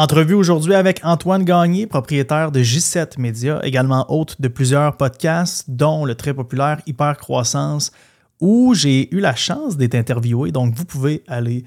Entrevue 0.00 0.32
aujourd'hui 0.32 0.72
avec 0.74 1.02
Antoine 1.04 1.44
Gagné, 1.44 1.86
propriétaire 1.86 2.50
de 2.50 2.60
J7 2.60 3.20
Media, 3.20 3.60
également 3.62 4.06
hôte 4.08 4.40
de 4.40 4.48
plusieurs 4.48 4.96
podcasts, 4.96 5.68
dont 5.68 6.06
le 6.06 6.14
très 6.14 6.32
populaire 6.32 6.80
Hyper 6.86 7.18
Croissance, 7.18 7.92
où 8.40 8.72
j'ai 8.72 9.14
eu 9.14 9.20
la 9.20 9.34
chance 9.34 9.76
d'être 9.76 9.94
interviewé. 9.94 10.52
Donc, 10.52 10.74
vous 10.74 10.86
pouvez 10.86 11.22
aller 11.28 11.64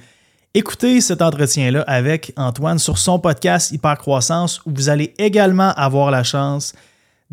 écouter 0.55 0.99
cet 0.99 1.21
entretien-là 1.21 1.83
avec 1.85 2.33
Antoine 2.35 2.79
sur 2.79 2.97
son 2.97 3.19
podcast 3.19 3.72
Hyper 3.72 3.99
Croissance, 3.99 4.62
où 4.65 4.72
vous 4.74 4.90
allez 4.90 5.13
également 5.20 5.72
avoir 5.74 6.10
la 6.10 6.24
chance 6.24 6.74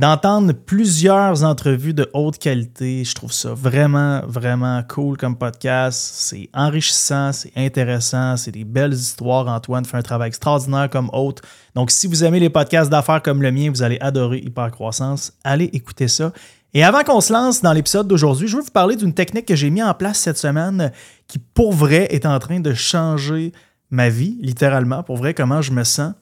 d'entendre 0.00 0.54
plusieurs 0.54 1.44
entrevues 1.44 1.92
de 1.92 2.08
haute 2.14 2.38
qualité. 2.38 3.04
Je 3.04 3.14
trouve 3.14 3.32
ça 3.32 3.52
vraiment, 3.52 4.22
vraiment 4.26 4.82
cool 4.88 5.18
comme 5.18 5.36
podcast. 5.36 6.12
C'est 6.14 6.48
enrichissant, 6.54 7.32
c'est 7.34 7.52
intéressant, 7.54 8.38
c'est 8.38 8.50
des 8.50 8.64
belles 8.64 8.94
histoires. 8.94 9.46
Antoine 9.46 9.84
fait 9.84 9.98
un 9.98 10.02
travail 10.02 10.28
extraordinaire 10.28 10.88
comme 10.88 11.10
hôte. 11.12 11.42
Donc, 11.74 11.90
si 11.90 12.06
vous 12.06 12.24
aimez 12.24 12.40
les 12.40 12.48
podcasts 12.48 12.90
d'affaires 12.90 13.20
comme 13.20 13.42
le 13.42 13.52
mien, 13.52 13.68
vous 13.68 13.82
allez 13.82 13.98
adorer 14.00 14.38
Hypercroissance. 14.38 15.34
Allez 15.44 15.66
écouter 15.74 16.08
ça. 16.08 16.32
Et 16.72 16.82
avant 16.82 17.04
qu'on 17.04 17.20
se 17.20 17.34
lance 17.34 17.60
dans 17.60 17.74
l'épisode 17.74 18.08
d'aujourd'hui, 18.08 18.48
je 18.48 18.56
veux 18.56 18.62
vous 18.62 18.70
parler 18.70 18.96
d'une 18.96 19.12
technique 19.12 19.44
que 19.44 19.54
j'ai 19.54 19.68
mis 19.68 19.82
en 19.82 19.92
place 19.92 20.18
cette 20.18 20.38
semaine 20.38 20.92
qui, 21.28 21.38
pour 21.38 21.74
vrai, 21.74 22.06
est 22.10 22.24
en 22.24 22.38
train 22.38 22.60
de 22.60 22.72
changer 22.72 23.52
ma 23.90 24.08
vie, 24.08 24.38
littéralement. 24.40 25.02
Pour 25.02 25.18
vrai, 25.18 25.34
comment 25.34 25.60
je 25.60 25.72
me 25.72 25.84
sens. 25.84 26.14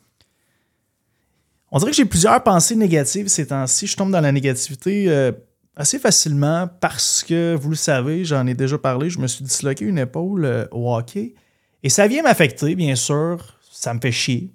On 1.70 1.78
dirait 1.78 1.90
que 1.90 1.96
j'ai 1.96 2.04
plusieurs 2.04 2.42
pensées 2.42 2.76
négatives 2.76 3.28
ces 3.28 3.48
temps-ci. 3.48 3.86
Je 3.86 3.96
tombe 3.96 4.10
dans 4.10 4.20
la 4.20 4.32
négativité 4.32 5.08
euh, 5.08 5.32
assez 5.76 5.98
facilement 5.98 6.68
parce 6.80 7.22
que, 7.22 7.54
vous 7.54 7.70
le 7.70 7.76
savez, 7.76 8.24
j'en 8.24 8.46
ai 8.46 8.54
déjà 8.54 8.78
parlé, 8.78 9.10
je 9.10 9.18
me 9.18 9.26
suis 9.26 9.44
disloqué 9.44 9.84
une 9.84 9.98
épaule 9.98 10.44
euh, 10.44 10.66
au 10.70 10.94
hockey. 10.94 11.34
Et 11.82 11.90
ça 11.90 12.06
vient 12.06 12.22
m'affecter, 12.22 12.74
bien 12.74 12.96
sûr. 12.96 13.58
Ça 13.70 13.92
me 13.92 14.00
fait 14.00 14.12
chier. 14.12 14.52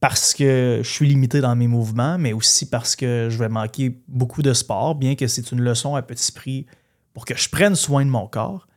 Parce 0.00 0.32
que 0.32 0.80
je 0.82 0.88
suis 0.88 1.06
limité 1.06 1.40
dans 1.40 1.54
mes 1.56 1.66
mouvements, 1.66 2.18
mais 2.18 2.32
aussi 2.32 2.68
parce 2.68 2.96
que 2.96 3.28
je 3.30 3.38
vais 3.38 3.48
manquer 3.48 4.00
beaucoup 4.08 4.42
de 4.42 4.52
sport, 4.52 4.94
bien 4.94 5.14
que 5.14 5.26
c'est 5.26 5.52
une 5.52 5.60
leçon 5.60 5.94
à 5.94 6.02
petit 6.02 6.32
prix 6.32 6.66
pour 7.12 7.24
que 7.24 7.36
je 7.36 7.48
prenne 7.48 7.74
soin 7.74 8.04
de 8.04 8.10
mon 8.10 8.28
corps. 8.28 8.68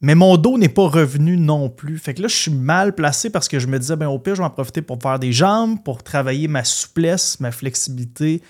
Mais 0.00 0.14
mon 0.14 0.36
dos 0.38 0.56
n'est 0.56 0.70
pas 0.70 0.88
revenu 0.88 1.36
non 1.36 1.68
plus. 1.68 1.98
Fait 1.98 2.14
que 2.14 2.22
là, 2.22 2.28
je 2.28 2.36
suis 2.36 2.50
mal 2.50 2.94
placé 2.94 3.28
parce 3.28 3.48
que 3.48 3.58
je 3.58 3.66
me 3.66 3.78
disais, 3.78 3.96
ben, 3.96 4.08
au 4.08 4.18
pire, 4.18 4.34
je 4.34 4.40
vais 4.40 4.46
en 4.46 4.50
profiter 4.50 4.80
pour 4.80 4.98
faire 5.02 5.18
des 5.18 5.32
jambes, 5.32 5.82
pour 5.82 6.02
travailler 6.02 6.48
ma 6.48 6.64
souplesse, 6.64 7.38
ma 7.40 7.52
flexibilité 7.52 8.42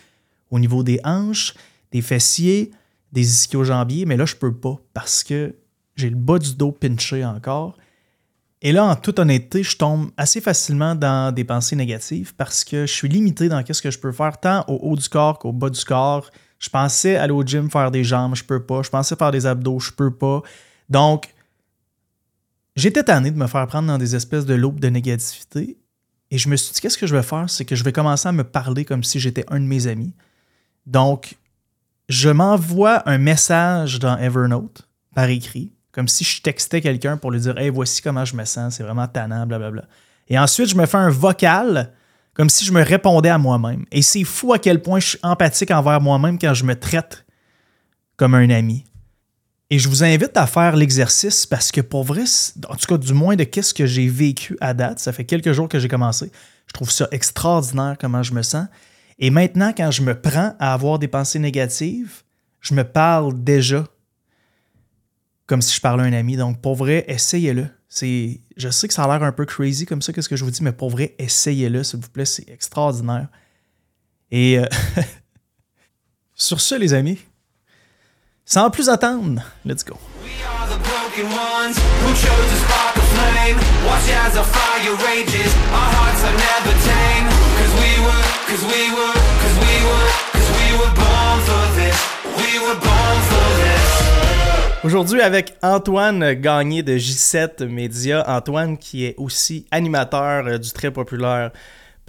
au 0.50 0.58
niveau 0.60 0.84
des 0.84 1.00
hanches, 1.02 1.54
des 1.90 2.02
fessiers, 2.02 2.70
des 3.12 3.28
ischio-jambiers. 3.28 4.06
Mais 4.06 4.16
là, 4.16 4.26
je 4.26 4.36
peux 4.36 4.54
pas 4.54 4.76
parce 4.94 5.24
que 5.24 5.56
j'ai 5.96 6.10
le 6.10 6.16
bas 6.16 6.38
du 6.38 6.54
dos 6.54 6.70
pinché 6.70 7.24
encore. 7.24 7.76
Et 8.62 8.72
là, 8.72 8.84
en 8.84 8.94
toute 8.94 9.18
honnêteté, 9.18 9.62
je 9.62 9.76
tombe 9.76 10.10
assez 10.16 10.40
facilement 10.40 10.94
dans 10.94 11.34
des 11.34 11.44
pensées 11.44 11.76
négatives 11.76 12.34
parce 12.36 12.62
que 12.62 12.86
je 12.86 12.92
suis 12.92 13.08
limité 13.08 13.48
dans 13.48 13.64
ce 13.66 13.80
que 13.80 13.90
je 13.90 13.98
peux 13.98 14.12
faire, 14.12 14.38
tant 14.38 14.64
au 14.68 14.78
haut 14.82 14.96
du 14.96 15.08
corps 15.08 15.38
qu'au 15.38 15.52
bas 15.52 15.70
du 15.70 15.84
corps. 15.84 16.30
Je 16.58 16.68
pensais 16.68 17.16
aller 17.16 17.32
au 17.32 17.42
gym 17.42 17.70
faire 17.70 17.90
des 17.90 18.04
jambes, 18.04 18.36
je 18.36 18.44
peux 18.44 18.62
pas. 18.62 18.82
Je 18.82 18.90
pensais 18.90 19.16
faire 19.16 19.30
des 19.30 19.46
abdos, 19.46 19.80
je 19.80 19.92
peux 19.92 20.10
pas. 20.10 20.42
Donc, 20.90 21.32
J'étais 22.80 23.02
tanné 23.02 23.30
de 23.30 23.36
me 23.36 23.46
faire 23.46 23.66
prendre 23.66 23.88
dans 23.88 23.98
des 23.98 24.16
espèces 24.16 24.46
de 24.46 24.54
loupes 24.54 24.80
de 24.80 24.88
négativité 24.88 25.76
et 26.30 26.38
je 26.38 26.48
me 26.48 26.56
suis 26.56 26.72
dit, 26.72 26.80
qu'est-ce 26.80 26.96
que 26.96 27.06
je 27.06 27.14
vais 27.14 27.22
faire? 27.22 27.50
C'est 27.50 27.66
que 27.66 27.76
je 27.76 27.84
vais 27.84 27.92
commencer 27.92 28.26
à 28.26 28.32
me 28.32 28.42
parler 28.42 28.86
comme 28.86 29.04
si 29.04 29.20
j'étais 29.20 29.44
un 29.48 29.60
de 29.60 29.66
mes 29.66 29.86
amis. 29.86 30.14
Donc, 30.86 31.36
je 32.08 32.30
m'envoie 32.30 33.06
un 33.06 33.18
message 33.18 33.98
dans 33.98 34.16
Evernote 34.16 34.88
par 35.14 35.28
écrit, 35.28 35.74
comme 35.92 36.08
si 36.08 36.24
je 36.24 36.40
textais 36.40 36.80
quelqu'un 36.80 37.18
pour 37.18 37.30
lui 37.30 37.40
dire, 37.40 37.58
hey, 37.58 37.68
voici 37.68 38.00
comment 38.00 38.24
je 38.24 38.34
me 38.34 38.46
sens, 38.46 38.76
c'est 38.76 38.82
vraiment 38.82 39.06
tannant, 39.08 39.46
blablabla. 39.46 39.84
Et 40.28 40.38
ensuite, 40.38 40.70
je 40.70 40.74
me 40.74 40.86
fais 40.86 40.96
un 40.96 41.10
vocal 41.10 41.92
comme 42.32 42.48
si 42.48 42.64
je 42.64 42.72
me 42.72 42.82
répondais 42.82 43.28
à 43.28 43.36
moi-même. 43.36 43.84
Et 43.92 44.00
c'est 44.00 44.24
fou 44.24 44.54
à 44.54 44.58
quel 44.58 44.80
point 44.80 45.00
je 45.00 45.08
suis 45.08 45.18
empathique 45.22 45.70
envers 45.70 46.00
moi-même 46.00 46.38
quand 46.38 46.54
je 46.54 46.64
me 46.64 46.74
traite 46.74 47.26
comme 48.16 48.34
un 48.34 48.48
ami. 48.48 48.86
Et 49.72 49.78
je 49.78 49.88
vous 49.88 50.02
invite 50.02 50.36
à 50.36 50.48
faire 50.48 50.74
l'exercice 50.74 51.46
parce 51.46 51.70
que 51.70 51.80
pour 51.80 52.02
vrai, 52.02 52.24
en 52.68 52.74
tout 52.74 52.86
cas 52.86 52.98
du 52.98 53.14
moins 53.14 53.36
de 53.36 53.44
qu'est-ce 53.44 53.72
que 53.72 53.86
j'ai 53.86 54.08
vécu 54.08 54.56
à 54.60 54.74
date, 54.74 54.98
ça 54.98 55.12
fait 55.12 55.24
quelques 55.24 55.52
jours 55.52 55.68
que 55.68 55.78
j'ai 55.78 55.86
commencé, 55.86 56.32
je 56.66 56.72
trouve 56.72 56.90
ça 56.90 57.06
extraordinaire 57.12 57.96
comment 57.98 58.22
je 58.24 58.34
me 58.34 58.42
sens. 58.42 58.66
Et 59.20 59.30
maintenant, 59.30 59.72
quand 59.76 59.92
je 59.92 60.02
me 60.02 60.20
prends 60.20 60.54
à 60.58 60.72
avoir 60.72 60.98
des 60.98 61.06
pensées 61.06 61.38
négatives, 61.38 62.22
je 62.60 62.74
me 62.74 62.82
parle 62.82 63.42
déjà 63.44 63.86
comme 65.46 65.62
si 65.62 65.74
je 65.74 65.80
parlais 65.80 66.04
à 66.04 66.06
un 66.06 66.12
ami. 66.12 66.36
Donc 66.36 66.60
pour 66.60 66.74
vrai, 66.74 67.04
essayez-le. 67.06 67.68
Je 67.92 68.70
sais 68.70 68.88
que 68.88 68.94
ça 68.94 69.04
a 69.04 69.06
l'air 69.08 69.22
un 69.22 69.32
peu 69.32 69.44
crazy 69.44 69.86
comme 69.86 70.02
ça, 70.02 70.12
qu'est-ce 70.12 70.28
que 70.28 70.36
je 70.36 70.44
vous 70.44 70.50
dis, 70.50 70.62
mais 70.62 70.72
pour 70.72 70.90
vrai, 70.90 71.14
essayez-le, 71.18 71.84
s'il 71.84 72.00
vous 72.00 72.08
plaît, 72.08 72.24
c'est 72.24 72.48
extraordinaire. 72.48 73.28
Et 74.30 74.58
euh, 74.58 74.66
sur 76.34 76.60
ce, 76.60 76.76
les 76.76 76.94
amis, 76.94 77.18
sans 78.50 78.68
plus 78.68 78.88
attendre, 78.88 79.42
let's 79.64 79.84
go. 79.84 79.96
Aujourd'hui 94.82 95.20
avec 95.20 95.54
Antoine 95.62 96.34
Gagné 96.34 96.82
de 96.82 96.94
J7 96.94 97.66
Media. 97.66 98.24
Antoine 98.26 98.78
qui 98.78 99.04
est 99.04 99.14
aussi 99.16 99.66
animateur 99.70 100.46
euh, 100.46 100.58
du 100.58 100.72
très 100.72 100.90
populaire 100.90 101.52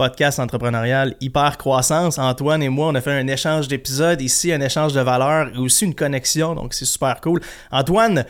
podcast 0.02 0.40
entrepreneurial 0.40 1.16
Hyper 1.22 1.60
Croissance. 1.60 2.18
Antoine 2.18 2.64
et 2.64 2.70
moi, 2.70 2.88
on 2.88 2.96
a 2.96 3.02
fait 3.02 3.12
un 3.12 3.28
échange 3.28 3.68
d'épisodes 3.68 4.20
ici, 4.20 4.52
un 4.52 4.60
échange 4.60 4.94
de 4.94 5.00
valeurs 5.00 5.56
et 5.56 5.60
aussi 5.60 5.86
une 5.86 5.94
connexion, 5.94 6.56
donc 6.56 6.74
c'est 6.74 6.86
super 6.86 7.22
cool. 7.22 7.40
Antoine, 7.70 8.26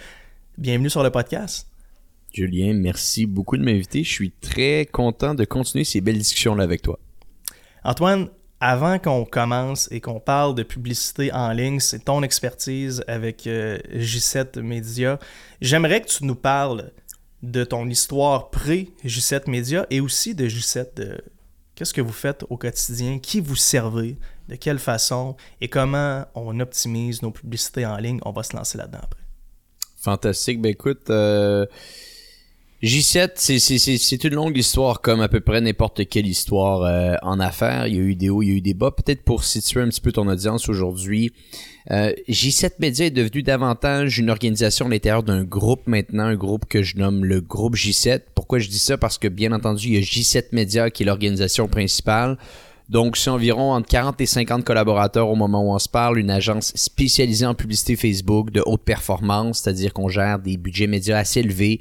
bienvenue 0.57 0.89
sur 0.89 1.01
le 1.01 1.11
podcast. 1.11 1.69
Julien, 2.33 2.73
merci 2.73 3.25
beaucoup 3.25 3.55
de 3.55 3.63
m'inviter. 3.63 4.03
Je 4.03 4.11
suis 4.11 4.31
très 4.31 4.85
content 4.85 5.33
de 5.33 5.45
continuer 5.45 5.85
ces 5.85 6.01
belles 6.01 6.17
discussions-là 6.17 6.65
avec 6.65 6.81
toi. 6.81 6.99
Antoine, 7.85 8.27
avant 8.59 8.99
qu'on 8.99 9.23
commence 9.23 9.89
et 9.93 10.01
qu'on 10.01 10.19
parle 10.19 10.55
de 10.55 10.63
publicité 10.63 11.31
en 11.31 11.53
ligne, 11.53 11.79
c'est 11.79 12.03
ton 12.03 12.21
expertise 12.21 13.01
avec 13.07 13.47
euh, 13.47 13.77
J7 13.95 14.59
Media. 14.59 15.19
J'aimerais 15.61 16.01
que 16.01 16.09
tu 16.09 16.25
nous 16.25 16.35
parles 16.35 16.91
de 17.43 17.63
ton 17.63 17.87
histoire 17.87 18.49
pré-J7 18.49 19.49
Media 19.49 19.87
et 19.89 20.01
aussi 20.01 20.35
de 20.35 20.49
J7 20.49 20.95
de 20.97 21.23
Qu'est-ce 21.81 21.95
que 21.95 22.01
vous 22.01 22.13
faites 22.13 22.45
au 22.51 22.57
quotidien? 22.57 23.17
Qui 23.17 23.39
vous 23.39 23.55
servez? 23.55 24.15
De 24.47 24.53
quelle 24.53 24.77
façon? 24.77 25.35
Et 25.61 25.67
comment 25.67 26.27
on 26.35 26.59
optimise 26.59 27.23
nos 27.23 27.31
publicités 27.31 27.87
en 27.87 27.97
ligne? 27.97 28.19
On 28.23 28.31
va 28.31 28.43
se 28.43 28.55
lancer 28.55 28.77
là-dedans 28.77 28.99
après. 29.01 29.21
Fantastique. 29.97 30.61
Ben 30.61 30.69
écoute, 30.69 31.09
euh, 31.09 31.65
J7, 32.83 33.31
c'est 33.97 34.23
une 34.23 34.35
longue 34.35 34.57
histoire 34.57 35.01
comme 35.01 35.21
à 35.21 35.27
peu 35.27 35.39
près 35.39 35.59
n'importe 35.59 36.07
quelle 36.07 36.27
histoire 36.27 36.83
euh, 36.83 37.15
en 37.23 37.39
affaires. 37.39 37.87
Il 37.87 37.95
y 37.95 37.97
a 37.97 38.03
eu 38.03 38.13
des 38.13 38.29
hauts, 38.29 38.43
il 38.43 38.49
y 38.49 38.51
a 38.51 38.55
eu 38.57 38.61
des 38.61 38.75
bas. 38.75 38.91
Peut-être 38.91 39.23
pour 39.23 39.43
situer 39.43 39.81
un 39.81 39.89
petit 39.89 40.01
peu 40.01 40.11
ton 40.11 40.27
audience 40.27 40.69
aujourd'hui, 40.69 41.33
euh, 41.89 42.13
J7 42.29 42.73
Media 42.79 43.07
est 43.07 43.11
devenu 43.11 43.41
davantage 43.41 44.19
une 44.19 44.29
organisation 44.29 44.85
à 44.85 44.89
l'intérieur 44.89 45.23
d'un 45.23 45.43
groupe 45.43 45.87
maintenant, 45.87 46.25
un 46.25 46.35
groupe 46.35 46.65
que 46.65 46.83
je 46.83 46.97
nomme 46.97 47.25
le 47.25 47.41
groupe 47.41 47.75
J7. 47.75 48.21
Pourquoi 48.35 48.59
je 48.59 48.67
dis 48.67 48.79
ça? 48.79 48.97
Parce 48.97 49.17
que 49.17 49.27
bien 49.27 49.51
entendu, 49.51 49.87
il 49.87 49.93
y 49.95 49.97
a 49.97 50.01
J7 50.01 50.45
Media 50.51 50.91
qui 50.91 51.03
est 51.03 51.05
l'organisation 51.05 51.67
principale. 51.67 52.37
Donc, 52.89 53.15
c'est 53.15 53.29
environ 53.29 53.71
entre 53.71 53.87
40 53.87 54.19
et 54.19 54.25
50 54.25 54.65
collaborateurs 54.65 55.29
au 55.29 55.35
moment 55.35 55.63
où 55.63 55.73
on 55.73 55.79
se 55.79 55.87
parle, 55.87 56.19
une 56.19 56.29
agence 56.29 56.73
spécialisée 56.75 57.45
en 57.45 57.55
publicité 57.55 57.95
Facebook 57.95 58.51
de 58.51 58.61
haute 58.65 58.83
performance, 58.83 59.59
c'est-à-dire 59.59 59.93
qu'on 59.93 60.09
gère 60.09 60.39
des 60.39 60.57
budgets 60.57 60.87
médias 60.87 61.17
assez 61.17 61.39
élevés. 61.39 61.79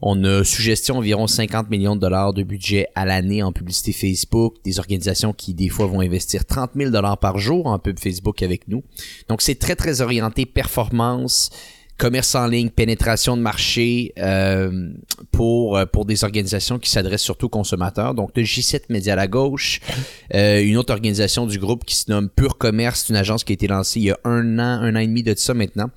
On 0.00 0.22
a 0.24 0.44
sous 0.44 0.62
gestion 0.62 0.98
environ 0.98 1.26
50 1.26 1.70
millions 1.70 1.96
de 1.96 2.00
dollars 2.00 2.32
de 2.32 2.42
budget 2.42 2.86
à 2.94 3.04
l'année 3.04 3.42
en 3.42 3.52
publicité 3.52 3.92
Facebook, 3.92 4.56
des 4.64 4.78
organisations 4.78 5.32
qui 5.32 5.54
des 5.54 5.68
fois 5.68 5.86
vont 5.86 6.00
investir 6.00 6.44
30 6.44 6.70
000 6.76 6.90
dollars 6.90 7.18
par 7.18 7.38
jour 7.38 7.66
en 7.66 7.78
pub 7.78 7.98
Facebook 7.98 8.42
avec 8.42 8.68
nous. 8.68 8.82
Donc 9.28 9.42
c'est 9.42 9.56
très 9.56 9.74
très 9.74 10.00
orienté 10.00 10.46
performance, 10.46 11.50
commerce 11.98 12.34
en 12.36 12.46
ligne, 12.46 12.70
pénétration 12.70 13.36
de 13.36 13.42
marché 13.42 14.12
euh, 14.18 14.90
pour 15.32 15.76
euh, 15.76 15.84
pour 15.84 16.04
des 16.04 16.22
organisations 16.22 16.78
qui 16.78 16.90
s'adressent 16.90 17.22
surtout 17.22 17.46
aux 17.46 17.50
consommateurs. 17.50 18.14
Donc 18.14 18.30
le 18.36 18.44
J7 18.44 18.82
Média 18.88 19.14
à 19.14 19.16
la 19.16 19.26
gauche, 19.26 19.80
euh, 20.34 20.62
une 20.62 20.76
autre 20.76 20.92
organisation 20.92 21.46
du 21.46 21.58
groupe 21.58 21.84
qui 21.84 21.96
se 21.96 22.10
nomme 22.10 22.28
Pure 22.28 22.56
Commerce, 22.56 23.08
une 23.08 23.16
agence 23.16 23.42
qui 23.42 23.52
a 23.52 23.54
été 23.54 23.66
lancée 23.66 23.98
il 24.00 24.06
y 24.06 24.10
a 24.12 24.18
un 24.24 24.58
an, 24.60 24.80
un 24.80 24.94
an 24.94 25.00
et 25.00 25.06
demi 25.06 25.24
de 25.24 25.34
ça 25.36 25.54
maintenant. 25.54 25.90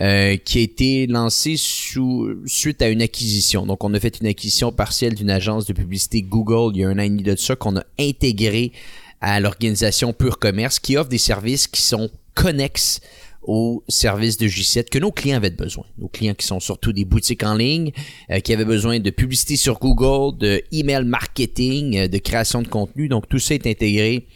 Euh, 0.00 0.36
qui 0.38 0.58
a 0.58 0.62
été 0.62 1.06
lancé 1.06 1.54
suite 1.56 2.82
à 2.82 2.88
une 2.88 3.00
acquisition. 3.00 3.64
Donc, 3.64 3.84
on 3.84 3.94
a 3.94 4.00
fait 4.00 4.18
une 4.20 4.26
acquisition 4.26 4.72
partielle 4.72 5.14
d'une 5.14 5.30
agence 5.30 5.66
de 5.66 5.72
publicité 5.72 6.20
Google 6.20 6.74
il 6.74 6.80
y 6.80 6.84
a 6.84 6.88
un 6.88 6.98
an 6.98 7.02
et 7.02 7.08
demi 7.08 7.22
de 7.22 7.36
ça 7.36 7.54
qu'on 7.54 7.76
a 7.76 7.84
intégré 8.00 8.72
à 9.20 9.38
l'organisation 9.38 10.12
Pure 10.12 10.40
Commerce 10.40 10.80
qui 10.80 10.96
offre 10.96 11.08
des 11.08 11.18
services 11.18 11.68
qui 11.68 11.80
sont 11.80 12.10
connexes 12.34 13.02
au 13.44 13.84
service 13.86 14.36
de 14.36 14.48
J7 14.48 14.88
que 14.88 14.98
nos 14.98 15.12
clients 15.12 15.36
avaient 15.36 15.50
besoin. 15.50 15.84
Nos 15.98 16.08
clients 16.08 16.34
qui 16.34 16.46
sont 16.46 16.58
surtout 16.58 16.92
des 16.92 17.04
boutiques 17.04 17.44
en 17.44 17.54
ligne, 17.54 17.92
euh, 18.32 18.40
qui 18.40 18.52
avaient 18.52 18.64
besoin 18.64 18.98
de 18.98 19.10
publicité 19.10 19.54
sur 19.54 19.78
Google, 19.78 20.36
de 20.38 20.60
email 20.72 21.04
marketing, 21.04 21.98
euh, 21.98 22.08
de 22.08 22.18
création 22.18 22.62
de 22.62 22.68
contenu. 22.68 23.06
Donc 23.06 23.28
tout 23.28 23.38
ça 23.38 23.54
est 23.54 23.66
intégré 23.68 24.26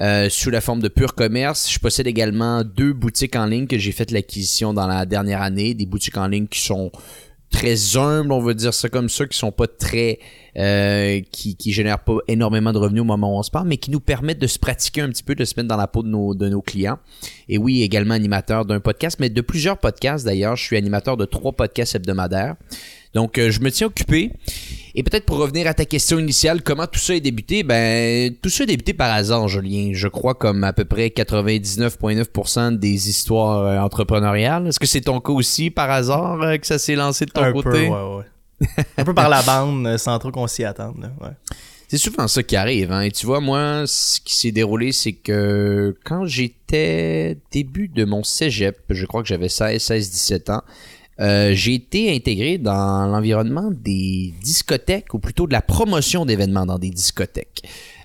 euh, 0.00 0.28
sous 0.28 0.50
la 0.50 0.60
forme 0.60 0.80
de 0.80 0.88
pur 0.88 1.14
commerce. 1.14 1.70
Je 1.70 1.78
possède 1.78 2.06
également 2.06 2.62
deux 2.64 2.92
boutiques 2.92 3.36
en 3.36 3.46
ligne 3.46 3.66
que 3.66 3.78
j'ai 3.78 3.92
fait 3.92 4.10
l'acquisition 4.10 4.72
dans 4.72 4.86
la 4.86 5.06
dernière 5.06 5.42
année, 5.42 5.74
des 5.74 5.86
boutiques 5.86 6.16
en 6.16 6.28
ligne 6.28 6.46
qui 6.46 6.60
sont 6.60 6.90
très 7.50 7.96
humbles, 7.96 8.32
on 8.32 8.40
va 8.40 8.54
dire 8.54 8.74
ça 8.74 8.88
comme 8.88 9.08
ça, 9.08 9.26
qui 9.26 9.36
sont 9.36 9.52
pas 9.52 9.66
très, 9.66 10.18
euh, 10.56 11.20
qui, 11.32 11.56
qui 11.56 11.72
génèrent 11.72 12.04
pas 12.04 12.18
énormément 12.28 12.72
de 12.72 12.78
revenus 12.78 13.02
au 13.02 13.06
moment 13.06 13.34
où 13.34 13.38
on 13.38 13.42
se 13.42 13.50
parle, 13.50 13.68
mais 13.68 13.78
qui 13.78 13.90
nous 13.90 14.00
permettent 14.00 14.38
de 14.38 14.46
se 14.46 14.58
pratiquer 14.58 15.00
un 15.00 15.08
petit 15.08 15.22
peu, 15.22 15.34
de 15.34 15.44
se 15.44 15.54
mettre 15.56 15.68
dans 15.68 15.76
la 15.76 15.86
peau 15.86 16.02
de 16.02 16.08
nos, 16.08 16.34
de 16.34 16.48
nos 16.48 16.60
clients. 16.60 16.98
Et 17.48 17.58
oui, 17.58 17.82
également 17.82 18.14
animateur 18.14 18.64
d'un 18.64 18.80
podcast, 18.80 19.16
mais 19.20 19.30
de 19.30 19.40
plusieurs 19.40 19.78
podcasts 19.78 20.24
d'ailleurs. 20.24 20.56
Je 20.56 20.64
suis 20.64 20.76
animateur 20.76 21.16
de 21.16 21.24
trois 21.24 21.52
podcasts 21.52 21.94
hebdomadaires. 21.94 22.56
Donc, 23.14 23.38
euh, 23.38 23.50
je 23.50 23.60
me 23.60 23.70
tiens 23.70 23.86
occupé. 23.86 24.32
Et 24.98 25.04
peut-être 25.04 25.26
pour 25.26 25.38
revenir 25.38 25.68
à 25.68 25.74
ta 25.74 25.84
question 25.84 26.18
initiale, 26.18 26.60
comment 26.60 26.88
tout 26.88 26.98
ça 26.98 27.14
est 27.14 27.20
débuté? 27.20 27.62
Ben, 27.62 28.34
tout 28.42 28.48
ça 28.48 28.64
est 28.64 28.66
débuté 28.66 28.94
par 28.94 29.12
hasard, 29.12 29.46
Julien. 29.46 29.90
Je 29.94 30.08
crois 30.08 30.34
comme 30.34 30.64
à 30.64 30.72
peu 30.72 30.84
près 30.84 31.06
99,9% 31.10 32.76
des 32.76 33.08
histoires 33.08 33.64
euh, 33.64 33.78
entrepreneuriales. 33.78 34.66
Est-ce 34.66 34.80
que 34.80 34.88
c'est 34.88 35.02
ton 35.02 35.20
cas 35.20 35.30
aussi 35.30 35.70
par 35.70 35.88
hasard 35.88 36.42
euh, 36.42 36.56
que 36.56 36.66
ça 36.66 36.80
s'est 36.80 36.96
lancé 36.96 37.26
de 37.26 37.30
ton 37.30 37.44
Un 37.44 37.52
côté? 37.52 37.68
peu, 37.70 37.78
ouais, 37.78 38.16
ouais. 38.16 38.84
Un 38.96 39.04
peu 39.04 39.14
par 39.14 39.28
la 39.28 39.40
bande, 39.42 39.86
euh, 39.86 39.98
sans 39.98 40.18
trop 40.18 40.32
qu'on 40.32 40.48
s'y 40.48 40.64
attende. 40.64 41.00
là, 41.00 41.12
ouais. 41.20 41.34
C'est 41.86 41.96
souvent 41.98 42.26
ça 42.26 42.42
qui 42.42 42.56
arrive. 42.56 42.90
Hein. 42.90 43.02
Et 43.02 43.12
tu 43.12 43.24
vois, 43.24 43.38
moi, 43.38 43.84
ce 43.86 44.20
qui 44.20 44.34
s'est 44.34 44.50
déroulé, 44.50 44.90
c'est 44.90 45.12
que 45.12 45.96
quand 46.04 46.26
j'étais 46.26 47.38
début 47.52 47.86
de 47.86 48.04
mon 48.04 48.24
cégep, 48.24 48.78
je 48.90 49.06
crois 49.06 49.22
que 49.22 49.28
j'avais 49.28 49.48
16, 49.48 49.80
16, 49.80 50.10
17 50.10 50.50
ans, 50.50 50.62
euh, 51.20 51.52
j'ai 51.54 51.74
été 51.74 52.14
intégré 52.14 52.58
dans 52.58 53.06
l'environnement 53.06 53.70
des 53.70 54.34
discothèques, 54.42 55.14
ou 55.14 55.18
plutôt 55.18 55.46
de 55.46 55.52
la 55.52 55.62
promotion 55.62 56.24
d'événements 56.24 56.66
dans 56.66 56.78
des 56.78 56.90
discothèques. 56.90 57.62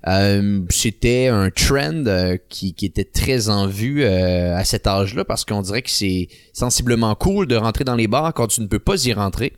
Euh, 0.07 0.61
C'était 0.69 1.27
un 1.27 1.49
trend 1.49 2.05
euh, 2.07 2.37
qui, 2.49 2.73
qui 2.73 2.85
était 2.85 3.05
très 3.05 3.49
en 3.49 3.67
vue 3.67 4.03
à 4.05 4.63
cet 4.65 4.87
âge-là, 4.87 5.25
parce 5.25 5.45
qu'on 5.45 5.61
dirait 5.61 5.81
que 5.81 5.91
c'est 5.91 6.27
sensiblement 6.53 7.15
cool 7.15 7.47
de 7.47 7.55
rentrer 7.55 7.83
dans 7.83 7.95
les 7.95 8.07
bars 8.07 8.33
quand 8.33 8.47
tu 8.47 8.61
ne 8.61 8.67
peux 8.67 8.79
pas 8.79 9.05
y 9.05 9.13
rentrer. 9.13 9.53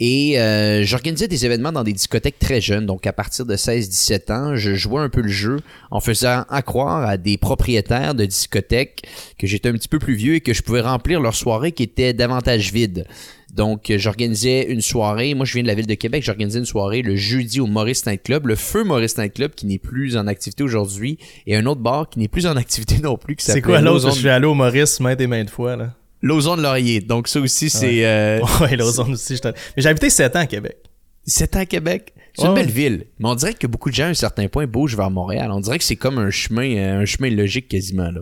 Et 0.00 0.40
euh, 0.40 0.82
j'organisais 0.82 1.28
des 1.28 1.46
événements 1.46 1.70
dans 1.70 1.84
des 1.84 1.92
discothèques 1.92 2.40
très 2.40 2.60
jeunes, 2.60 2.84
donc 2.84 3.06
à 3.06 3.12
partir 3.12 3.46
de 3.46 3.54
16-17 3.54 4.32
ans, 4.32 4.56
je 4.56 4.74
jouais 4.74 5.00
un 5.00 5.08
peu 5.08 5.20
le 5.20 5.28
jeu 5.28 5.60
en 5.92 6.00
faisant 6.00 6.44
accroire 6.48 7.08
à 7.08 7.16
des 7.16 7.38
propriétaires 7.38 8.16
de 8.16 8.24
discothèques 8.24 9.04
que 9.38 9.46
j'étais 9.46 9.68
un 9.68 9.72
petit 9.72 9.88
peu 9.88 10.00
plus 10.00 10.14
vieux 10.14 10.34
et 10.34 10.40
que 10.40 10.52
je 10.52 10.62
pouvais 10.62 10.80
remplir 10.80 11.20
leurs 11.20 11.36
soirées 11.36 11.70
qui 11.70 11.84
étaient 11.84 12.12
davantage 12.12 12.72
vides. 12.72 13.06
Donc 13.54 13.92
j'organisais 13.96 14.64
une 14.64 14.80
soirée, 14.80 15.32
moi 15.34 15.46
je 15.46 15.52
viens 15.52 15.62
de 15.62 15.68
la 15.68 15.74
ville 15.74 15.86
de 15.86 15.94
Québec, 15.94 16.24
j'organisais 16.24 16.58
une 16.58 16.64
soirée 16.64 17.02
le 17.02 17.14
jeudi 17.14 17.60
au 17.60 17.68
Maurice 17.68 18.04
Night 18.04 18.24
Club, 18.24 18.48
le 18.48 18.56
feu 18.56 18.82
Maurice 18.82 19.16
Night 19.16 19.34
Club 19.34 19.52
qui 19.54 19.66
n'est 19.66 19.78
plus 19.78 20.16
en 20.16 20.26
activité 20.26 20.64
aujourd'hui, 20.64 21.18
et 21.46 21.54
un 21.54 21.66
autre 21.66 21.80
bar 21.80 22.10
qui 22.10 22.18
n'est 22.18 22.26
plus 22.26 22.46
en 22.46 22.56
activité 22.56 22.98
non 22.98 23.16
plus 23.16 23.36
C'est 23.38 23.62
quoi 23.62 23.80
l'autre? 23.80 24.10
Je 24.10 24.18
suis 24.18 24.28
allé 24.28 24.46
au 24.46 24.54
Maurice 24.54 24.98
maintes 24.98 25.20
et 25.20 25.28
maintes 25.28 25.50
fois. 25.50 25.76
Là. 25.76 25.94
Lausanne 26.24 26.62
Laurier. 26.62 27.00
Donc 27.00 27.28
ça 27.28 27.38
aussi 27.40 27.68
c'est 27.70 28.04
euh, 28.06 28.40
Ouais, 28.60 28.76
Lausanne 28.76 29.12
aussi. 29.12 29.34
j'étais- 29.36 29.52
Mais 29.76 29.82
j'ai 29.82 29.88
habité 29.88 30.10
7 30.10 30.34
ans 30.36 30.40
à 30.40 30.46
Québec. 30.46 30.76
C'est 31.26 31.54
à 31.56 31.64
Québec? 31.66 32.12
C'est 32.34 32.42
Ouais, 32.42 32.48
une 32.48 32.54
belle 32.54 32.66
ouais. 32.66 32.72
ville. 32.72 33.06
Mais 33.18 33.28
on 33.28 33.34
dirait 33.34 33.54
que 33.54 33.66
beaucoup 33.66 33.90
de 33.90 33.94
gens, 33.94 34.04
à 34.04 34.08
un 34.08 34.14
certain 34.14 34.48
point, 34.48 34.66
bougent 34.66 34.96
vers 34.96 35.10
Montréal. 35.10 35.50
On 35.52 35.60
dirait 35.60 35.78
que 35.78 35.84
c'est 35.84 35.96
comme 35.96 36.18
un 36.18 36.30
chemin, 36.30 36.76
euh, 36.76 37.00
un 37.00 37.04
chemin 37.04 37.30
logique 37.30 37.68
quasiment, 37.68 38.10
là. 38.10 38.20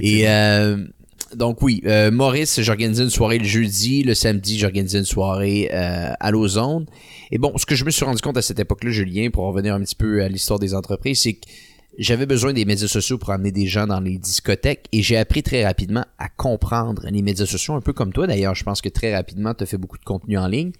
Et 0.00 0.26
euh, 0.26 0.86
donc 1.34 1.60
oui, 1.60 1.82
euh, 1.86 2.10
Maurice, 2.10 2.60
j'organisais 2.62 3.02
une 3.02 3.10
soirée 3.10 3.38
le 3.38 3.44
jeudi, 3.44 4.02
le 4.02 4.14
samedi, 4.14 4.58
j'organisais 4.58 4.98
une 4.98 5.04
soirée 5.04 5.68
euh, 5.72 6.12
à 6.18 6.30
l'Ozone. 6.30 6.86
Et 7.30 7.36
bon, 7.38 7.52
ce 7.58 7.66
que 7.66 7.74
je 7.74 7.84
me 7.84 7.90
suis 7.90 8.04
rendu 8.04 8.22
compte 8.22 8.38
à 8.38 8.42
cette 8.42 8.58
époque-là, 8.58 8.90
Julien, 8.90 9.28
pour 9.30 9.44
revenir 9.44 9.74
un 9.74 9.80
petit 9.82 9.94
peu 9.94 10.22
à 10.22 10.28
l'histoire 10.28 10.58
des 10.58 10.74
entreprises, 10.74 11.20
c'est 11.20 11.34
que 11.34 11.46
j'avais 11.98 12.26
besoin 12.26 12.52
des 12.52 12.64
médias 12.64 12.88
sociaux 12.88 13.18
pour 13.18 13.30
amener 13.30 13.52
des 13.52 13.66
gens 13.66 13.86
dans 13.86 14.00
les 14.00 14.18
discothèques 14.18 14.86
et 14.92 15.02
j'ai 15.02 15.16
appris 15.16 15.42
très 15.42 15.64
rapidement 15.64 16.04
à 16.18 16.28
comprendre 16.28 17.06
les 17.10 17.22
médias 17.22 17.46
sociaux, 17.46 17.74
un 17.74 17.80
peu 17.80 17.92
comme 17.92 18.12
toi 18.12 18.26
d'ailleurs. 18.26 18.54
Je 18.54 18.64
pense 18.64 18.80
que 18.80 18.88
très 18.88 19.14
rapidement, 19.14 19.54
tu 19.54 19.64
as 19.64 19.66
fait 19.66 19.76
beaucoup 19.76 19.98
de 19.98 20.04
contenu 20.04 20.38
en 20.38 20.46
ligne. 20.46 20.72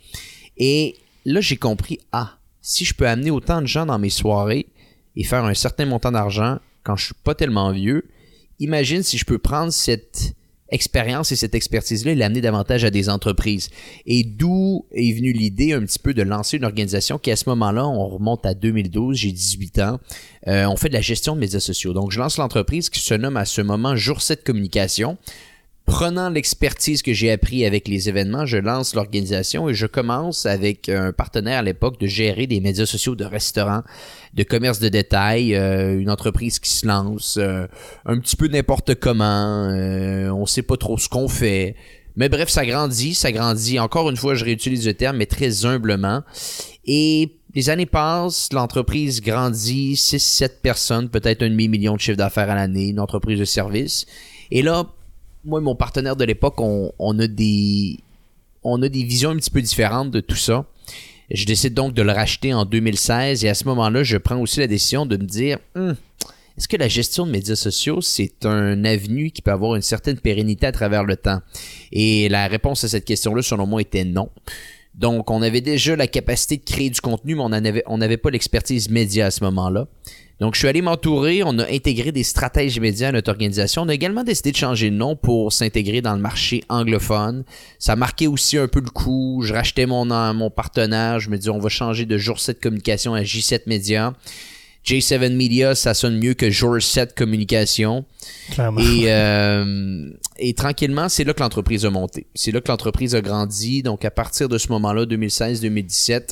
Et 0.57 0.97
là, 1.25 1.41
j'ai 1.41 1.57
compris, 1.57 1.99
ah, 2.13 2.39
si 2.63 2.85
je 2.85 2.95
peux 2.95 3.07
amener 3.07 3.31
autant 3.31 3.61
de 3.61 3.67
gens 3.67 3.87
dans 3.87 3.99
mes 3.99 4.11
soirées 4.11 4.67
et 5.17 5.25
faire 5.25 5.45
un 5.45 5.55
certain 5.55 5.85
montant 5.85 6.13
d'argent 6.13 6.59
quand 6.83 6.97
je 6.97 7.07
suis 7.07 7.15
pas 7.23 7.35
tellement 7.35 7.71
vieux, 7.73 8.09
imagine 8.59 9.03
si 9.03 9.19
je 9.19 9.25
peux 9.25 9.39
prendre 9.39 9.73
cette 9.73 10.35
expérience 10.73 11.31
et 11.33 11.37
cette 11.37 11.55
expertise-là 11.55 12.15
l'amener 12.15 12.41
davantage 12.41 12.85
à 12.85 12.91
des 12.91 13.09
entreprises. 13.09 13.71
Et 14.07 14.25
d'où 14.25 14.87
est 14.93 15.13
venue 15.13 15.33
l'idée 15.33 15.73
un 15.73 15.81
petit 15.81 15.99
peu 15.99 16.15
de 16.15 16.23
lancer 16.23 16.57
une 16.57 16.65
organisation 16.65 17.19
qui, 17.19 17.31
à 17.31 17.37
ce 17.37 17.49
moment-là, 17.51 17.87
on 17.87 18.09
remonte 18.09 18.45
à 18.47 18.55
2012, 18.55 19.17
j'ai 19.17 19.33
18 19.33 19.79
ans, 19.81 20.01
euh, 20.49 20.67
on 20.67 20.77
fait 20.77 20.89
de 20.89 20.95
la 20.95 21.01
gestion 21.01 21.35
de 21.35 21.41
médias 21.41 21.61
sociaux. 21.61 21.93
Donc, 21.93 22.11
je 22.11 22.19
lance 22.19 22.39
l'entreprise 22.39 22.91
qui 22.91 23.01
se 23.01 23.15
nomme 23.15 23.37
à 23.37 23.45
ce 23.45 23.61
moment 23.61 23.95
Jour 23.95 24.23
7 24.23 24.43
Communication. 24.45 25.19
Prenant 25.85 26.31
l'expertise 26.31 27.03
que 27.03 27.13
j'ai 27.13 27.31
appris 27.33 27.65
avec 27.65 27.89
les 27.89 28.09
événements, 28.09 28.47
je 28.47 28.57
lance 28.57 28.95
l'organisation 28.95 29.69
et 29.69 29.75
je 29.75 29.87
commence 29.87 30.47
avec 30.47 30.89
un 30.89 31.13
partenaire 31.13 31.59
à 31.59 31.63
l'époque 31.63 31.99
de 31.99 32.07
gérer 32.07 32.47
des 32.47 32.61
médias 32.61 32.87
sociaux 32.87 33.17
de 33.17 33.25
restaurants, 33.25 33.83
de 34.35 34.43
commerce 34.45 34.79
de 34.79 34.89
détail, 34.89 35.57
euh, 35.57 35.99
une 35.99 36.09
entreprise 36.09 36.61
qui 36.61 36.71
se 36.71 36.87
lance 36.87 37.37
euh, 37.37 37.67
un 38.07 38.19
petit 38.21 38.37
peu 38.37 38.47
n'importe 38.47 38.95
comment, 38.95 39.69
euh, 39.71 40.31
on 40.31 40.47
sait 40.47 40.63
pas 40.63 40.77
trop 40.77 40.99
ce 40.99 41.09
qu'on 41.09 41.29
fait. 41.29 41.75
Mais 42.15 42.29
bref, 42.29 42.49
ça 42.49 42.65
grandit, 42.65 43.15
ça 43.15 43.33
grandit. 43.33 43.81
Encore 43.81 44.09
une 44.09 44.17
fois, 44.17 44.35
je 44.35 44.45
réutilise 44.45 44.87
le 44.87 44.95
terme, 44.95 45.17
mais 45.17 45.27
très 45.27 45.67
humblement. 45.67 46.23
Et 46.85 47.33
les 47.55 47.71
années 47.71 47.87
passent, 47.87 48.51
l'entreprise 48.53 49.21
grandit, 49.21 49.95
6-7 49.95 50.61
personnes, 50.63 51.09
peut-être 51.09 51.43
un 51.43 51.49
demi-million 51.49 51.95
de 51.95 52.01
chiffre 52.01 52.17
d'affaires 52.17 52.51
à 52.51 52.55
l'année, 52.55 52.89
une 52.89 53.01
entreprise 53.01 53.39
de 53.39 53.45
service. 53.45 54.07
Et 54.51 54.63
là, 54.63 54.87
moi 55.45 55.61
et 55.61 55.63
mon 55.63 55.75
partenaire 55.75 56.17
de 56.17 56.25
l'époque, 56.25 56.61
on, 56.61 57.19
a 57.19 57.27
des 57.27 57.99
visions 59.05 59.31
un 59.31 59.37
petit 59.37 59.51
peu 59.51 59.63
différentes 59.63 60.11
de 60.11 60.21
tout 60.21 60.37
ça. 60.37 60.67
Je 61.31 61.47
décide 61.47 61.75
donc 61.75 61.95
de 61.95 62.03
le 62.03 62.13
racheter 62.13 62.53
en 62.53 62.65
2016 62.65 63.45
et 63.45 63.49
à 63.49 63.55
ce 63.55 63.65
moment-là, 63.65 64.03
je 64.03 64.19
prends 64.19 64.39
aussi 64.39 64.61
la 64.61 64.67
décision 64.67 65.07
de 65.07 65.17
me 65.17 65.25
dire 65.25 65.59
Hum, 65.75 65.97
est-ce 66.59 66.69
que 66.69 66.77
la 66.77 66.89
gestion 66.89 67.27
de 67.27 67.31
médias 67.31 67.57
sociaux, 67.57 68.01
c'est 68.01 68.45
un 68.45 68.85
avenue 68.85 69.31
qui 69.31 69.41
peut 69.41 69.51
avoir 69.51 69.75
une 69.75 69.83
certaine 69.83 70.19
pérennité 70.19 70.67
à 70.67 70.73
travers 70.73 71.05
le 71.05 71.17
temps? 71.17 71.41
Et 71.93 72.29
la 72.29 72.47
réponse 72.49 72.85
à 72.85 72.89
cette 72.89 73.05
question-là, 73.05 73.43
selon 73.43 73.67
moi, 73.67 73.81
était 73.81 74.05
non. 74.05 74.29
Donc, 74.95 75.31
on 75.31 75.41
avait 75.41 75.63
déjà 75.63 75.97
la 75.97 76.07
capacité 76.07 76.59
de 76.59 76.65
créer 76.65 76.91
du 76.91 77.01
contenu, 77.01 77.35
mais 77.35 77.83
on 77.87 77.99
n'avait 77.99 78.17
pas 78.19 78.31
l'expertise 78.31 78.91
média 78.91 79.27
à 79.27 79.31
ce 79.31 79.43
moment-là. 79.45 79.89
Donc, 80.43 80.57
je 80.57 80.59
suis 80.59 80.67
allé 80.67 80.83
m'entourer, 80.83 81.45
on 81.45 81.57
a 81.61 81.71
intégré 81.71 82.11
des 82.11 82.25
stratèges 82.25 82.81
médias 82.81 83.11
à 83.11 83.13
notre 83.13 83.31
organisation. 83.31 83.83
On 83.83 83.89
a 83.89 83.95
également 83.95 84.25
décidé 84.25 84.51
de 84.51 84.57
changer 84.57 84.91
de 84.91 84.97
nom 84.97 85.15
pour 85.15 85.53
s'intégrer 85.53 86.01
dans 86.01 86.15
le 86.15 86.21
marché 86.21 86.65
anglophone. 86.69 87.45
Ça 87.79 87.95
marquait 87.95 88.27
aussi 88.27 88.59
un 88.59 88.67
peu 88.67 88.81
le 88.81 88.91
coup. 88.91 89.43
Je 89.47 89.55
rachetais 89.55 89.87
mon, 89.87 90.05
mon 90.35 90.51
partenaire. 90.51 91.21
Je 91.21 91.31
me 91.31 91.39
dis, 91.39 91.49
on 91.49 91.61
va 91.61 91.69
changer 91.69 92.07
de 92.07 92.19
Jour 92.19 92.41
7 92.41 92.61
Communication 92.61 93.15
à 93.15 93.23
J7 93.23 93.61
Média. 93.69 94.15
J7 94.85 95.33
Media, 95.33 95.77
ça 95.77 95.95
sonne 95.95 96.19
mieux 96.19 96.35
que 96.35 96.51
Jour 96.51 96.83
7 96.83 97.15
Communication. 97.15 98.05
Clairement. 98.51 98.81
Et, 98.81 99.13
euh, 99.13 100.11
et 100.41 100.55
tranquillement, 100.55 101.09
c'est 101.09 101.23
là 101.23 101.35
que 101.35 101.41
l'entreprise 101.41 101.87
a 101.87 101.91
monté. 101.91 102.27
C'est 102.35 102.51
là 102.51 102.61
que 102.61 102.69
l'entreprise 102.69 103.15
a 103.15 103.21
grandi. 103.21 103.85
Donc, 103.85 104.05
à 104.05 104.11
partir 104.11 104.49
de 104.49 104.59
ce 104.59 104.73
moment-là, 104.73 105.05
2016-2017, 105.05 106.31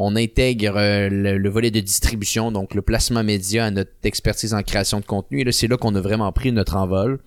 on 0.00 0.14
intègre 0.14 0.76
euh, 0.76 1.08
le, 1.10 1.38
le 1.38 1.50
volet 1.50 1.72
de 1.72 1.80
distribution, 1.80 2.52
donc 2.52 2.76
le 2.76 2.82
placement 2.82 3.24
média 3.24 3.64
à 3.64 3.70
notre 3.72 3.90
expertise 4.04 4.54
en 4.54 4.62
création 4.62 5.00
de 5.00 5.04
contenu. 5.04 5.40
Et 5.40 5.44
là, 5.44 5.50
c'est 5.50 5.66
là 5.66 5.76
qu'on 5.76 5.92
a 5.96 6.00
vraiment 6.00 6.30
pris 6.30 6.52
notre 6.52 6.76
envol. 6.76 7.18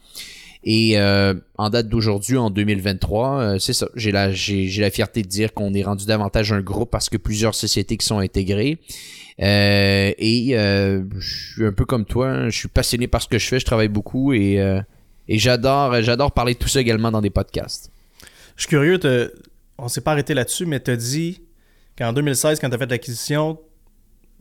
Et 0.64 0.98
euh, 0.98 1.34
en 1.58 1.70
date 1.70 1.90
d'aujourd'hui, 1.90 2.38
en 2.38 2.50
2023, 2.50 3.40
euh, 3.40 3.60
c'est 3.60 3.74
ça. 3.74 3.90
J'ai 3.96 4.14
la, 4.14 4.32
fierté 4.32 5.22
de 5.22 5.28
dire 5.28 5.54
qu'on 5.54 5.74
est 5.74 5.84
rendu 5.84 6.06
davantage 6.06 6.54
un 6.54 6.62
groupe 6.62 6.90
parce 6.90 7.10
que 7.10 7.18
plusieurs 7.18 7.56
sociétés 7.56 7.98
qui 7.98 8.06
sont 8.06 8.20
intégrées. 8.20 8.80
Et 9.38 10.54
je 10.56 11.04
suis 11.20 11.66
un 11.66 11.74
peu 11.74 11.84
comme 11.84 12.06
toi, 12.06 12.30
hein, 12.30 12.50
je 12.50 12.58
suis 12.58 12.70
passionné 12.70 13.08
par 13.08 13.22
ce 13.22 13.28
que 13.28 13.38
je 13.38 13.48
fais, 13.48 13.60
je 13.60 13.66
travaille 13.66 13.90
beaucoup 13.90 14.32
et, 14.32 14.60
et 15.28 15.38
j'adore, 15.40 16.02
j'adore 16.04 16.32
parler 16.32 16.54
de 16.54 16.60
tout 16.60 16.70
ça 16.70 16.80
également 16.80 17.12
dans 17.12 17.22
des 17.22 17.32
podcasts. 17.32 17.92
Je 18.56 18.62
suis 18.62 18.70
curieux, 18.70 19.00
on 19.80 19.88
s'est 19.88 20.02
pas 20.02 20.12
arrêté 20.12 20.36
là-dessus, 20.36 20.68
mais 20.68 20.80
tu 20.80 20.96
dit 20.96 21.42
qu'en 21.98 22.14
2016, 22.14 22.60
quand 22.60 22.70
tu 22.70 22.76
as 22.76 22.78
fait 22.78 22.90
l'acquisition, 22.90 23.60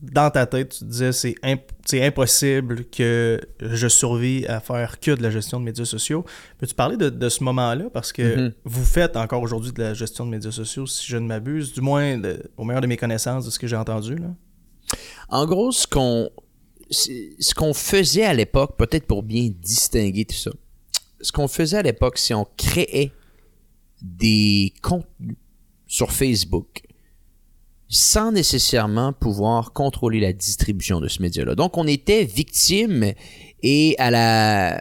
dans 0.02 0.30
ta 0.30 0.46
tête, 0.46 0.70
tu 0.70 0.78
te 0.78 0.84
disais 0.84 1.12
c'est 1.12 1.34
imp- 1.42 1.70
c'est 1.84 2.02
impossible 2.02 2.86
que 2.86 3.38
je 3.60 3.86
survis 3.86 4.46
à 4.46 4.58
faire 4.60 4.98
que 4.98 5.10
de 5.10 5.22
la 5.22 5.30
gestion 5.30 5.60
de 5.60 5.64
médias 5.66 5.84
sociaux. 5.84 6.24
Peux-tu 6.56 6.74
parler 6.74 6.96
de, 6.96 7.10
de 7.10 7.28
ce 7.28 7.44
moment-là? 7.44 7.90
Parce 7.92 8.10
que 8.12 8.36
Mhm. 8.46 8.52
vous 8.64 8.84
faites 8.84 9.16
encore 9.18 9.42
aujourd'hui 9.42 9.72
de 9.72 9.82
la 9.82 9.92
gestion 9.92 10.24
de 10.24 10.30
médias 10.30 10.52
sociaux, 10.52 10.86
si 10.86 11.06
je 11.06 11.18
ne 11.18 11.26
m'abuse, 11.26 11.74
du 11.74 11.82
moins 11.82 12.16
de- 12.16 12.42
au 12.56 12.64
meilleur 12.64 12.80
de 12.80 12.86
mes 12.86 12.96
connaissances 12.96 13.44
de 13.44 13.50
ce 13.50 13.58
que 13.58 13.66
j'ai 13.66 13.76
entendu. 13.76 14.16
Là. 14.16 14.28
En 15.28 15.44
gros, 15.46 15.70
ce 15.70 15.86
qu'on 15.86 16.30
ce 16.90 17.54
qu'on 17.54 17.72
faisait 17.74 18.24
à 18.24 18.32
l'époque, 18.34 18.76
peut-être 18.78 19.06
pour 19.06 19.22
bien 19.22 19.48
distinguer 19.60 20.24
tout 20.24 20.34
ça, 20.34 20.50
ce 21.20 21.30
qu'on 21.30 21.46
faisait 21.46 21.76
à 21.76 21.82
l'époque, 21.82 22.16
c'est 22.18 22.34
on 22.34 22.46
créait 22.56 23.12
des 24.02 24.72
contenus 24.82 25.36
sur 25.86 26.10
Facebook 26.10 26.82
sans 27.90 28.30
nécessairement 28.30 29.12
pouvoir 29.12 29.72
contrôler 29.72 30.20
la 30.20 30.32
distribution 30.32 31.00
de 31.00 31.08
ce 31.08 31.20
média-là. 31.20 31.56
Donc, 31.56 31.76
on 31.76 31.88
était 31.88 32.24
victime 32.24 33.12
et 33.64 33.96
à 33.98 34.12
la, 34.12 34.80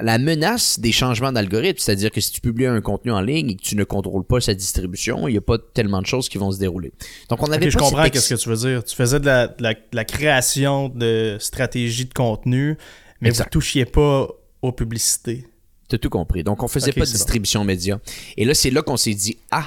la 0.00 0.18
menace 0.18 0.78
des 0.78 0.92
changements 0.92 1.32
d'algorithme, 1.32 1.78
c'est-à-dire 1.78 2.12
que 2.12 2.20
si 2.20 2.30
tu 2.30 2.40
publies 2.40 2.66
un 2.66 2.80
contenu 2.80 3.10
en 3.10 3.20
ligne 3.20 3.50
et 3.50 3.56
que 3.56 3.62
tu 3.62 3.74
ne 3.74 3.82
contrôles 3.82 4.24
pas 4.24 4.40
sa 4.40 4.54
distribution, 4.54 5.26
il 5.26 5.32
n'y 5.32 5.38
a 5.38 5.42
pas 5.42 5.58
tellement 5.58 6.00
de 6.00 6.06
choses 6.06 6.28
qui 6.28 6.38
vont 6.38 6.52
se 6.52 6.60
dérouler. 6.60 6.92
Donc, 7.28 7.42
on 7.42 7.50
avait 7.50 7.70
Je 7.70 7.76
comprends 7.76 8.04
ce 8.04 8.34
que 8.34 8.40
tu 8.40 8.48
veux 8.48 8.56
dire. 8.56 8.84
Tu 8.84 8.94
faisais 8.94 9.18
de 9.18 9.26
la, 9.26 9.52
la, 9.92 10.04
création 10.04 10.88
de 10.88 11.36
stratégies 11.40 12.06
de 12.06 12.14
contenu, 12.14 12.78
mais 13.20 13.30
vous 13.30 13.42
ne 13.42 13.48
touchiez 13.48 13.84
pas 13.84 14.28
aux 14.62 14.72
publicités. 14.72 15.44
Tu 15.88 15.96
as 15.96 15.98
tout 15.98 16.10
compris. 16.10 16.44
Donc, 16.44 16.62
on 16.62 16.68
faisait 16.68 16.92
pas 16.92 17.04
de 17.04 17.10
distribution 17.10 17.64
média. 17.64 17.98
Et 18.36 18.44
là, 18.44 18.54
c'est 18.54 18.70
là 18.70 18.82
qu'on 18.82 18.96
s'est 18.96 19.14
dit, 19.14 19.38
ah, 19.50 19.66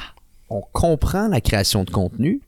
on 0.50 0.62
comprend 0.72 1.28
la 1.28 1.42
création 1.42 1.84
de 1.84 1.90
contenu, 1.90 2.42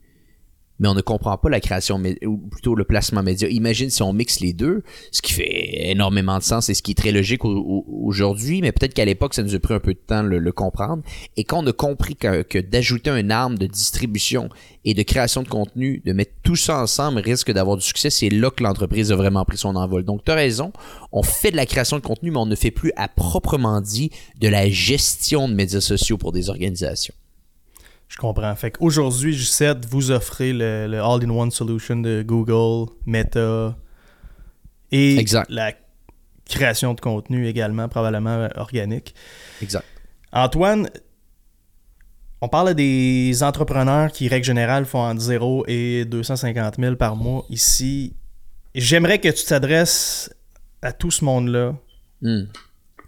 mais 0.84 0.90
on 0.90 0.96
ne 0.96 1.02
comprend 1.02 1.38
pas 1.38 1.50
la 1.50 1.62
création, 1.62 1.98
ou 2.26 2.38
plutôt 2.38 2.76
le 2.76 2.84
placement 2.84 3.24
média. 3.24 3.48
Imagine 3.48 3.90
si 3.90 4.04
on 4.04 4.12
mixe 4.12 4.42
les 4.42 4.52
deux, 4.52 4.84
ce 5.14 5.22
qui 5.22 5.32
fait 5.32 5.90
énormément 5.90 6.38
de 6.38 6.44
sens 6.44 6.68
et 6.68 6.74
ce 6.74 6.84
qui 6.84 6.92
est 6.92 6.96
très 6.96 7.14
logique 7.14 7.46
aujourd'hui, 7.46 8.60
mais 8.62 8.74
peut-être 8.74 8.94
qu'à 8.94 9.06
l'époque, 9.06 9.34
ça 9.34 9.44
nous 9.44 9.56
a 9.56 9.60
pris 9.60 9.74
un 9.74 9.80
peu 9.80 9.94
de 9.94 10.00
temps 10.06 10.24
de 10.24 10.28
le, 10.28 10.52
comprendre. 10.52 11.02
Et 11.38 11.46
quand 11.46 11.64
on 11.64 11.68
a 11.68 11.72
compris 11.72 12.18
que, 12.18 12.60
d'ajouter 12.60 13.10
un 13.12 13.30
arme 13.30 13.58
de 13.58 13.66
distribution 13.66 14.50
et 14.84 14.94
de 14.94 15.04
création 15.04 15.42
de 15.42 15.48
contenu, 15.48 16.02
de 16.06 16.12
mettre 16.12 16.34
tout 16.44 16.58
ça 16.58 16.82
ensemble 16.82 17.22
risque 17.22 17.50
d'avoir 17.50 17.78
du 17.78 17.84
succès, 17.84 18.10
c'est 18.10 18.30
là 18.30 18.52
que 18.52 18.62
l'entreprise 18.62 19.14
a 19.14 19.16
vraiment 19.16 19.46
pris 19.46 19.58
son 19.58 19.78
envol. 19.78 20.04
Donc, 20.04 20.26
tu 20.26 20.32
as 20.32 20.36
raison, 20.36 20.74
on 21.14 21.24
fait 21.24 21.52
de 21.52 21.56
la 21.56 21.66
création 21.66 21.96
de 21.96 22.04
contenu, 22.04 22.30
mais 22.30 22.40
on 22.40 22.46
ne 22.46 22.56
fait 22.56 22.72
plus 22.72 22.92
à 22.98 23.08
proprement 23.08 23.80
dit 23.80 24.12
de 24.42 24.50
la 24.50 24.70
gestion 24.70 25.48
de 25.48 25.54
médias 25.54 25.80
sociaux 25.80 26.18
pour 26.18 26.34
des 26.34 26.50
organisations. 26.50 27.14
Je 28.14 28.20
comprends. 28.20 28.56
Fait 28.56 28.70
qu'aujourd'hui, 28.70 29.36
G7, 29.36 29.88
vous 29.88 30.12
offrez 30.12 30.54
le, 30.54 31.02
all-in-one 31.02 31.50
solution 31.50 31.96
de 31.96 32.22
Google, 32.22 32.92
Meta 33.08 33.76
et 34.92 35.26
la 35.50 35.74
création 36.46 36.94
de 36.94 37.02
contenu 37.02 37.48
également, 37.48 37.90
probablement 37.90 38.36
euh, 38.36 38.48
organique. 38.58 39.16
Exact. 39.64 39.84
Antoine, 40.32 40.88
on 42.42 42.50
parle 42.50 42.76
des 42.76 43.42
entrepreneurs 43.42 44.12
qui, 44.12 44.28
règle 44.28 44.46
générale, 44.46 44.86
font 44.86 45.00
entre 45.00 45.22
0 45.22 45.66
et 45.68 46.06
250 46.06 46.76
000 46.80 46.96
par 46.98 47.16
mois 47.16 47.46
ici. 47.50 48.16
J'aimerais 48.76 49.18
que 49.20 49.30
tu 49.30 49.44
t'adresses 49.44 50.32
à 50.84 50.92
tout 50.92 51.10
ce 51.10 51.26
monde-là. 51.26 51.74
Hmm 52.22 52.44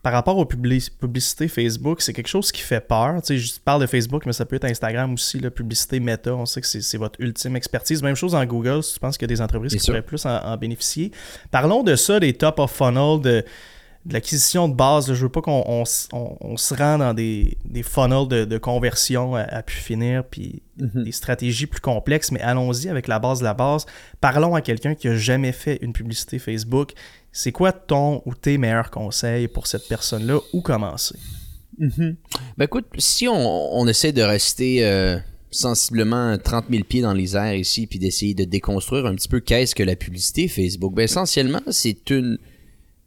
par 0.05 0.13
rapport 0.13 0.37
aux 0.37 0.45
publicités 0.45 1.47
Facebook, 1.47 1.99
c'est 1.99 2.13
quelque 2.13 2.27
chose 2.27 2.51
qui 2.51 2.61
fait 2.61 2.79
peur. 2.79 3.19
Tu 3.23 3.25
sais, 3.25 3.37
je 3.39 3.59
parle 3.59 3.81
de 3.81 3.87
Facebook, 3.87 4.27
mais 4.27 4.33
ça 4.33 4.45
peut 4.45 4.55
être 4.55 4.65
Instagram 4.65 5.11
aussi, 5.11 5.39
la 5.39 5.49
publicité 5.49 5.99
méta. 5.99 6.35
On 6.35 6.45
sait 6.45 6.61
que 6.61 6.67
c'est 6.67 6.97
votre 6.97 7.19
ultime 7.19 7.55
expertise. 7.55 8.03
Même 8.03 8.13
chose 8.13 8.35
en 8.35 8.45
Google, 8.45 8.83
si 8.83 8.93
tu 8.93 8.99
penses 8.99 9.17
qu'il 9.17 9.27
y 9.27 9.33
a 9.33 9.35
des 9.35 9.41
entreprises 9.41 9.75
qui 9.75 9.83
pourraient 9.83 10.03
plus 10.03 10.23
en, 10.27 10.57
bénéficier. 10.57 11.09
Parlons 11.49 11.81
de 11.81 11.95
ça, 11.95 12.19
des 12.19 12.33
top 12.33 12.59
of 12.59 12.71
funnel, 12.71 13.19
de, 13.19 13.43
l'acquisition 14.07 14.69
de 14.69 14.75
base. 14.75 15.11
Je 15.11 15.23
veux 15.23 15.29
pas 15.29 15.41
qu'on 15.41 15.85
se 15.85 16.73
rende 16.75 16.99
dans 16.99 17.15
des, 17.15 17.57
des 17.65 17.81
funnels 17.81 18.27
de, 18.27 18.57
conversion 18.59 19.33
à, 19.33 19.63
pu 19.63 19.75
finir, 19.75 20.23
puis 20.23 20.61
mm-hmm. 20.79 21.03
des 21.03 21.11
stratégies 21.13 21.65
plus 21.65 21.81
complexes, 21.81 22.31
mais 22.31 22.41
allons-y 22.41 22.89
avec 22.89 23.07
la 23.07 23.17
base 23.17 23.39
de 23.39 23.45
la 23.45 23.55
base. 23.55 23.87
Parlons 24.21 24.53
à 24.53 24.61
quelqu'un 24.61 24.93
qui 24.93 25.07
a 25.07 25.15
jamais 25.15 25.51
fait 25.51 25.79
une 25.81 25.93
publicité 25.93 26.37
Facebook 26.37 26.93
c'est 27.35 27.51
quoi 27.51 27.73
ton 27.73 28.21
ou 28.25 28.33
tes 28.33 28.57
meilleurs 28.57 28.89
conseils 28.89 29.49
pour 29.49 29.67
cette 29.67 29.89
personne-là? 29.89 30.39
Où 30.53 30.61
commencer? 30.61 31.19
Mm-hmm. 31.77 32.15
Ben 32.57 32.63
écoute, 32.63 32.85
si 32.97 33.27
on, 33.27 33.85
essaie 33.89 34.13
de 34.13 34.21
rester 34.21 34.85
euh, 34.85 35.19
sensiblement 35.51 36.37
30 36.37 36.67
000 36.71 36.85
pieds 36.85 37.01
dans 37.01 37.11
les 37.11 37.35
airs 37.35 37.55
ici, 37.55 37.87
puis 37.87 37.99
d'essayer 37.99 38.35
de 38.35 38.45
déconstruire 38.45 39.05
un 39.05 39.15
petit 39.15 39.27
peu 39.27 39.41
qu'est-ce 39.41 39.75
que 39.75 39.83
la 39.83 39.97
publicité 39.97 40.47
Facebook, 40.47 40.93
ben 40.93 41.03
essentiellement, 41.03 41.59
c'est 41.71 42.09
une 42.09 42.37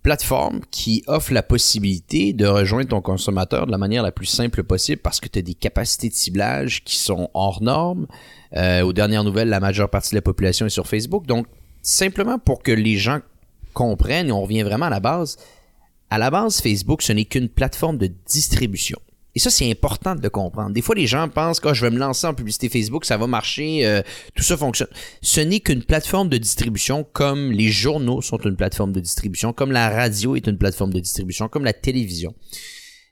plateforme 0.02 0.60
qui 0.70 1.02
offre 1.06 1.32
la 1.32 1.42
possibilité 1.42 2.34
de 2.34 2.44
rejoindre 2.44 2.90
ton 2.90 3.00
consommateur 3.00 3.64
de 3.64 3.70
la 3.70 3.78
manière 3.78 4.02
la 4.02 4.12
plus 4.12 4.26
simple 4.26 4.62
possible 4.62 5.00
parce 5.00 5.20
que 5.20 5.28
tu 5.28 5.38
as 5.38 5.42
des 5.42 5.54
capacités 5.54 6.10
de 6.10 6.14
ciblage 6.14 6.84
qui 6.84 6.96
sont 6.96 7.30
hors 7.32 7.62
normes. 7.62 8.06
Euh, 8.54 8.82
aux 8.82 8.92
dernières 8.92 9.24
nouvelles, 9.24 9.48
la 9.48 9.60
majeure 9.60 9.88
partie 9.88 10.10
de 10.10 10.16
la 10.16 10.22
population 10.22 10.66
est 10.66 10.70
sur 10.70 10.86
Facebook. 10.86 11.26
Donc, 11.26 11.46
simplement 11.80 12.38
pour 12.38 12.62
que 12.62 12.72
les 12.72 12.98
gens 12.98 13.20
comprennent, 13.78 14.28
et 14.28 14.32
on 14.32 14.42
revient 14.42 14.62
vraiment 14.62 14.86
à 14.86 14.90
la 14.90 15.00
base, 15.00 15.36
à 16.10 16.18
la 16.18 16.30
base, 16.30 16.60
Facebook, 16.60 17.00
ce 17.02 17.12
n'est 17.12 17.26
qu'une 17.26 17.48
plateforme 17.48 17.96
de 17.96 18.10
distribution. 18.26 18.98
Et 19.34 19.38
ça, 19.38 19.50
c'est 19.50 19.70
important 19.70 20.16
de 20.16 20.22
le 20.22 20.30
comprendre. 20.30 20.70
Des 20.70 20.82
fois, 20.82 20.96
les 20.96 21.06
gens 21.06 21.28
pensent 21.28 21.60
que 21.60 21.68
oh, 21.68 21.74
je 21.74 21.86
vais 21.86 21.92
me 21.92 21.98
lancer 21.98 22.26
en 22.26 22.34
publicité 22.34 22.68
Facebook, 22.68 23.04
ça 23.04 23.16
va 23.16 23.28
marcher, 23.28 23.86
euh, 23.86 24.02
tout 24.34 24.42
ça 24.42 24.56
fonctionne. 24.56 24.88
Ce 25.22 25.40
n'est 25.40 25.60
qu'une 25.60 25.84
plateforme 25.84 26.28
de 26.28 26.38
distribution 26.38 27.06
comme 27.12 27.52
les 27.52 27.68
journaux 27.68 28.20
sont 28.20 28.38
une 28.38 28.56
plateforme 28.56 28.92
de 28.92 28.98
distribution, 28.98 29.52
comme 29.52 29.70
la 29.70 29.90
radio 29.90 30.34
est 30.34 30.48
une 30.48 30.58
plateforme 30.58 30.92
de 30.92 30.98
distribution, 30.98 31.48
comme 31.48 31.64
la 31.64 31.72
télévision. 31.72 32.34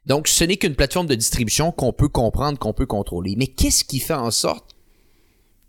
Donc, 0.07 0.27
ce 0.27 0.43
n'est 0.43 0.57
qu'une 0.57 0.75
plateforme 0.75 1.07
de 1.07 1.15
distribution 1.15 1.71
qu'on 1.71 1.93
peut 1.93 2.09
comprendre, 2.09 2.59
qu'on 2.59 2.73
peut 2.73 2.87
contrôler. 2.87 3.37
Mais 3.37 3.47
qu'est-ce 3.47 3.85
qui 3.85 4.01
fait 4.01 4.15
en 4.15 4.33
sorte 4.33 4.75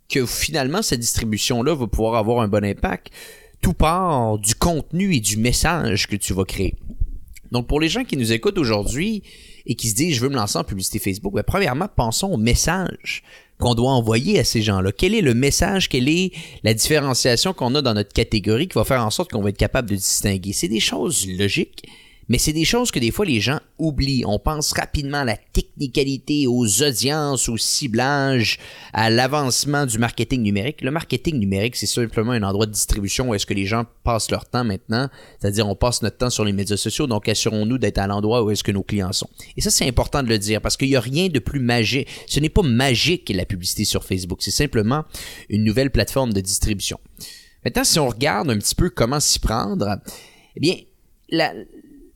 que 0.08 0.26
finalement, 0.26 0.82
cette 0.82 1.00
distribution-là 1.00 1.74
va 1.74 1.86
pouvoir 1.86 2.16
avoir 2.16 2.40
un 2.40 2.48
bon 2.48 2.64
impact? 2.64 3.12
Tout 3.60 3.74
part 3.74 4.38
du 4.38 4.54
contenu 4.54 5.14
et 5.14 5.20
du 5.20 5.36
message 5.36 6.06
que 6.06 6.16
tu 6.16 6.32
vas 6.32 6.44
créer. 6.44 6.74
Donc 7.50 7.66
pour 7.66 7.80
les 7.80 7.88
gens 7.88 8.04
qui 8.04 8.16
nous 8.16 8.32
écoutent 8.32 8.58
aujourd'hui 8.58 9.22
et 9.66 9.74
qui 9.74 9.88
se 9.88 9.94
disent 9.94 10.16
je 10.16 10.20
veux 10.20 10.28
me 10.28 10.36
lancer 10.36 10.58
en 10.58 10.64
publicité 10.64 10.98
Facebook, 10.98 11.34
ben, 11.34 11.42
premièrement 11.42 11.88
pensons 11.94 12.28
au 12.28 12.36
message 12.36 13.22
qu'on 13.58 13.74
doit 13.74 13.90
envoyer 13.90 14.38
à 14.38 14.44
ces 14.44 14.62
gens-là. 14.62 14.92
Quel 14.92 15.14
est 15.14 15.20
le 15.20 15.34
message, 15.34 15.88
quelle 15.88 16.08
est 16.08 16.32
la 16.62 16.74
différenciation 16.74 17.52
qu'on 17.52 17.74
a 17.74 17.82
dans 17.82 17.94
notre 17.94 18.12
catégorie 18.12 18.68
qui 18.68 18.74
va 18.74 18.84
faire 18.84 19.04
en 19.04 19.10
sorte 19.10 19.32
qu'on 19.32 19.42
va 19.42 19.50
être 19.50 19.58
capable 19.58 19.90
de 19.90 19.96
distinguer? 19.96 20.52
C'est 20.52 20.68
des 20.68 20.80
choses 20.80 21.26
logiques, 21.26 21.84
mais 22.28 22.38
c'est 22.38 22.52
des 22.52 22.64
choses 22.64 22.90
que 22.90 22.98
des 22.98 23.10
fois 23.10 23.24
les 23.24 23.40
gens 23.40 23.58
oublient. 23.78 24.24
On 24.26 24.38
pense 24.38 24.72
rapidement 24.72 25.18
à 25.18 25.24
la 25.24 25.36
technicalité, 25.36 26.46
aux 26.46 26.82
audiences, 26.82 27.48
au 27.48 27.56
ciblage, 27.56 28.58
à 28.92 29.08
l'avancement 29.08 29.86
du 29.86 29.98
marketing 29.98 30.42
numérique. 30.42 30.82
Le 30.82 30.90
marketing 30.90 31.38
numérique, 31.38 31.76
c'est 31.76 31.86
simplement 31.86 32.32
un 32.32 32.42
endroit 32.42 32.66
de 32.66 32.72
distribution 32.72 33.30
où 33.30 33.34
est-ce 33.34 33.46
que 33.46 33.54
les 33.54 33.66
gens 33.66 33.84
passent 34.04 34.30
leur 34.30 34.44
temps 34.44 34.64
maintenant. 34.64 35.08
C'est-à-dire, 35.40 35.66
on 35.66 35.74
passe 35.74 36.02
notre 36.02 36.18
temps 36.18 36.30
sur 36.30 36.44
les 36.44 36.52
médias 36.52 36.76
sociaux, 36.76 37.06
donc 37.06 37.28
assurons-nous 37.28 37.78
d'être 37.78 37.98
à 37.98 38.06
l'endroit 38.06 38.42
où 38.42 38.50
est-ce 38.50 38.64
que 38.64 38.72
nos 38.72 38.82
clients 38.82 39.12
sont. 39.12 39.28
Et 39.56 39.60
ça, 39.60 39.70
c'est 39.70 39.88
important 39.88 40.22
de 40.22 40.28
le 40.28 40.38
dire 40.38 40.60
parce 40.60 40.76
qu'il 40.76 40.88
n'y 40.88 40.96
a 40.96 41.00
rien 41.00 41.28
de 41.28 41.38
plus 41.38 41.60
magique. 41.60 42.08
Ce 42.26 42.40
n'est 42.40 42.48
pas 42.48 42.62
magique 42.62 43.32
la 43.34 43.46
publicité 43.46 43.84
sur 43.84 44.04
Facebook. 44.04 44.38
C'est 44.42 44.50
simplement 44.50 45.04
une 45.48 45.64
nouvelle 45.64 45.90
plateforme 45.90 46.32
de 46.32 46.40
distribution. 46.40 46.98
Maintenant, 47.64 47.84
si 47.84 47.98
on 47.98 48.08
regarde 48.08 48.50
un 48.50 48.58
petit 48.58 48.74
peu 48.74 48.90
comment 48.90 49.20
s'y 49.20 49.38
prendre, 49.38 49.98
eh 50.56 50.60
bien, 50.60 50.76
la, 51.30 51.52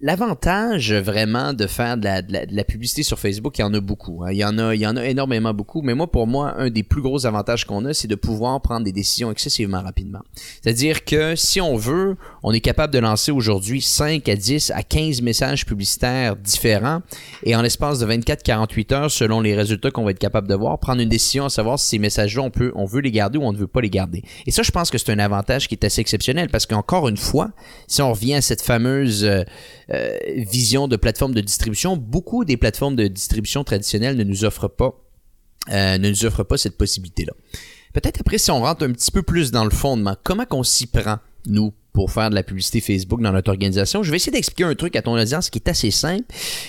L'avantage 0.04 0.92
vraiment 0.92 1.52
de 1.52 1.68
faire 1.68 1.96
de 1.96 2.08
la, 2.28 2.64
publicité 2.64 3.04
sur 3.04 3.20
Facebook, 3.20 3.56
il 3.58 3.60
y 3.60 3.64
en 3.64 3.72
a 3.72 3.78
beaucoup. 3.78 4.24
Hein. 4.24 4.32
Il, 4.32 4.36
y 4.36 4.44
en 4.44 4.58
a, 4.58 4.74
il 4.74 4.80
y 4.80 4.86
en 4.88 4.96
a 4.96 5.04
énormément 5.06 5.54
beaucoup. 5.54 5.80
Mais 5.80 5.94
moi, 5.94 6.10
pour 6.10 6.26
moi, 6.26 6.54
un 6.58 6.70
des 6.70 6.82
plus 6.82 7.02
gros 7.02 7.24
avantages 7.24 7.64
qu'on 7.64 7.84
a, 7.84 7.94
c'est 7.94 8.08
de 8.08 8.16
pouvoir 8.16 8.60
prendre 8.62 8.82
des 8.82 8.90
décisions 8.90 9.30
excessivement 9.30 9.80
rapidement. 9.80 10.18
C'est-à-dire 10.60 11.04
que 11.04 11.36
si 11.36 11.60
on 11.60 11.76
veut, 11.76 12.16
on 12.42 12.52
est 12.52 12.58
capable 12.58 12.92
de 12.92 12.98
lancer 12.98 13.30
aujourd'hui 13.30 13.80
5 13.80 14.28
à 14.28 14.34
10 14.34 14.72
à 14.74 14.82
15 14.82 15.22
messages 15.22 15.64
publicitaires 15.64 16.34
différents 16.34 17.02
et 17.44 17.54
en 17.54 17.62
l'espace 17.62 18.00
de 18.00 18.06
24-48 18.06 18.94
heures, 18.94 19.10
selon 19.12 19.40
les 19.40 19.54
résultats 19.54 19.92
qu'on 19.92 20.02
va 20.02 20.10
être 20.10 20.18
capable 20.18 20.48
de 20.48 20.54
voir, 20.56 20.80
prendre 20.80 21.00
une 21.00 21.08
décision 21.08 21.44
à 21.44 21.48
savoir 21.48 21.78
si 21.78 21.90
ces 21.90 21.98
messages-là, 22.00 22.42
on, 22.42 22.50
peut, 22.50 22.72
on 22.74 22.86
veut 22.86 23.02
les 23.02 23.12
garder 23.12 23.38
ou 23.38 23.42
on 23.42 23.52
ne 23.52 23.58
veut 23.58 23.68
pas 23.68 23.80
les 23.80 23.90
garder. 23.90 24.24
Et 24.48 24.50
ça, 24.50 24.64
je 24.64 24.72
pense 24.72 24.90
que 24.90 24.98
c'est 24.98 25.12
un 25.12 25.20
avantage 25.20 25.68
qui 25.68 25.76
est 25.76 25.84
assez 25.84 26.00
exceptionnel 26.00 26.48
parce 26.48 26.66
qu'encore 26.66 27.08
une 27.08 27.16
fois, 27.16 27.52
si 27.86 28.02
on 28.02 28.10
revient 28.10 28.34
à 28.34 28.40
cette 28.42 28.62
fameuse... 28.62 29.24
Euh, 29.24 29.44
euh, 29.92 30.16
vision 30.36 30.88
de 30.88 30.96
plateforme 30.96 31.34
de 31.34 31.40
distribution, 31.40 31.96
beaucoup 31.96 32.44
des 32.44 32.56
plateformes 32.56 32.96
de 32.96 33.08
distribution 33.08 33.64
traditionnelles 33.64 34.16
ne 34.16 34.24
nous 34.24 34.44
offrent 34.44 34.68
pas, 34.68 34.98
euh, 35.70 35.98
ne 35.98 36.08
nous 36.08 36.24
offrent 36.24 36.44
pas 36.44 36.56
cette 36.56 36.78
possibilité-là. 36.78 37.32
Peut-être 37.92 38.20
après, 38.20 38.38
si 38.38 38.50
on 38.50 38.60
rentre 38.60 38.86
un 38.86 38.92
petit 38.92 39.10
peu 39.10 39.22
plus 39.22 39.50
dans 39.50 39.64
le 39.64 39.70
fondement, 39.70 40.16
comment 40.22 40.46
qu'on 40.46 40.62
s'y 40.62 40.86
prend, 40.86 41.18
nous, 41.46 41.74
pour 41.92 42.10
faire 42.10 42.30
de 42.30 42.34
la 42.34 42.42
publicité 42.42 42.80
Facebook 42.80 43.20
dans 43.20 43.32
notre 43.32 43.50
organisation, 43.50 44.02
je 44.02 44.10
vais 44.10 44.16
essayer 44.16 44.32
d'expliquer 44.32 44.64
un 44.64 44.74
truc 44.74 44.96
à 44.96 45.02
ton 45.02 45.12
audience 45.12 45.50
qui 45.50 45.58
est 45.58 45.68
assez 45.68 45.90
simple, 45.90 46.24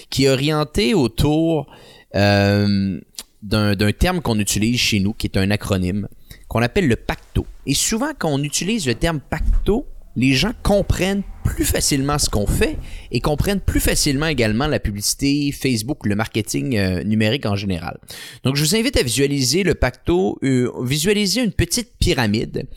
qui 0.10 0.26
est 0.26 0.30
orienté 0.30 0.94
autour 0.94 1.68
euh, 2.16 3.00
d'un 3.42 3.92
terme 3.94 4.22
qu'on 4.22 4.38
utilise 4.40 4.80
chez 4.80 5.00
nous, 5.00 5.14
qui 5.14 5.28
est 5.28 5.38
un 5.38 5.50
acronyme, 5.50 6.10
qu'on 6.50 6.62
appelle 6.62 6.88
le 6.88 6.96
pacto. 6.98 7.46
Et 7.66 7.74
souvent, 7.74 8.12
quand 8.18 8.30
on 8.30 8.44
utilise 8.44 8.86
le 8.86 8.96
terme 8.96 9.22
pacto, 9.22 9.86
les 10.16 10.34
gens 10.34 10.54
comprennent 10.64 11.24
plus 11.44 11.66
facilement 11.66 12.18
ce 12.20 12.30
qu'on 12.30 12.48
fait 12.48 12.78
et 13.12 13.20
comprennent 13.20 13.60
plus 13.60 13.80
facilement 13.80 14.28
également 14.28 14.68
la 14.68 14.80
publicité, 14.80 15.52
Facebook, 15.52 16.06
le 16.06 16.16
marketing 16.16 16.78
euh, 16.78 17.04
numérique 17.04 17.46
en 17.46 17.56
général. 17.56 18.00
Donc, 18.44 18.56
je 18.56 18.64
vous 18.64 18.76
invite 18.76 18.98
à 18.98 19.04
visualiser 19.04 19.64
le 19.64 19.76
pacto, 19.76 20.40
euh, 20.44 20.72
visualiser 20.84 21.44
une 21.44 21.52
petite 21.52 21.98
pyramide 22.00 22.68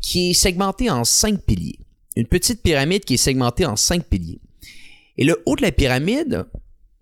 qui 0.00 0.30
est 0.30 0.34
segmentée 0.34 0.90
en 0.90 1.04
cinq 1.04 1.40
piliers. 1.42 1.78
une 2.16 2.26
petite 2.26 2.62
pyramide 2.62 3.04
qui 3.04 3.14
est 3.14 3.16
segmentée 3.16 3.64
en 3.64 3.76
cinq 3.76 4.04
piliers. 4.04 4.40
Et 5.18 5.24
le 5.24 5.40
haut 5.46 5.54
de 5.54 5.62
la 5.62 5.72
pyramide, 5.72 6.46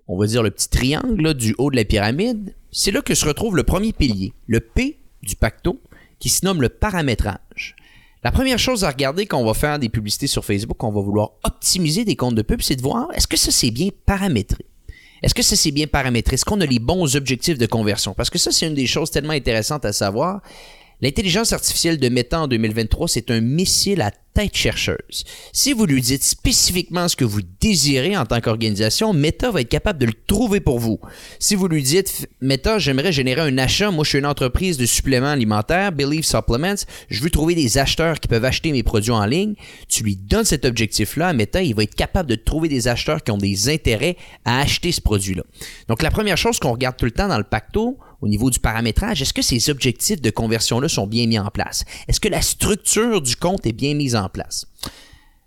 on 0.09 0.19
va 0.19 0.27
dire 0.27 0.43
le 0.43 0.51
petit 0.51 0.69
triangle 0.69 1.35
du 1.35 1.55
haut 1.57 1.71
de 1.71 1.77
la 1.77 1.85
pyramide, 1.85 2.55
c'est 2.71 2.91
là 2.91 3.01
que 3.01 3.15
se 3.15 3.25
retrouve 3.25 3.57
le 3.57 3.63
premier 3.63 3.93
pilier, 3.93 4.33
le 4.47 4.61
P 4.61 4.99
du 5.23 5.37
pacto, 5.37 5.81
qui 6.19 6.29
se 6.29 6.45
nomme 6.45 6.61
le 6.61 6.69
paramétrage. 6.69 7.77
La 8.25 8.33
première 8.33 8.59
chose 8.59 8.85
à 8.85 8.91
regarder 8.91 9.27
quand 9.27 9.39
on 9.39 9.47
va 9.47 9.55
faire 9.55 9.79
des 9.79 9.89
publicités 9.89 10.27
sur 10.27 10.45
Facebook, 10.45 10.83
on 10.83 10.91
va 10.91 11.01
vouloir 11.01 11.33
optimiser 11.45 12.05
des 12.05 12.17
comptes 12.17 12.35
de 12.35 12.43
pub, 12.43 12.61
c'est 12.63 12.77
de 12.77 12.83
voir 12.83 13.09
est-ce 13.15 13.27
que 13.27 13.37
ça 13.37 13.51
c'est 13.51 13.71
bien 13.71 13.91
paramétré? 14.05 14.65
Est-ce 15.23 15.35
que 15.35 15.43
ça 15.43 15.57
c'est 15.57 15.71
bien 15.71 15.87
paramétré? 15.87 16.35
Est-ce 16.35 16.45
qu'on 16.45 16.61
a 16.61 16.67
les 16.67 16.79
bons 16.79 17.17
objectifs 17.17 17.59
de 17.59 17.67
conversion? 17.67 18.15
Parce 18.15 18.31
que 18.31 18.39
ça, 18.39 18.53
c'est 18.53 18.67
une 18.67 18.75
des 18.75 18.87
choses 18.87 19.11
tellement 19.11 19.33
intéressantes 19.33 19.85
à 19.85 19.93
savoir. 19.93 20.43
L'intelligence 21.03 21.53
artificielle 21.53 21.99
de 21.99 22.09
Meta 22.09 22.41
en 22.41 22.49
2023, 22.49 23.09
c'est 23.09 23.31
un 23.31 23.41
missile 23.41 24.01
à 24.01 24.11
tête 24.37 24.57
chercheuse. 24.57 25.25
Si 25.53 25.75
vous 25.75 25.85
lui 25.85 26.01
dites 26.01 26.23
spécifiquement 26.23 27.09
ce 27.09 27.17
que 27.17 27.25
vous 27.25 27.41
désirez 27.61 28.17
en 28.17 28.25
tant 28.25 28.41
qu'organisation, 28.41 29.13
Meta 29.13 29.51
va 29.51 29.61
être 29.61 29.69
capable 29.69 29.99
de 29.99 30.07
le 30.07 30.13
trouver 30.27 30.61
pour 30.61 30.79
vous. 30.79 30.99
Si 31.39 31.55
vous 31.55 31.69
lui 31.69 31.83
dites, 31.83 32.29
Meta, 32.41 32.79
j'aimerais 32.79 33.13
générer 33.13 33.43
un 33.43 33.59
achat, 33.59 33.91
moi 33.91 34.05
je 34.05 34.11
suis 34.11 34.19
une 34.19 34.27
entreprise 34.27 34.79
de 34.79 34.87
suppléments 34.87 35.29
alimentaires, 35.29 35.93
Believe 35.93 36.25
Supplements, 36.25 36.85
je 37.09 37.23
veux 37.23 37.31
trouver 37.31 37.55
des 37.55 37.77
acheteurs 37.77 38.19
qui 38.19 38.29
peuvent 38.29 38.45
acheter 38.45 38.73
mes 38.73 38.83
produits 38.83 39.11
en 39.11 39.25
ligne, 39.27 39.55
tu 39.89 40.03
lui 40.03 40.17
donnes 40.17 40.45
cet 40.45 40.65
objectif-là 40.65 41.29
à 41.29 41.33
Meta, 41.35 41.63
il 41.63 41.75
va 41.75 41.83
être 41.83 41.95
capable 41.95 42.29
de 42.29 42.37
trouver 42.37 42.69
des 42.69 42.89
acheteurs 42.89 43.23
qui 43.23 43.31
ont 43.31 43.39
des 43.39 43.69
intérêts 43.69 44.17
à 44.47 44.61
acheter 44.61 44.93
ce 44.93 45.01
produit-là. 45.03 45.45
Donc 45.89 46.03
la 46.03 46.11
première 46.11 46.39
chose 46.39 46.59
qu'on 46.59 46.73
regarde 46.73 46.97
tout 46.97 47.07
le 47.07 47.11
temps 47.11 47.29
dans 47.29 47.39
le 47.39 47.45
pacto, 47.45 47.99
au 48.21 48.29
niveau 48.29 48.51
du 48.51 48.59
paramétrage, 48.59 49.23
est-ce 49.23 49.35
que 49.35 49.43
ces 49.43 49.71
objectifs 49.71 50.21
de 50.21 50.31
conversion-là 50.31 50.89
sont 50.89 51.07
bien 51.07 51.27
mis 51.27 51.39
en 51.39 51.51
place? 51.51 51.85
Est-ce 52.09 52.21
que 52.21 52.29
la 52.29 52.43
structure 52.43 53.21
du 53.21 53.37
compte 53.37 53.67
est 53.67 53.73
bien 53.73 53.95
mise 53.95 54.17
en 54.17 54.29
place? 54.29 54.67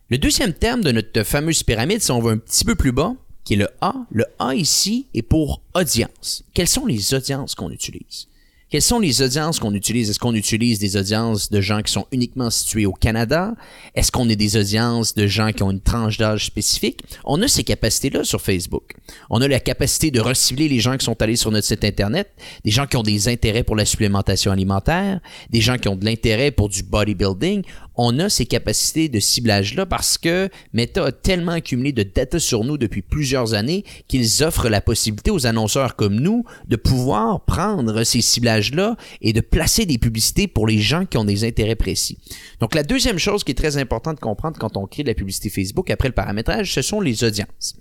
Le 0.10 0.18
deuxième 0.18 0.54
terme 0.54 0.82
de 0.82 0.92
notre 0.92 1.24
fameuse 1.24 1.64
pyramide, 1.64 2.02
si 2.02 2.12
on 2.12 2.20
va 2.20 2.32
un 2.32 2.38
petit 2.38 2.66
peu 2.66 2.76
plus 2.76 2.92
bas, 2.92 3.14
qui 3.44 3.54
est 3.54 3.58
le 3.58 3.70
A, 3.82 3.94
le 4.12 4.26
A 4.40 4.56
ici 4.56 5.08
est 5.14 5.22
pour 5.22 5.62
audience. 5.74 6.44
Quelles 6.54 6.68
sont 6.68 6.86
les 6.86 7.14
audiences 7.14 7.56
qu'on 7.56 7.72
utilise? 7.72 8.28
Quelles 8.70 8.84
sont 8.84 9.00
les 9.00 9.24
audiences 9.24 9.60
qu'on 9.60 9.74
utilise? 9.74 10.12
Est-ce 10.12 10.20
qu'on 10.20 10.36
utilise 10.36 10.78
des 10.78 10.96
audiences 10.96 11.50
de 11.50 11.60
gens 11.60 11.82
qui 11.82 11.92
sont 11.92 12.06
uniquement 12.12 12.52
situés 12.52 12.86
au 12.86 12.94
Canada? 12.94 13.56
Est-ce 13.96 14.12
qu'on 14.12 14.30
est 14.30 14.36
des 14.36 14.58
audiences 14.58 15.16
de 15.16 15.26
gens 15.26 15.52
qui 15.54 15.64
ont 15.64 15.72
une 15.72 15.82
tranche 15.82 16.20
d'âge 16.20 16.46
spécifique? 16.46 17.02
On 17.26 17.42
a 17.42 17.48
ces 17.48 17.64
capacités-là 17.64 18.24
sur 18.24 18.42
Facebook. 18.42 18.94
On 19.32 19.42
a 19.42 19.48
la 19.48 19.60
capacité 19.60 20.12
de 20.12 20.20
recibler 20.20 20.70
les 20.70 20.80
gens 20.80 20.98
qui 20.98 21.06
sont 21.06 21.20
allés 21.20 21.36
sur 21.36 21.50
notre 21.50 21.66
site 21.66 21.84
Internet, 21.84 22.30
des 22.64 22.70
gens 22.70 22.86
qui 22.86 22.96
ont 22.96 23.02
des 23.02 23.28
intérêts 23.28 23.64
pour 23.64 23.76
la 23.76 23.86
supplémentation 23.86 24.52
alimentaire, 24.52 25.20
des 25.50 25.62
gens 25.62 25.80
qui 25.80 25.88
ont 25.88 25.96
de 25.96 26.06
l'intérêt 26.06 26.52
pour 26.52 26.70
du 26.70 26.84
bodybuilding 26.84 27.64
on 28.02 28.18
a 28.20 28.30
ces 28.30 28.46
capacités 28.46 29.10
de 29.10 29.20
ciblage-là 29.20 29.86
parce 29.86 30.18
que 30.18 30.50
Meta 30.72 31.06
a 31.06 31.12
tellement 31.12 31.52
accumulé 31.52 31.92
de 31.92 32.04
data 32.04 32.40
sur 32.40 32.64
nous 32.64 32.78
depuis 32.78 33.02
plusieurs 33.02 33.56
années 33.56 33.84
qu'ils 34.08 34.42
offrent 34.42 34.70
la 34.70 34.80
possibilité 34.80 35.32
aux 35.32 35.46
annonceurs 35.46 35.98
comme 35.98 36.16
nous 36.16 36.46
de 36.70 36.78
pouvoir 36.78 37.42
prendre 37.42 38.06
ces 38.06 38.22
ciblages-là 38.22 38.96
et 39.22 39.34
de 39.34 39.42
placer 39.42 39.86
des 39.86 39.98
publicités 39.98 40.48
pour 40.48 40.66
les 40.66 40.80
gens 40.80 41.06
qui 41.06 41.18
ont 41.18 41.26
des 41.26 41.44
intérêts 41.44 41.76
précis. 41.76 42.18
Donc 42.62 42.74
la 42.74 42.84
deuxième 42.84 43.20
chose 43.20 43.44
qui 43.44 43.52
est 43.52 43.56
très 43.56 43.76
importante 43.76 44.16
de 44.16 44.22
comprendre 44.22 44.58
quand 44.58 44.78
on 44.78 44.88
crée 44.88 45.04
de 45.04 45.10
la 45.10 45.14
publicité 45.14 45.50
Facebook 45.50 45.92
après 45.92 46.08
le 46.08 46.14
paramétrage, 46.14 46.74
ce 46.74 46.82
sont 46.82 47.02
les 47.02 47.26
audiences. 47.26 47.76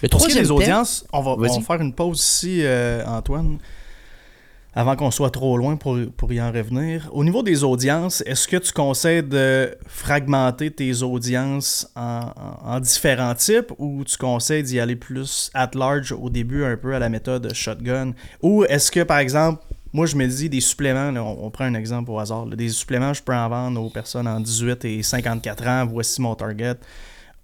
Le 0.00 0.08
troisième 0.08 0.44
les 0.44 0.50
audiences, 0.52 1.04
on 1.12 1.22
va, 1.22 1.48
faire 1.60 1.80
une 1.80 1.92
pause 1.92 2.20
ici, 2.20 2.60
euh, 2.62 3.04
Antoine 3.04 3.58
avant 4.76 4.94
qu'on 4.94 5.10
soit 5.10 5.30
trop 5.30 5.56
loin 5.56 5.76
pour, 5.76 5.96
pour 6.18 6.30
y 6.34 6.40
en 6.40 6.52
revenir. 6.52 7.08
Au 7.12 7.24
niveau 7.24 7.42
des 7.42 7.64
audiences, 7.64 8.22
est-ce 8.26 8.46
que 8.46 8.58
tu 8.58 8.72
conseilles 8.72 9.22
de 9.22 9.74
fragmenter 9.86 10.70
tes 10.70 11.02
audiences 11.02 11.90
en, 11.96 12.78
différents 12.78 13.34
types 13.34 13.72
ou 13.78 14.04
tu 14.04 14.18
conseilles 14.18 14.62
d'y 14.62 14.78
aller 14.78 14.94
plus 14.94 15.50
at 15.54 15.70
large 15.74 16.12
au 16.12 16.28
début, 16.28 16.62
un 16.62 16.76
peu 16.76 16.94
à 16.94 16.98
la 16.98 17.08
méthode 17.08 17.54
shotgun? 17.54 18.12
Ou 18.42 18.64
est-ce 18.64 18.90
que, 18.90 19.00
par 19.00 19.18
exemple, 19.18 19.64
moi, 19.94 20.04
je 20.04 20.14
me 20.14 20.26
dis 20.26 20.50
des 20.50 20.60
suppléments, 20.60 21.08
on, 21.42 21.50
prend 21.50 21.64
un 21.64 21.74
exemple 21.74 22.10
au 22.10 22.18
hasard, 22.18 22.44
des 22.44 22.68
suppléments, 22.68 23.14
je 23.14 23.22
peux 23.22 23.34
en 23.34 23.48
vendre 23.48 23.82
aux 23.82 23.88
personnes 23.88 24.28
en 24.28 24.40
18 24.40 24.84
et 24.84 25.02
54 25.02 25.66
ans, 25.68 25.86
voici 25.86 26.20
mon 26.20 26.34
target 26.34 26.76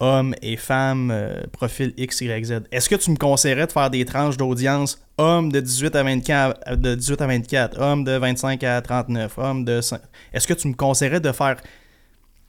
hommes 0.03 0.35
et 0.43 0.57
femmes, 0.57 1.11
euh, 1.13 1.43
profil 1.53 1.95
X, 1.97 2.21
Y, 2.21 2.45
Z. 2.45 2.63
Est-ce 2.73 2.89
que 2.89 2.97
tu 2.97 3.11
me 3.13 3.17
conseillerais 3.17 3.69
de 3.69 3.73
faire 3.73 3.89
des 3.89 4.05
tranches 4.05 4.37
d'audience? 4.37 5.01
Hommes 5.17 5.53
de 5.53 5.61
18 5.61 5.95
à 5.95 6.03
24, 6.03 6.77
de 6.77 6.95
18 6.97 7.21
à 7.21 7.27
24, 7.29 7.81
hommes 7.81 8.03
de 8.03 8.17
25 8.17 8.65
à 8.65 8.83
39, 8.83 9.39
hommes 9.39 9.65
de 9.65 9.81
Est-ce 10.33 10.47
que 10.49 10.55
tu 10.55 10.67
me 10.67 10.75
conseillerais 10.75 11.21
de 11.21 11.31
faire 11.31 11.57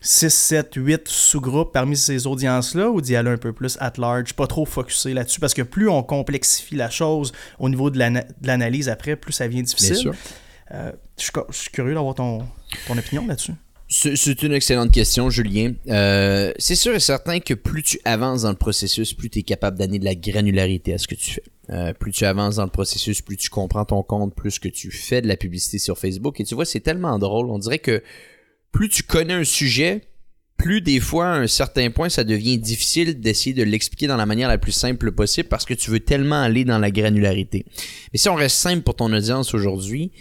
6, 0.01 0.33
7, 0.33 0.73
8 0.75 1.07
sous-groupes 1.07 1.71
parmi 1.71 1.95
ces 1.95 2.25
audiences-là 2.25 2.89
ou 2.89 3.01
d'y 3.01 3.15
aller 3.15 3.29
un 3.29 3.37
peu 3.37 3.53
plus 3.53 3.77
at 3.79 3.93
large, 3.97 4.33
pas 4.33 4.47
trop 4.47 4.65
focusé 4.65 5.13
là-dessus? 5.13 5.39
Parce 5.39 5.53
que 5.53 5.61
plus 5.61 5.87
on 5.87 6.01
complexifie 6.01 6.75
la 6.75 6.89
chose 6.89 7.33
au 7.59 7.69
niveau 7.69 7.91
de 7.91 7.99
l'analyse 8.41 8.89
après, 8.89 9.15
plus 9.15 9.31
ça 9.31 9.47
devient 9.47 9.61
difficile. 9.61 10.11
Euh, 10.71 10.91
je, 11.19 11.29
suis 11.51 11.69
curieux 11.69 11.93
d'avoir 11.93 12.15
ton, 12.15 12.39
ton 12.87 12.97
opinion 12.97 13.27
là-dessus. 13.27 13.53
C'est 13.95 14.41
une 14.41 14.53
excellente 14.53 14.91
question, 14.91 15.29
Julien. 15.29 15.73
Euh, 15.87 16.51
c'est 16.57 16.73
sûr 16.73 16.95
et 16.95 16.99
certain 16.99 17.39
que 17.39 17.53
plus 17.53 17.83
tu 17.83 17.99
avances 18.05 18.41
dans 18.41 18.49
le 18.49 18.55
processus, 18.55 19.13
plus 19.13 19.29
tu 19.29 19.39
es 19.39 19.43
capable 19.43 19.77
d'amener 19.77 19.99
de 19.99 20.05
la 20.05 20.15
granularité 20.15 20.95
à 20.95 20.97
ce 20.97 21.07
que 21.07 21.13
tu 21.13 21.33
fais. 21.33 21.43
Euh, 21.69 21.93
plus 21.93 22.11
tu 22.11 22.25
avances 22.25 22.55
dans 22.55 22.63
le 22.63 22.71
processus, 22.71 23.21
plus 23.21 23.37
tu 23.37 23.51
comprends 23.51 23.85
ton 23.85 24.01
compte, 24.01 24.33
plus 24.33 24.57
que 24.57 24.67
tu 24.67 24.89
fais 24.89 25.21
de 25.21 25.27
la 25.27 25.37
publicité 25.37 25.77
sur 25.77 25.99
Facebook. 25.99 26.39
Et 26.39 26.43
tu 26.43 26.55
vois, 26.55 26.65
c'est 26.65 26.79
tellement 26.79 27.19
drôle. 27.19 27.51
On 27.51 27.59
dirait 27.59 27.77
que 27.77 28.01
plus 28.71 28.89
tu 28.89 29.03
connais 29.03 29.33
un 29.33 29.43
sujet, 29.43 30.01
plus 30.57 30.81
des 30.81 30.99
fois, 30.99 31.27
à 31.27 31.37
un 31.37 31.47
certain 31.47 31.91
point, 31.91 32.09
ça 32.09 32.23
devient 32.23 32.57
difficile 32.57 33.19
d'essayer 33.19 33.53
de 33.53 33.63
l'expliquer 33.63 34.07
dans 34.07 34.17
la 34.17 34.25
manière 34.25 34.49
la 34.49 34.57
plus 34.57 34.71
simple 34.71 35.11
possible 35.11 35.49
parce 35.49 35.65
que 35.65 35.75
tu 35.75 35.91
veux 35.91 35.99
tellement 35.99 36.41
aller 36.41 36.65
dans 36.65 36.79
la 36.79 36.89
granularité. 36.89 37.63
Mais 38.11 38.17
si 38.17 38.27
on 38.27 38.35
reste 38.35 38.57
simple 38.57 38.81
pour 38.81 38.95
ton 38.95 39.13
audience 39.13 39.53
aujourd'hui, 39.53 40.11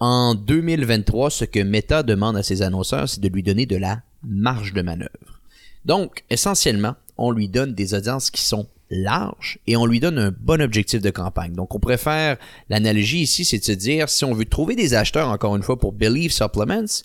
en 0.00 0.34
2023, 0.34 1.30
ce 1.30 1.44
que 1.44 1.60
Meta 1.60 2.02
demande 2.02 2.36
à 2.36 2.42
ses 2.42 2.62
annonceurs, 2.62 3.08
c'est 3.08 3.20
de 3.20 3.28
lui 3.28 3.42
donner 3.42 3.66
de 3.66 3.76
la 3.76 4.02
marge 4.22 4.72
de 4.72 4.82
manœuvre. 4.82 5.40
Donc, 5.84 6.24
essentiellement, 6.30 6.94
on 7.16 7.30
lui 7.30 7.48
donne 7.48 7.74
des 7.74 7.94
audiences 7.94 8.30
qui 8.30 8.42
sont 8.42 8.68
larges 8.90 9.58
et 9.66 9.76
on 9.76 9.86
lui 9.86 10.00
donne 10.00 10.18
un 10.18 10.30
bon 10.30 10.60
objectif 10.62 11.00
de 11.02 11.10
campagne. 11.10 11.52
Donc, 11.52 11.74
on 11.74 11.96
faire 11.96 12.36
l'analogie 12.68 13.22
ici, 13.22 13.44
c'est 13.44 13.58
de 13.58 13.64
se 13.64 13.72
dire, 13.72 14.08
si 14.08 14.24
on 14.24 14.34
veut 14.34 14.44
trouver 14.44 14.76
des 14.76 14.94
acheteurs, 14.94 15.28
encore 15.28 15.56
une 15.56 15.62
fois, 15.62 15.78
pour 15.78 15.92
Believe 15.92 16.32
Supplements, 16.32 17.02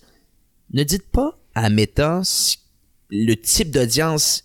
ne 0.72 0.82
dites 0.82 1.10
pas 1.10 1.38
à 1.54 1.68
Meta 1.70 2.22
le 3.10 3.34
type 3.34 3.70
d'audience 3.70 4.44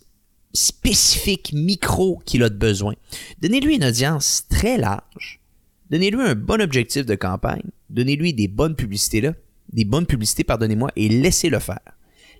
spécifique, 0.52 1.52
micro 1.52 2.20
qu'il 2.24 2.42
a 2.42 2.48
de 2.48 2.56
besoin. 2.56 2.94
Donnez-lui 3.40 3.76
une 3.76 3.84
audience 3.84 4.44
très 4.48 4.76
large 4.76 5.39
Donnez-lui 5.90 6.22
un 6.22 6.34
bon 6.34 6.60
objectif 6.60 7.04
de 7.04 7.14
campagne. 7.14 7.70
Donnez-lui 7.88 8.32
des 8.32 8.48
bonnes 8.48 8.76
publicités 8.76 9.20
là, 9.20 9.34
des 9.72 9.84
bonnes 9.84 10.06
publicités, 10.06 10.44
pardonnez-moi, 10.44 10.90
et 10.96 11.08
laissez-le 11.08 11.58
faire. 11.58 11.80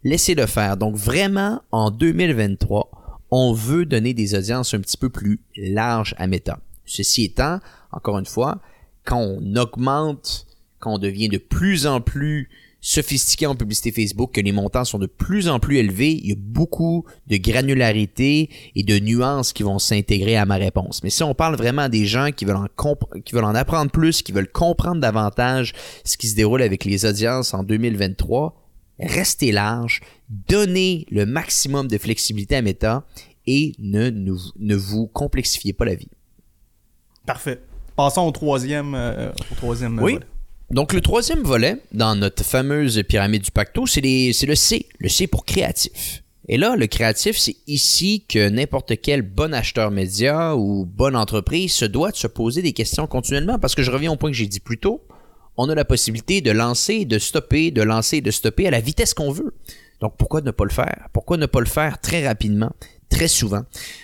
Laissez-le 0.05 0.47
faire. 0.47 0.77
Donc 0.77 0.97
vraiment, 0.97 1.63
en 1.73 1.91
2023, 1.91 2.91
on 3.31 3.53
veut 3.53 3.87
donner 3.87 4.15
des 4.15 4.35
audiences 4.35 4.75
un 4.75 4.81
petit 4.81 4.97
peu 4.97 5.09
plus 5.09 5.41
larges 5.57 6.15
à 6.19 6.27
Meta. 6.27 6.61
Ceci 6.85 7.25
étant, 7.25 7.61
encore 7.93 8.19
une 8.19 8.27
fois, 8.27 8.61
quand 9.05 9.21
on 9.21 9.57
augmente, 9.57 10.47
quand 10.79 10.95
on 10.95 10.99
devient 10.99 11.29
de 11.29 11.39
plus 11.39 11.87
en 11.87 12.01
plus 12.01 12.49
sophistiqué 12.81 13.47
en 13.47 13.55
publicité 13.55 13.93
Facebook, 13.93 14.33
que 14.33 14.41
les 14.41 14.53
montants 14.53 14.85
sont 14.85 14.99
de 14.99 15.07
plus 15.07 15.49
en 15.49 15.61
plus 15.61 15.79
élevés, 15.79 16.13
il 16.13 16.29
y 16.29 16.33
a 16.33 16.37
beaucoup 16.39 17.05
de 17.27 17.37
granularité 17.37 18.51
et 18.75 18.83
de 18.83 18.99
nuances 18.99 19.53
qui 19.53 19.63
vont 19.63 19.79
s'intégrer 19.79 20.37
à 20.37 20.47
ma 20.47 20.57
réponse. 20.57 21.03
Mais 21.03 21.11
si 21.11 21.23
on 21.23 21.35
parle 21.35 21.57
vraiment 21.57 21.89
des 21.89 22.07
gens 22.07 22.31
qui 22.33 22.45
veulent 22.45 22.57
en, 22.57 22.69
qui 23.25 23.35
veulent 23.35 23.45
en 23.45 23.55
apprendre 23.55 23.91
plus, 23.91 24.23
qui 24.23 24.33
veulent 24.33 24.51
comprendre 24.51 25.01
davantage 25.01 25.75
ce 26.05 26.17
qui 26.17 26.29
se 26.29 26.37
déroule 26.37 26.63
avec 26.63 26.85
les 26.85 27.05
audiences 27.05 27.53
en 27.53 27.63
2023, 27.63 28.57
restez 28.99 29.53
large, 29.53 30.01
donnez 30.29 31.07
le 31.11 31.27
maximum 31.27 31.89
de 31.89 31.99
flexibilité 31.99 32.57
à 32.57 32.63
Meta 32.63 33.05
et 33.47 33.73
ne, 33.79 34.11
ne, 34.11 34.75
vous 34.75 35.07
complexifiez 35.07 35.73
pas 35.73 35.85
la 35.85 35.95
vie. 35.95 36.11
Parfait. 37.27 37.61
Passons 37.97 38.23
au 38.23 38.31
troisième, 38.31 38.95
euh, 38.95 39.31
au 39.51 39.55
troisième 39.55 39.99
oui. 40.01 40.19
Donc, 40.71 40.93
le 40.93 41.01
troisième 41.01 41.43
volet 41.43 41.79
dans 41.93 42.15
notre 42.15 42.45
fameuse 42.45 43.03
pyramide 43.09 43.43
du 43.43 43.51
pacto, 43.51 43.87
c'est 43.87 44.01
le 44.01 44.55
C. 44.55 44.87
Le 45.01 45.09
C 45.09 45.27
pour 45.27 45.45
créatif. 45.45 46.23
Et 46.47 46.59
là, 46.59 46.77
le 46.77 46.87
créatif, 46.87 47.37
c'est 47.37 47.57
ici 47.67 48.25
que 48.29 48.49
n'importe 48.49 49.01
quel 49.01 49.23
bon 49.23 49.53
acheteur 49.53 49.91
média 49.91 50.57
ou 50.57 50.85
bonne 50.87 51.17
entreprise 51.17 51.73
se 51.73 51.85
doit 51.85 52.13
de 52.13 52.17
se 52.17 52.29
poser 52.29 52.63
des 52.63 52.73
questions 52.73 53.09
continuellement 53.09 53.59
parce 53.59 53.75
que 53.75 53.83
je 53.83 53.91
reviens 53.91 54.13
au 54.13 54.17
point 54.17 54.31
que 54.31 54.37
j'ai 54.37 54.47
dit 54.47 54.61
plus 54.61 54.79
tôt. 54.79 55.03
On 55.57 55.69
a 55.69 55.75
la 55.75 55.85
possibilité 55.85 56.41
de 56.41 56.53
lancer, 56.53 57.05
de 57.05 57.19
stopper, 57.19 57.73
de 57.73 57.83
lancer, 57.83 58.21
de 58.21 58.31
stopper 58.31 58.69
à 58.69 58.71
la 58.71 58.81
vitesse 58.81 59.13
qu'on 59.13 59.33
veut. 59.33 59.53
Donc, 60.01 60.15
pourquoi 60.17 60.41
ne 60.41 60.53
pas 60.53 60.65
le 60.65 60.71
faire? 60.71 61.09
Pourquoi 61.13 61.37
ne 61.37 61.47
pas 61.47 61.61
le 61.61 61.67
faire 61.67 62.01
très 62.01 62.27
rapidement? 62.27 62.71
Très 63.11 63.29
souvent. 63.29 63.63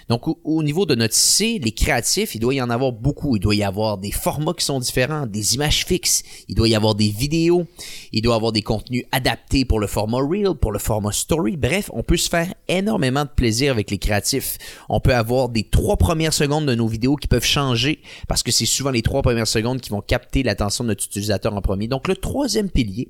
Donc, 0.09 0.23
au, 0.45 0.62
niveau 0.62 0.85
de 0.85 0.95
notre 0.95 1.14
C, 1.14 1.59
les 1.62 1.73
créatifs, 1.73 2.35
il 2.35 2.40
doit 2.40 2.55
y 2.55 2.61
en 2.61 2.69
avoir 2.69 2.92
beaucoup. 2.92 3.37
Il 3.37 3.40
doit 3.40 3.55
y 3.55 3.62
avoir 3.62 3.99
des 3.99 4.11
formats 4.11 4.53
qui 4.53 4.64
sont 4.64 4.81
différents, 4.81 5.27
des 5.27 5.55
images 5.55 5.87
fixes, 5.87 6.23
il 6.49 6.55
doit 6.55 6.69
y 6.69 6.75
avoir 6.75 6.95
des 6.95 7.09
vidéos, 7.09 7.66
il 8.12 8.21
doit 8.21 8.35
y 8.35 8.37
avoir 8.37 8.53
des 8.53 8.62
contenus 8.62 9.05
adaptés 9.12 9.64
pour 9.64 9.81
le 9.81 9.87
format 9.87 10.19
Reel, 10.19 10.55
pour 10.61 10.73
le 10.73 10.79
format 10.79 11.12
Story. 11.12 11.57
Bref, 11.57 11.90
on 11.95 12.03
peut 12.03 12.16
se 12.16 12.29
faire 12.29 12.53
énormément 12.69 13.25
de 13.25 13.31
plaisir 13.31 13.73
avec 13.73 13.90
les 13.90 13.99
créatifs. 13.99 14.59
On 14.88 15.01
peut 15.01 15.14
avoir 15.14 15.49
des 15.49 15.62
trois 15.62 15.97
premières 15.97 16.35
secondes 16.35 16.66
de 16.66 16.75
nos 16.75 16.88
vidéos 16.88 17.16
qui 17.16 17.29
peuvent 17.29 17.45
changer 17.45 18.01
parce 18.29 18.42
que 18.42 18.51
c'est 18.51 18.66
souvent 18.66 18.90
les 18.90 19.03
trois 19.03 19.23
premières 19.23 19.47
secondes 19.47 19.81
qui 19.81 19.90
vont 19.90 20.03
capter 20.03 20.42
l'attention 20.42 20.85
de 20.85 20.88
notre 20.88 21.05
utilisateur 21.05 21.55
en 21.55 21.62
premier. 21.62 21.87
Donc, 21.87 22.09
le 22.09 22.16
troisième 22.16 22.69
pilier 22.69 23.09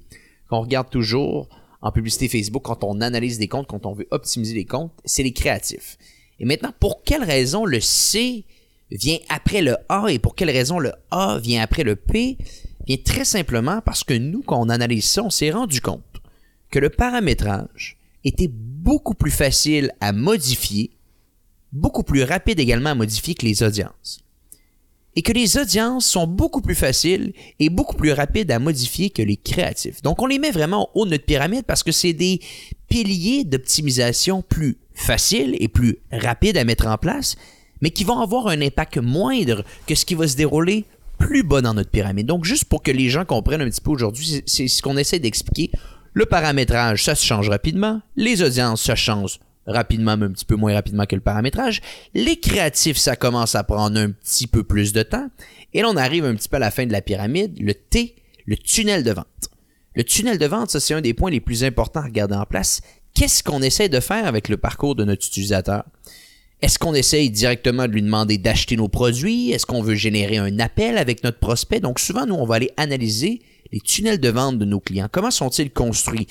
qu'on 0.48 0.60
regarde 0.60 0.90
toujours, 0.90 1.48
en 1.82 1.92
publicité 1.92 2.28
Facebook, 2.28 2.62
quand 2.64 2.84
on 2.84 3.00
analyse 3.00 3.38
des 3.38 3.48
comptes, 3.48 3.68
quand 3.68 3.86
on 3.86 3.92
veut 3.92 4.08
optimiser 4.10 4.54
les 4.54 4.64
comptes, 4.64 4.92
c'est 5.04 5.22
les 5.22 5.32
créatifs. 5.32 5.98
Et 6.38 6.44
maintenant, 6.44 6.72
pour 6.78 7.02
quelle 7.02 7.24
raison 7.24 7.64
le 7.64 7.80
C 7.80 8.44
vient 8.90 9.18
après 9.28 9.62
le 9.62 9.76
A 9.88 10.06
et 10.08 10.18
pour 10.18 10.34
quelle 10.34 10.50
raison 10.50 10.78
le 10.78 10.92
A 11.10 11.38
vient 11.38 11.62
après 11.62 11.82
le 11.82 11.96
P? 11.96 12.38
Bien, 12.86 12.96
très 13.04 13.24
simplement 13.24 13.80
parce 13.84 14.04
que 14.04 14.14
nous, 14.14 14.42
quand 14.42 14.60
on 14.60 14.68
analyse 14.68 15.06
ça, 15.06 15.22
on 15.22 15.30
s'est 15.30 15.50
rendu 15.50 15.80
compte 15.80 16.02
que 16.70 16.78
le 16.78 16.90
paramétrage 16.90 17.98
était 18.24 18.50
beaucoup 18.50 19.14
plus 19.14 19.30
facile 19.30 19.92
à 20.00 20.12
modifier, 20.12 20.90
beaucoup 21.72 22.02
plus 22.02 22.22
rapide 22.22 22.60
également 22.60 22.90
à 22.90 22.94
modifier 22.94 23.34
que 23.34 23.46
les 23.46 23.62
audiences 23.62 24.20
et 25.16 25.22
que 25.22 25.32
les 25.32 25.56
audiences 25.56 26.06
sont 26.06 26.26
beaucoup 26.26 26.60
plus 26.60 26.74
faciles 26.74 27.32
et 27.58 27.70
beaucoup 27.70 27.96
plus 27.96 28.12
rapides 28.12 28.50
à 28.50 28.58
modifier 28.58 29.08
que 29.08 29.22
les 29.22 29.38
créatifs. 29.38 30.02
Donc 30.02 30.20
on 30.20 30.26
les 30.26 30.38
met 30.38 30.50
vraiment 30.50 30.90
au 30.94 31.00
haut 31.00 31.04
de 31.06 31.10
notre 31.12 31.24
pyramide 31.24 31.64
parce 31.64 31.82
que 31.82 31.90
c'est 31.90 32.12
des 32.12 32.40
piliers 32.88 33.44
d'optimisation 33.44 34.42
plus 34.42 34.76
faciles 34.92 35.56
et 35.58 35.68
plus 35.68 35.98
rapides 36.12 36.58
à 36.58 36.64
mettre 36.64 36.86
en 36.86 36.98
place, 36.98 37.36
mais 37.80 37.90
qui 37.90 38.04
vont 38.04 38.20
avoir 38.20 38.48
un 38.48 38.60
impact 38.60 38.98
moindre 38.98 39.64
que 39.86 39.94
ce 39.94 40.04
qui 40.04 40.14
va 40.14 40.28
se 40.28 40.36
dérouler 40.36 40.84
plus 41.18 41.42
bas 41.42 41.62
dans 41.62 41.72
notre 41.72 41.90
pyramide. 41.90 42.26
Donc 42.26 42.44
juste 42.44 42.66
pour 42.66 42.82
que 42.82 42.90
les 42.90 43.08
gens 43.08 43.24
comprennent 43.24 43.62
un 43.62 43.70
petit 43.70 43.80
peu 43.80 43.90
aujourd'hui, 43.90 44.42
c'est 44.44 44.68
ce 44.68 44.82
qu'on 44.82 44.98
essaie 44.98 45.18
d'expliquer. 45.18 45.70
Le 46.12 46.26
paramétrage, 46.26 47.04
ça 47.04 47.14
se 47.14 47.24
change 47.24 47.48
rapidement. 47.48 48.00
Les 48.16 48.42
audiences, 48.42 48.82
ça 48.82 48.94
change 48.94 49.38
rapidement, 49.66 50.16
mais 50.16 50.26
un 50.26 50.32
petit 50.32 50.44
peu 50.44 50.56
moins 50.56 50.74
rapidement 50.74 51.06
que 51.06 51.14
le 51.14 51.20
paramétrage. 51.20 51.80
Les 52.14 52.36
créatifs, 52.36 52.96
ça 52.96 53.16
commence 53.16 53.54
à 53.54 53.64
prendre 53.64 53.98
un 53.98 54.10
petit 54.10 54.46
peu 54.46 54.62
plus 54.62 54.92
de 54.92 55.02
temps. 55.02 55.28
Et 55.74 55.82
là, 55.82 55.88
on 55.90 55.96
arrive 55.96 56.24
un 56.24 56.34
petit 56.34 56.48
peu 56.48 56.56
à 56.56 56.60
la 56.60 56.70
fin 56.70 56.86
de 56.86 56.92
la 56.92 57.02
pyramide, 57.02 57.58
le 57.60 57.74
T, 57.74 58.16
le 58.46 58.56
tunnel 58.56 59.02
de 59.02 59.12
vente. 59.12 59.50
Le 59.94 60.04
tunnel 60.04 60.38
de 60.38 60.46
vente, 60.46 60.70
ça, 60.70 60.80
c'est 60.80 60.94
un 60.94 61.00
des 61.00 61.14
points 61.14 61.30
les 61.30 61.40
plus 61.40 61.64
importants 61.64 62.00
à 62.00 62.04
regarder 62.04 62.34
en 62.34 62.44
place. 62.44 62.80
Qu'est-ce 63.14 63.42
qu'on 63.42 63.62
essaie 63.62 63.88
de 63.88 64.00
faire 64.00 64.26
avec 64.26 64.48
le 64.48 64.58
parcours 64.58 64.94
de 64.94 65.04
notre 65.04 65.26
utilisateur? 65.26 65.84
Est-ce 66.62 66.78
qu'on 66.78 66.94
essaye 66.94 67.30
directement 67.30 67.86
de 67.86 67.92
lui 67.92 68.02
demander 68.02 68.38
d'acheter 68.38 68.76
nos 68.76 68.88
produits? 68.88 69.52
Est-ce 69.52 69.66
qu'on 69.66 69.82
veut 69.82 69.94
générer 69.94 70.38
un 70.38 70.58
appel 70.58 70.96
avec 70.96 71.22
notre 71.22 71.38
prospect? 71.38 71.80
Donc 71.80 71.98
souvent, 71.98 72.26
nous, 72.26 72.34
on 72.34 72.46
va 72.46 72.56
aller 72.56 72.70
analyser 72.76 73.42
les 73.72 73.80
tunnels 73.80 74.20
de 74.20 74.28
vente 74.28 74.58
de 74.58 74.64
nos 74.64 74.80
clients. 74.80 75.08
Comment 75.10 75.30
sont-ils 75.30 75.70
construits? 75.70 76.26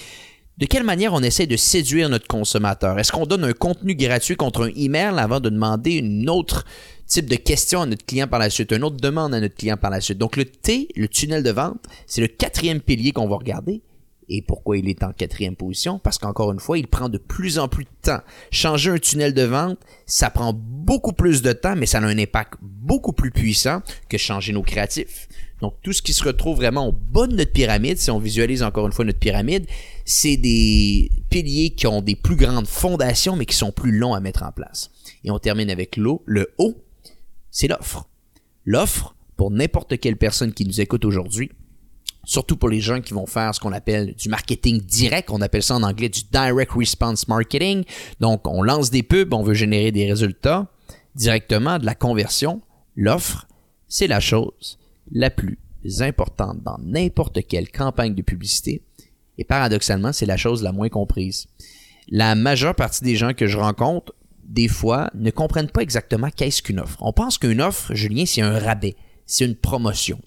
De 0.57 0.65
quelle 0.65 0.83
manière 0.83 1.13
on 1.13 1.21
essaie 1.21 1.47
de 1.47 1.57
séduire 1.57 2.09
notre 2.09 2.27
consommateur? 2.27 2.97
Est-ce 2.97 3.11
qu'on 3.11 3.25
donne 3.25 3.43
un 3.43 3.53
contenu 3.53 3.95
gratuit 3.95 4.35
contre 4.35 4.67
un 4.67 4.71
email 4.75 5.19
avant 5.19 5.39
de 5.39 5.49
demander 5.49 5.95
une 5.95 6.29
autre 6.29 6.65
type 7.07 7.25
de 7.25 7.35
question 7.35 7.81
à 7.81 7.85
notre 7.85 8.05
client 8.05 8.27
par 8.27 8.39
la 8.39 8.49
suite, 8.49 8.71
une 8.71 8.83
autre 8.83 8.97
demande 8.97 9.33
à 9.33 9.41
notre 9.41 9.55
client 9.55 9.77
par 9.77 9.91
la 9.91 9.99
suite? 9.99 10.17
Donc 10.17 10.37
le 10.37 10.45
T, 10.45 10.87
le 10.95 11.07
tunnel 11.09 11.43
de 11.43 11.51
vente, 11.51 11.83
c'est 12.07 12.21
le 12.21 12.27
quatrième 12.27 12.79
pilier 12.79 13.11
qu'on 13.11 13.27
va 13.27 13.35
regarder. 13.35 13.81
Et 14.27 14.41
pourquoi 14.41 14.77
il 14.77 14.89
est 14.89 15.03
en 15.03 15.11
quatrième 15.11 15.55
position? 15.55 15.99
Parce 15.99 16.17
qu'encore 16.17 16.51
une 16.51 16.59
fois, 16.59 16.79
il 16.79 16.87
prend 16.87 17.09
de 17.09 17.19
plus 17.19 17.59
en 17.59 17.67
plus 17.67 17.83
de 17.83 17.89
temps. 18.01 18.21
Changer 18.49 18.89
un 18.89 18.97
tunnel 18.97 19.33
de 19.35 19.43
vente, 19.43 19.77
ça 20.07 20.31
prend 20.31 20.51
beaucoup 20.55 21.13
plus 21.13 21.41
de 21.43 21.53
temps, 21.53 21.75
mais 21.75 21.85
ça 21.85 21.99
a 21.99 22.01
un 22.01 22.17
impact 22.17 22.55
beaucoup 22.61 23.13
plus 23.13 23.29
puissant 23.29 23.81
que 24.09 24.17
changer 24.17 24.51
nos 24.51 24.63
créatifs. 24.63 25.27
Donc, 25.61 25.75
tout 25.81 25.93
ce 25.93 26.01
qui 26.01 26.13
se 26.13 26.23
retrouve 26.23 26.57
vraiment 26.57 26.87
au 26.87 26.91
bas 26.91 27.27
de 27.27 27.35
notre 27.35 27.53
pyramide, 27.53 27.97
si 27.97 28.11
on 28.11 28.19
visualise 28.19 28.61
encore 28.61 28.85
une 28.87 28.91
fois 28.91 29.05
notre 29.05 29.19
pyramide, 29.19 29.65
c'est 30.03 30.37
des 30.37 31.09
piliers 31.29 31.69
qui 31.69 31.87
ont 31.87 32.01
des 32.01 32.15
plus 32.15 32.35
grandes 32.35 32.67
fondations, 32.67 33.35
mais 33.35 33.45
qui 33.45 33.55
sont 33.55 33.71
plus 33.71 33.97
longs 33.97 34.13
à 34.13 34.19
mettre 34.19 34.43
en 34.43 34.51
place. 34.51 34.91
Et 35.23 35.31
on 35.31 35.39
termine 35.39 35.69
avec 35.69 35.95
l'eau. 35.95 36.21
Le 36.25 36.53
haut, 36.57 36.75
c'est 37.51 37.67
l'offre. 37.67 38.07
L'offre, 38.65 39.15
pour 39.37 39.49
n'importe 39.49 39.97
quelle 39.99 40.17
personne 40.17 40.53
qui 40.53 40.65
nous 40.65 40.81
écoute 40.81 41.05
aujourd'hui, 41.05 41.51
surtout 42.25 42.57
pour 42.57 42.69
les 42.69 42.81
gens 42.81 42.99
qui 42.99 43.13
vont 43.13 43.27
faire 43.27 43.55
ce 43.55 43.59
qu'on 43.59 43.71
appelle 43.71 44.13
du 44.15 44.27
marketing 44.27 44.81
direct, 44.81 45.29
on 45.31 45.41
appelle 45.41 45.63
ça 45.63 45.75
en 45.75 45.83
anglais 45.83 46.09
du 46.09 46.21
direct 46.31 46.71
response 46.73 47.27
marketing. 47.29 47.85
Donc, 48.19 48.45
on 48.45 48.61
lance 48.61 48.89
des 48.89 49.03
pubs, 49.03 49.33
on 49.33 49.43
veut 49.43 49.53
générer 49.53 49.93
des 49.93 50.05
résultats 50.05 50.67
directement, 51.15 51.79
de 51.79 51.85
la 51.85 51.95
conversion. 51.95 52.61
L'offre, 52.97 53.47
c'est 53.87 54.07
la 54.07 54.19
chose 54.19 54.79
la 55.11 55.29
plus 55.29 55.59
importante 55.99 56.61
dans 56.63 56.77
n'importe 56.83 57.45
quelle 57.47 57.69
campagne 57.69 58.15
de 58.15 58.21
publicité. 58.21 58.81
Et 59.37 59.43
paradoxalement, 59.43 60.13
c'est 60.13 60.25
la 60.25 60.37
chose 60.37 60.63
la 60.63 60.71
moins 60.71 60.89
comprise. 60.89 61.47
La 62.09 62.35
majeure 62.35 62.75
partie 62.75 63.03
des 63.03 63.15
gens 63.15 63.33
que 63.33 63.47
je 63.47 63.57
rencontre, 63.57 64.13
des 64.43 64.67
fois, 64.67 65.09
ne 65.15 65.31
comprennent 65.31 65.69
pas 65.69 65.81
exactement 65.81 66.29
qu'est-ce 66.29 66.61
qu'une 66.61 66.79
offre. 66.79 66.97
On 67.01 67.13
pense 67.13 67.37
qu'une 67.37 67.61
offre, 67.61 67.93
Julien, 67.93 68.25
c'est 68.25 68.41
un 68.41 68.59
rabais, 68.59 68.95
c'est 69.25 69.45
une 69.45 69.55
promotion. 69.55 70.19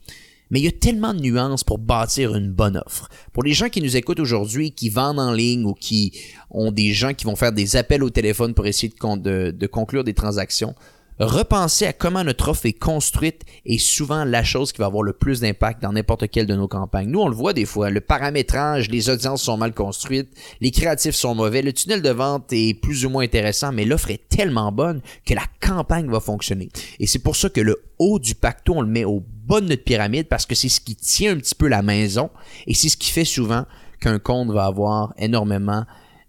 Mais 0.50 0.60
il 0.60 0.64
y 0.64 0.68
a 0.68 0.72
tellement 0.72 1.14
de 1.14 1.20
nuances 1.20 1.62
pour 1.62 1.78
bâtir 1.78 2.34
une 2.34 2.50
bonne 2.50 2.78
offre. 2.86 3.08
Pour 3.32 3.42
les 3.42 3.52
gens 3.52 3.68
qui 3.68 3.82
nous 3.82 3.96
écoutent 3.96 4.20
aujourd'hui, 4.20 4.72
qui 4.72 4.88
vendent 4.88 5.20
en 5.20 5.32
ligne 5.32 5.64
ou 5.64 5.74
qui 5.74 6.18
ont 6.50 6.72
des 6.72 6.92
gens 6.94 7.12
qui 7.12 7.26
vont 7.26 7.36
faire 7.36 7.52
des 7.52 7.76
appels 7.76 8.02
au 8.02 8.10
téléphone 8.10 8.54
pour 8.54 8.66
essayer 8.66 8.88
de, 8.88 9.50
de 9.50 9.66
conclure 9.66 10.04
des 10.04 10.14
transactions, 10.14 10.74
repenser 11.24 11.86
à 11.86 11.92
comment 11.92 12.22
notre 12.24 12.48
offre 12.48 12.66
est 12.66 12.72
construite 12.72 13.42
est 13.64 13.78
souvent 13.78 14.24
la 14.24 14.44
chose 14.44 14.72
qui 14.72 14.78
va 14.78 14.86
avoir 14.86 15.02
le 15.02 15.12
plus 15.12 15.40
d'impact 15.40 15.82
dans 15.82 15.92
n'importe 15.92 16.28
quelle 16.28 16.46
de 16.46 16.54
nos 16.54 16.68
campagnes. 16.68 17.08
Nous, 17.08 17.20
on 17.20 17.28
le 17.28 17.34
voit 17.34 17.52
des 17.52 17.64
fois, 17.64 17.90
le 17.90 18.00
paramétrage, 18.00 18.88
les 18.88 19.10
audiences 19.10 19.42
sont 19.42 19.56
mal 19.56 19.72
construites, 19.72 20.30
les 20.60 20.70
créatifs 20.70 21.14
sont 21.14 21.34
mauvais, 21.34 21.62
le 21.62 21.72
tunnel 21.72 22.02
de 22.02 22.10
vente 22.10 22.52
est 22.52 22.74
plus 22.74 23.04
ou 23.04 23.10
moins 23.10 23.24
intéressant, 23.24 23.72
mais 23.72 23.84
l'offre 23.84 24.10
est 24.10 24.28
tellement 24.28 24.72
bonne 24.72 25.00
que 25.24 25.34
la 25.34 25.44
campagne 25.60 26.08
va 26.08 26.20
fonctionner. 26.20 26.68
Et 27.00 27.06
c'est 27.06 27.18
pour 27.18 27.36
ça 27.36 27.48
que 27.48 27.60
le 27.60 27.82
haut 27.98 28.18
du 28.18 28.34
pacto, 28.34 28.74
on 28.76 28.82
le 28.82 28.88
met 28.88 29.04
au 29.04 29.22
bas 29.46 29.60
de 29.60 29.66
notre 29.66 29.84
pyramide 29.84 30.28
parce 30.28 30.46
que 30.46 30.54
c'est 30.54 30.68
ce 30.68 30.80
qui 30.80 30.94
tient 30.94 31.32
un 31.32 31.38
petit 31.38 31.54
peu 31.54 31.68
la 31.68 31.82
maison 31.82 32.30
et 32.66 32.74
c'est 32.74 32.88
ce 32.88 32.96
qui 32.96 33.10
fait 33.10 33.24
souvent 33.24 33.64
qu'un 34.00 34.18
compte 34.18 34.50
va 34.50 34.66
avoir 34.66 35.12
énormément 35.18 35.84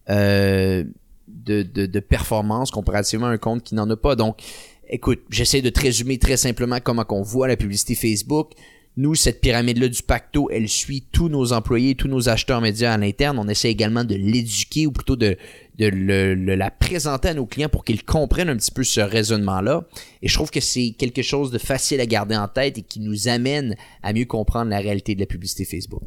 euh, 0.10 0.84
de, 1.28 1.62
de, 1.62 1.86
de 1.86 2.00
performance 2.00 2.72
comparativement 2.72 3.28
à 3.28 3.32
un 3.32 3.38
compte 3.38 3.64
qui 3.64 3.76
n'en 3.76 3.90
a 3.90 3.96
pas. 3.96 4.16
Donc, 4.16 4.42
écoute, 4.90 5.22
j'essaie 5.30 5.62
de 5.62 5.70
te 5.70 5.80
résumer 5.80 6.18
très 6.18 6.38
simplement 6.38 6.80
comment 6.84 7.06
qu'on 7.06 7.22
voit 7.22 7.48
la 7.48 7.58
publicité 7.58 7.96
Facebook. 7.96 8.52
Nous, 8.98 9.16
cette 9.16 9.40
pyramide-là 9.40 9.88
du 9.88 10.04
pacto, 10.04 10.50
elle 10.52 10.68
suit 10.68 11.06
tous 11.12 11.30
nos 11.30 11.54
employés, 11.54 11.96
tous 11.96 12.10
nos 12.10 12.28
acheteurs 12.28 12.60
médias 12.60 12.94
à 12.94 12.98
l'interne. 12.98 13.40
On 13.40 13.48
essaie 13.48 13.70
également 13.70 14.04
de 14.04 14.16
l'éduquer 14.16 14.88
ou 14.88 14.92
plutôt 14.92 15.16
de, 15.16 15.38
de 15.78 16.52
la 16.54 16.70
présenter 16.72 17.30
à 17.30 17.34
nos 17.34 17.46
clients 17.46 17.70
pour 17.70 17.86
qu'ils 17.86 18.04
comprennent 18.04 18.50
un 18.50 18.58
petit 18.58 18.72
peu 18.72 18.84
ce 18.84 19.00
raisonnement-là. 19.00 19.86
Et 20.22 20.28
je 20.28 20.34
trouve 20.34 20.52
que 20.52 20.60
c'est 20.60 20.96
quelque 20.98 21.22
chose 21.22 21.52
de 21.52 21.60
facile 21.60 22.02
à 22.02 22.06
garder 22.06 22.36
en 22.36 22.50
tête 22.50 22.78
et 22.78 22.82
qui 22.82 23.00
nous 23.00 23.30
amène 23.30 23.76
à 24.04 24.12
mieux 24.12 24.26
comprendre 24.26 24.70
la 24.70 24.80
réalité 24.80 25.16
de 25.16 25.22
la 25.22 25.28
publicité 25.28 25.64
Facebook. 25.64 26.04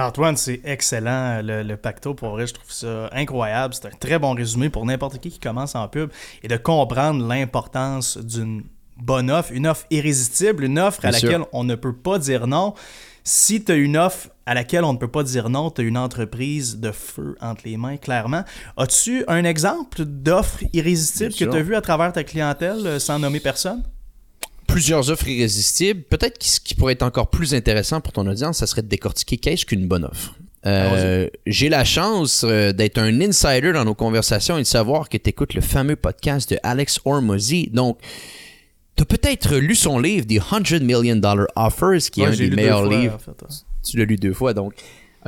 Antoine, 0.00 0.36
c'est 0.36 0.60
excellent 0.64 1.40
le, 1.42 1.76
pacto. 1.76 2.14
Pour 2.14 2.30
vrai, 2.30 2.46
je 2.46 2.54
trouve 2.54 2.70
ça 2.70 3.08
incroyable. 3.12 3.74
C'est 3.74 3.86
un 3.86 3.96
très 3.98 4.18
bon 4.18 4.34
résumé 4.34 4.68
pour 4.68 4.84
n'importe 4.86 5.18
qui 5.18 5.30
qui 5.30 5.38
commence 5.38 5.74
en 5.74 5.88
pub 5.88 6.10
et 6.42 6.48
de 6.48 6.56
comprendre 6.56 7.26
l'importance 7.26 8.18
d'une 8.18 8.64
bonne 8.96 9.30
offre, 9.30 9.52
une 9.52 9.66
offre 9.66 9.86
irrésistible, 9.90 10.64
une 10.64 10.78
offre 10.78 11.04
à 11.04 11.10
laquelle 11.10 11.42
on 11.52 11.64
ne 11.64 11.74
peut 11.74 11.94
pas 11.94 12.18
dire 12.18 12.46
non. 12.46 12.74
Si 13.24 13.62
tu 13.62 13.72
as 13.72 13.74
une 13.74 13.96
offre 13.96 14.28
à 14.46 14.54
laquelle 14.54 14.84
on 14.84 14.94
ne 14.94 14.98
peut 14.98 15.10
pas 15.10 15.22
dire 15.22 15.50
non, 15.50 15.70
tu 15.70 15.82
as 15.82 15.84
une 15.84 15.98
entreprise 15.98 16.78
de 16.78 16.92
feu 16.92 17.36
entre 17.40 17.62
les 17.66 17.76
mains, 17.76 17.98
clairement. 17.98 18.42
As-tu 18.76 19.24
un 19.28 19.44
exemple 19.44 20.04
d'offre 20.04 20.64
irrésistible 20.72 21.34
que 21.34 21.44
tu 21.44 21.56
as 21.56 21.62
vu 21.62 21.74
à 21.74 21.82
travers 21.82 22.12
ta 22.12 22.24
clientèle 22.24 22.86
euh, 22.86 22.98
sans 22.98 23.18
nommer 23.18 23.40
personne? 23.40 23.82
Plusieurs 24.68 25.10
offres 25.10 25.26
irrésistibles. 25.26 26.02
Peut-être 26.02 26.40
ce 26.40 26.60
qui 26.60 26.76
pourrait 26.76 26.92
être 26.92 27.02
encore 27.02 27.30
plus 27.30 27.54
intéressant 27.54 28.00
pour 28.00 28.12
ton 28.12 28.24
audience, 28.28 28.58
ça 28.58 28.68
serait 28.68 28.82
de 28.82 28.88
décortiquer 28.88 29.38
qu'est-ce 29.38 29.66
qu'une 29.66 29.88
bonne 29.88 30.04
offre. 30.04 30.34
Euh, 30.66 31.28
ah, 31.32 31.38
j'ai 31.46 31.68
la 31.68 31.84
chance 31.84 32.44
euh, 32.44 32.72
d'être 32.72 32.98
un 32.98 33.20
insider 33.20 33.72
dans 33.72 33.84
nos 33.84 33.94
conversations 33.94 34.58
et 34.58 34.62
de 34.62 34.66
savoir 34.66 35.08
que 35.08 35.16
tu 35.16 35.30
écoutes 35.30 35.54
le 35.54 35.60
fameux 35.60 35.96
podcast 35.96 36.50
de 36.50 36.58
Alex 36.62 37.00
Ormozy. 37.04 37.70
Donc, 37.72 37.98
tu 38.96 39.02
as 39.02 39.06
peut-être 39.06 39.56
lu 39.56 39.74
son 39.74 39.98
livre, 39.98 40.26
The 40.26 40.40
100 40.40 40.80
Million 40.82 41.16
Dollar 41.16 41.46
Offers, 41.56 42.10
qui 42.10 42.22
est 42.22 42.26
un 42.26 42.30
des 42.30 42.50
meilleurs 42.50 42.88
livres. 42.88 43.18
Tu 43.82 43.96
l'as 43.96 44.04
lu 44.04 44.16
deux 44.16 44.34
fois, 44.34 44.52
donc 44.52 44.74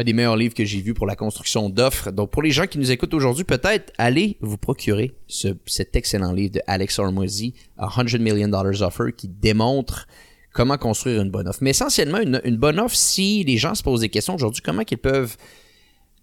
un 0.00 0.04
des 0.04 0.14
meilleurs 0.14 0.36
livres 0.36 0.54
que 0.54 0.64
j'ai 0.64 0.80
vu 0.80 0.94
pour 0.94 1.06
la 1.06 1.14
construction 1.14 1.68
d'offres. 1.68 2.10
Donc, 2.10 2.30
pour 2.30 2.42
les 2.42 2.50
gens 2.50 2.66
qui 2.66 2.78
nous 2.78 2.90
écoutent 2.90 3.12
aujourd'hui, 3.12 3.44
peut-être 3.44 3.92
allez 3.98 4.38
vous 4.40 4.56
procurer 4.56 5.12
ce, 5.26 5.48
cet 5.66 5.94
excellent 5.94 6.32
livre 6.32 6.54
de 6.54 6.60
Alex 6.66 6.98
Hormozy, 6.98 7.52
A 7.76 7.90
100 7.90 8.18
Million 8.18 8.48
Dollars 8.48 8.80
Offer, 8.80 9.12
qui 9.14 9.28
démontre 9.28 10.08
comment 10.54 10.78
construire 10.78 11.20
une 11.20 11.30
bonne 11.30 11.46
offre. 11.46 11.58
Mais 11.60 11.70
essentiellement, 11.70 12.18
une, 12.18 12.40
une 12.44 12.56
bonne 12.56 12.80
offre, 12.80 12.96
si 12.96 13.44
les 13.44 13.58
gens 13.58 13.74
se 13.74 13.82
posent 13.82 14.00
des 14.00 14.08
questions 14.08 14.34
aujourd'hui, 14.34 14.62
comment 14.64 14.82
ils 14.90 14.96
peuvent 14.98 15.36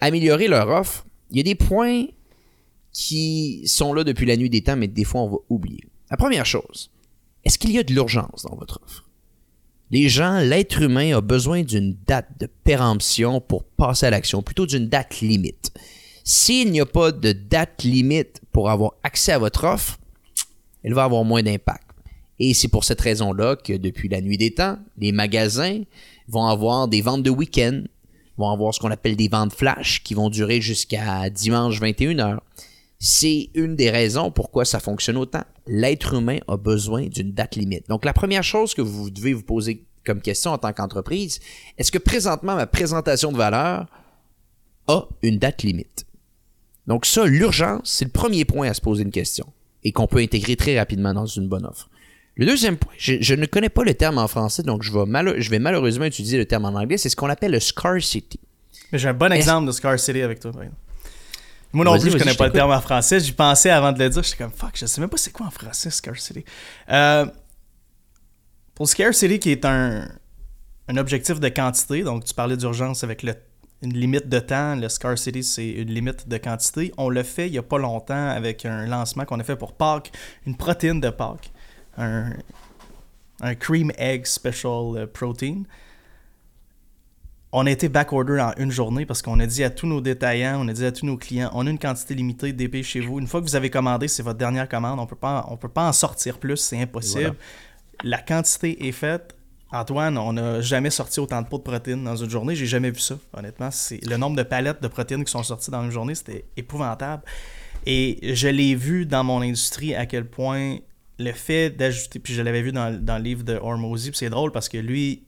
améliorer 0.02 0.48
leur 0.48 0.68
offre, 0.70 1.06
il 1.30 1.38
y 1.38 1.40
a 1.40 1.44
des 1.44 1.56
points 1.56 2.06
qui 2.92 3.62
sont 3.68 3.94
là 3.94 4.04
depuis 4.04 4.26
la 4.26 4.38
nuit 4.38 4.50
des 4.50 4.64
temps, 4.64 4.76
mais 4.76 4.88
des 4.88 5.04
fois 5.04 5.22
on 5.22 5.30
va 5.30 5.38
oublier. 5.50 5.84
La 6.10 6.18
première 6.18 6.48
chose, 6.48 6.90
est-ce 7.44 7.60
qu'il 7.60 7.72
y 7.72 7.78
a 7.78 7.84
de 7.84 7.94
l'urgence 7.94 8.44
dans 8.50 8.56
votre 8.56 8.82
offre? 8.84 9.07
Les 9.90 10.10
gens, 10.10 10.40
l'être 10.40 10.82
humain 10.82 11.16
a 11.16 11.22
besoin 11.22 11.64
d'une 11.64 11.96
date 12.06 12.28
de 12.40 12.48
péremption 12.64 13.40
pour 13.40 13.64
passer 13.64 14.06
à 14.06 14.10
l'action, 14.10 14.42
plutôt 14.42 14.66
d'une 14.66 14.90
date 14.90 15.22
limite. 15.22 15.72
S'il 16.26 16.72
n'y 16.72 16.82
a 16.82 16.86
pas 16.86 17.14
de 17.14 17.32
date 17.32 17.84
limite 17.84 18.42
pour 18.52 18.70
avoir 18.70 18.96
accès 19.04 19.32
à 19.32 19.40
votre 19.40 19.64
offre, 19.64 19.98
elle 20.84 20.94
va 20.94 21.06
avoir 21.06 21.24
moins 21.24 21.42
d'impact. 21.42 21.88
Et 22.40 22.54
c'est 22.54 22.68
pour 22.68 22.84
cette 22.84 23.00
raison-là 23.00 23.56
que 23.56 23.74
depuis 23.74 24.10
la 24.10 24.20
nuit 24.20 24.38
des 24.38 24.54
temps, 24.54 24.78
les 24.98 25.14
magasins 25.14 25.82
vont 26.28 26.46
avoir 26.46 26.90
des 26.90 27.02
ventes 27.02 27.24
de 27.24 27.30
week-end, 27.30 27.84
vont 28.38 28.50
avoir 28.50 28.74
ce 28.74 28.80
qu'on 28.80 28.92
appelle 28.92 29.16
des 29.16 29.30
ventes 29.30 29.54
flash 29.54 30.04
qui 30.04 30.14
vont 30.14 30.30
durer 30.30 30.60
jusqu'à 30.60 31.30
dimanche 31.30 31.82
21h. 31.82 32.40
C'est 33.00 33.50
une 33.54 33.76
des 33.76 33.92
raisons 33.92 34.32
pourquoi 34.32 34.66
ça 34.66 34.80
fonctionne 34.80 35.18
autant. 35.18 35.44
L'être 35.68 36.16
humain 36.16 36.40
a 36.48 36.58
besoin 36.58 37.08
d'une 37.08 37.34
date 37.34 37.56
limite. 37.56 37.88
Donc 37.90 38.06
la 38.06 38.14
première 38.14 38.44
chose 38.44 38.74
que 38.74 38.82
vous 38.82 39.10
devez 39.10 39.34
vous 39.34 39.44
poser 39.44 39.86
comme 40.06 40.22
question 40.22 40.52
en 40.52 40.58
tant 40.58 40.74
qu'entreprise, 40.74 41.40
est-ce 41.78 41.92
que 41.92 41.98
présentement 41.98 42.56
ma 42.56 42.66
présentation 42.66 43.32
de 43.32 43.38
valeur 43.38 43.86
a 44.88 45.08
une 45.22 45.38
date 45.38 45.64
limite? 45.64 46.06
Donc 46.88 47.06
ça, 47.06 47.26
l'urgence, 47.26 47.82
c'est 47.84 48.06
le 48.06 48.12
premier 48.12 48.46
point 48.46 48.70
à 48.70 48.74
se 48.74 48.82
poser 48.82 49.04
une 49.04 49.12
question 49.12 49.46
et 49.84 49.92
qu'on 49.92 50.08
peut 50.08 50.20
intégrer 50.20 50.56
très 50.56 50.78
rapidement 50.78 51.14
dans 51.14 51.26
une 51.26 51.48
bonne 51.48 51.66
offre. 51.66 51.90
Le 52.36 52.46
deuxième 52.46 52.78
point, 52.78 52.94
je, 52.98 53.34
ne 53.34 53.46
connais 53.46 53.70
pas 53.70 53.84
le 53.84 53.94
terme 53.94 54.18
en 54.18 54.28
français, 54.28 54.64
donc 54.64 54.84
je 54.84 54.92
vais, 54.92 55.42
je 55.42 55.50
vais 55.50 55.60
malheureusement 55.60 56.06
utiliser 56.06 56.38
le 56.38 56.46
terme 56.46 56.66
en 56.66 56.80
anglais, 56.80 56.98
c'est 56.98 57.10
ce 57.10 57.16
qu'on 57.16 57.30
appelle 57.30 57.52
le 57.52 57.60
scarcity. 57.60 58.40
J'ai 58.94 59.10
un 59.10 59.14
bon 59.14 59.32
exemple 59.32 59.68
de 59.68 59.72
scarcity 59.72 60.22
avec 60.22 60.40
toi. 60.40 60.52
Moi 61.74 61.86
non 61.86 62.00
plus, 62.00 62.12
je 62.12 62.18
connais 62.18 62.34
pas 62.34 62.48
le 62.48 62.54
terme 62.54 62.72
en 62.72 62.82
français. 62.82 63.20
J'y 63.20 63.32
pensais 63.32 63.70
avant 63.70 63.92
de 63.92 64.00
le 64.00 64.10
dire. 64.10 64.24
J'étais 64.24 64.38
comme 64.38 64.52
fuck, 64.52 64.72
je 64.76 64.86
sais 64.86 65.02
même 65.02 65.10
pas 65.10 65.18
c'est 65.18 65.32
quoi 65.32 65.48
en 65.48 65.52
français 65.52 65.90
scarcity. 65.90 66.44
Euh, 66.90 67.26
pour 68.74 68.88
scarcity, 68.88 69.40
qui 69.40 69.52
est 69.52 69.66
un, 69.66 70.08
un 70.88 70.98
objectif 70.98 71.40
de 71.40 71.50
quantité, 71.50 72.04
donc 72.04 72.26
tu 72.26 72.34
parlais 72.34 72.58
d'urgence 72.58 73.04
avec 73.04 73.24
le, 73.24 73.36
une 73.82 73.94
limite 73.94 74.30
de 74.30 74.40
temps. 74.40 74.76
Le 74.76 74.90
scarcity, 74.90 75.44
c'est 75.44 75.70
une 75.70 75.94
limite 75.94 76.28
de 76.28 76.38
quantité. 76.38 76.94
On 76.98 77.10
l'a 77.10 77.24
fait 77.24 77.48
il 77.48 77.54
y 77.54 77.58
a 77.58 77.64
pas 77.64 77.78
longtemps 77.78 78.30
avec 78.30 78.66
un 78.66 78.86
lancement 78.86 79.26
qu'on 79.26 79.40
a 79.40 79.44
fait 79.44 79.56
pour 79.56 79.74
Pâques, 79.74 80.12
une 80.46 80.56
protéine 80.56 81.02
de 81.02 81.10
Pâques 81.10 81.52
un, 81.98 82.34
un 83.42 83.56
cream 83.56 83.92
egg 83.98 84.26
special 84.26 84.98
euh, 84.98 85.08
protein. 85.08 85.64
On 87.54 87.66
a 87.66 87.72
été 87.72 87.88
backorder 87.88 88.40
en 88.42 88.52
une 88.58 88.72
journée 88.72 89.06
parce 89.06 89.22
qu'on 89.22 89.40
a 89.40 89.46
dit 89.46 89.64
à 89.64 89.70
tous 89.70 89.88
nos 89.88 90.02
détaillants, 90.02 90.60
on 90.62 90.68
a 90.68 90.74
dit 90.74 90.86
à 90.86 90.92
tous 90.92 91.06
nos 91.06 91.18
clients, 91.18 91.50
on 91.54 91.66
a 91.66 91.70
une 91.70 91.80
quantité 91.80 92.14
limitée 92.14 92.52
d'épées 92.52 92.84
chez 92.84 93.00
vous. 93.00 93.20
Une 93.20 93.28
fois 93.28 93.40
que 93.42 93.46
vous 93.46 93.56
avez 93.56 93.70
commandé, 93.70 94.08
c'est 94.08 94.24
votre 94.24 94.38
dernière 94.38 94.68
commande. 94.68 95.00
On 95.00 95.06
peut 95.06 95.16
pas, 95.16 95.46
on 95.50 95.56
peut 95.56 95.70
pas 95.70 95.88
en 95.88 95.94
sortir 95.94 96.40
plus, 96.40 96.58
c'est 96.58 96.82
impossible. 96.82 97.36
La 98.04 98.18
quantité 98.18 98.88
est 98.88 98.92
faite. 98.92 99.34
Antoine, 99.72 100.18
on 100.18 100.34
n'a 100.34 100.62
jamais 100.62 100.90
sorti 100.90 101.20
autant 101.20 101.42
de 101.42 101.48
pots 101.48 101.58
de 101.58 101.64
protéines 101.64 102.04
dans 102.04 102.16
une 102.16 102.30
journée. 102.30 102.56
J'ai 102.56 102.66
jamais 102.66 102.92
vu 102.92 103.00
ça, 103.00 103.18
honnêtement. 103.34 103.70
C'est 103.72 104.06
le 104.06 104.16
nombre 104.18 104.38
de 104.38 104.44
palettes 104.44 104.82
de 104.82 104.88
protéines 104.88 105.26
qui 105.26 105.32
sont 105.32 105.44
sorties 105.44 105.72
dans 105.72 105.84
une 105.84 105.92
journée, 105.92 106.16
c'était 106.16 106.46
épouvantable. 106.56 107.24
Et 107.86 108.34
je 108.36 108.48
l'ai 108.48 108.76
vu 108.76 109.06
dans 109.06 109.24
mon 109.24 109.42
industrie 109.42 109.94
à 109.94 110.06
quel 110.06 110.26
point 110.26 110.78
le 111.20 111.32
fait 111.32 111.70
d'ajouter, 111.70 112.20
puis 112.20 112.34
je 112.34 112.42
l'avais 112.42 112.62
vu 112.62 112.72
dans, 112.72 112.90
le 112.90 113.24
livre 113.24 113.44
de 113.44 113.56
Hormozy, 113.56 114.12
puis 114.12 114.18
c'est 114.20 114.30
drôle 114.30 114.52
parce 114.52 114.70
que 114.70 114.78
lui, 114.78 115.27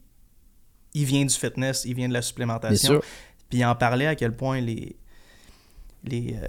il 0.94 1.04
vient 1.04 1.24
du 1.24 1.34
fitness, 1.34 1.84
il 1.84 1.94
vient 1.94 2.08
de 2.08 2.14
la 2.14 2.22
supplémentation. 2.22 3.00
Puis 3.48 3.58
il 3.58 3.64
en 3.64 3.74
parlait 3.74 4.06
à 4.06 4.14
quel 4.14 4.34
point 4.34 4.60
les, 4.60 4.96
les, 6.04 6.36
euh, 6.40 6.46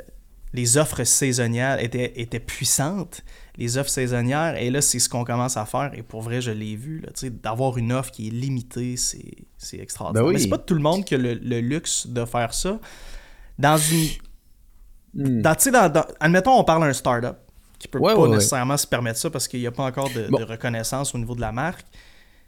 les 0.54 0.78
offres 0.78 1.04
saisonnières 1.04 1.80
étaient, 1.80 2.14
étaient 2.20 2.40
puissantes, 2.40 3.24
les 3.58 3.78
offres 3.78 3.90
saisonnières. 3.90 4.56
Et 4.58 4.70
là, 4.70 4.82
c'est 4.82 5.00
ce 5.00 5.10
qu'on 5.10 5.24
commence 5.24 5.58
à 5.58 5.66
faire. 5.66 5.92
Et 5.94 6.04
pour 6.04 6.22
vrai, 6.22 6.42
je 6.42 6.52
l'ai 6.52 6.76
vu, 6.76 7.04
d'avoir 7.44 7.78
une 7.78 7.92
offre 7.92 8.12
qui 8.12 8.28
est 8.28 8.32
limitée, 8.32 8.96
c'est 8.98 9.80
extraordinaire. 9.80 10.26
Ben 10.26 10.34
Mais 10.34 10.40
c'est 10.40 10.50
pas 10.50 10.58
tout 10.58 10.76
le 10.76 10.82
monde 10.82 11.06
qui 11.06 11.16
a 11.16 11.18
le, 11.18 11.34
luxe 11.34 12.08
de 12.08 12.26
faire 12.26 12.54
ça. 12.54 12.80
Dans 13.58 13.78
une. 13.78 14.08
Hmm. 15.14 15.42
Dans, 15.42 15.92
dans, 15.92 16.06
admettons, 16.20 16.58
on 16.58 16.64
parle 16.64 16.84
d'un 16.84 16.94
startup 16.94 17.36
qui 17.78 17.88
peut 17.88 18.00
pas 18.00 18.28
nécessairement 18.28 18.78
se 18.78 18.88
permettre 18.88 19.20
ça 19.20 19.30
parce 19.30 19.48
qu'il 19.48 19.60
n'y 19.60 19.68
a 19.68 19.72
pas 19.72 19.84
encore 19.84 20.10
de, 20.10 20.44
reconnaissance 20.44 21.16
au 21.16 21.18
niveau 21.18 21.36
de 21.36 21.42
la 21.42 21.52
marque. 21.52 21.86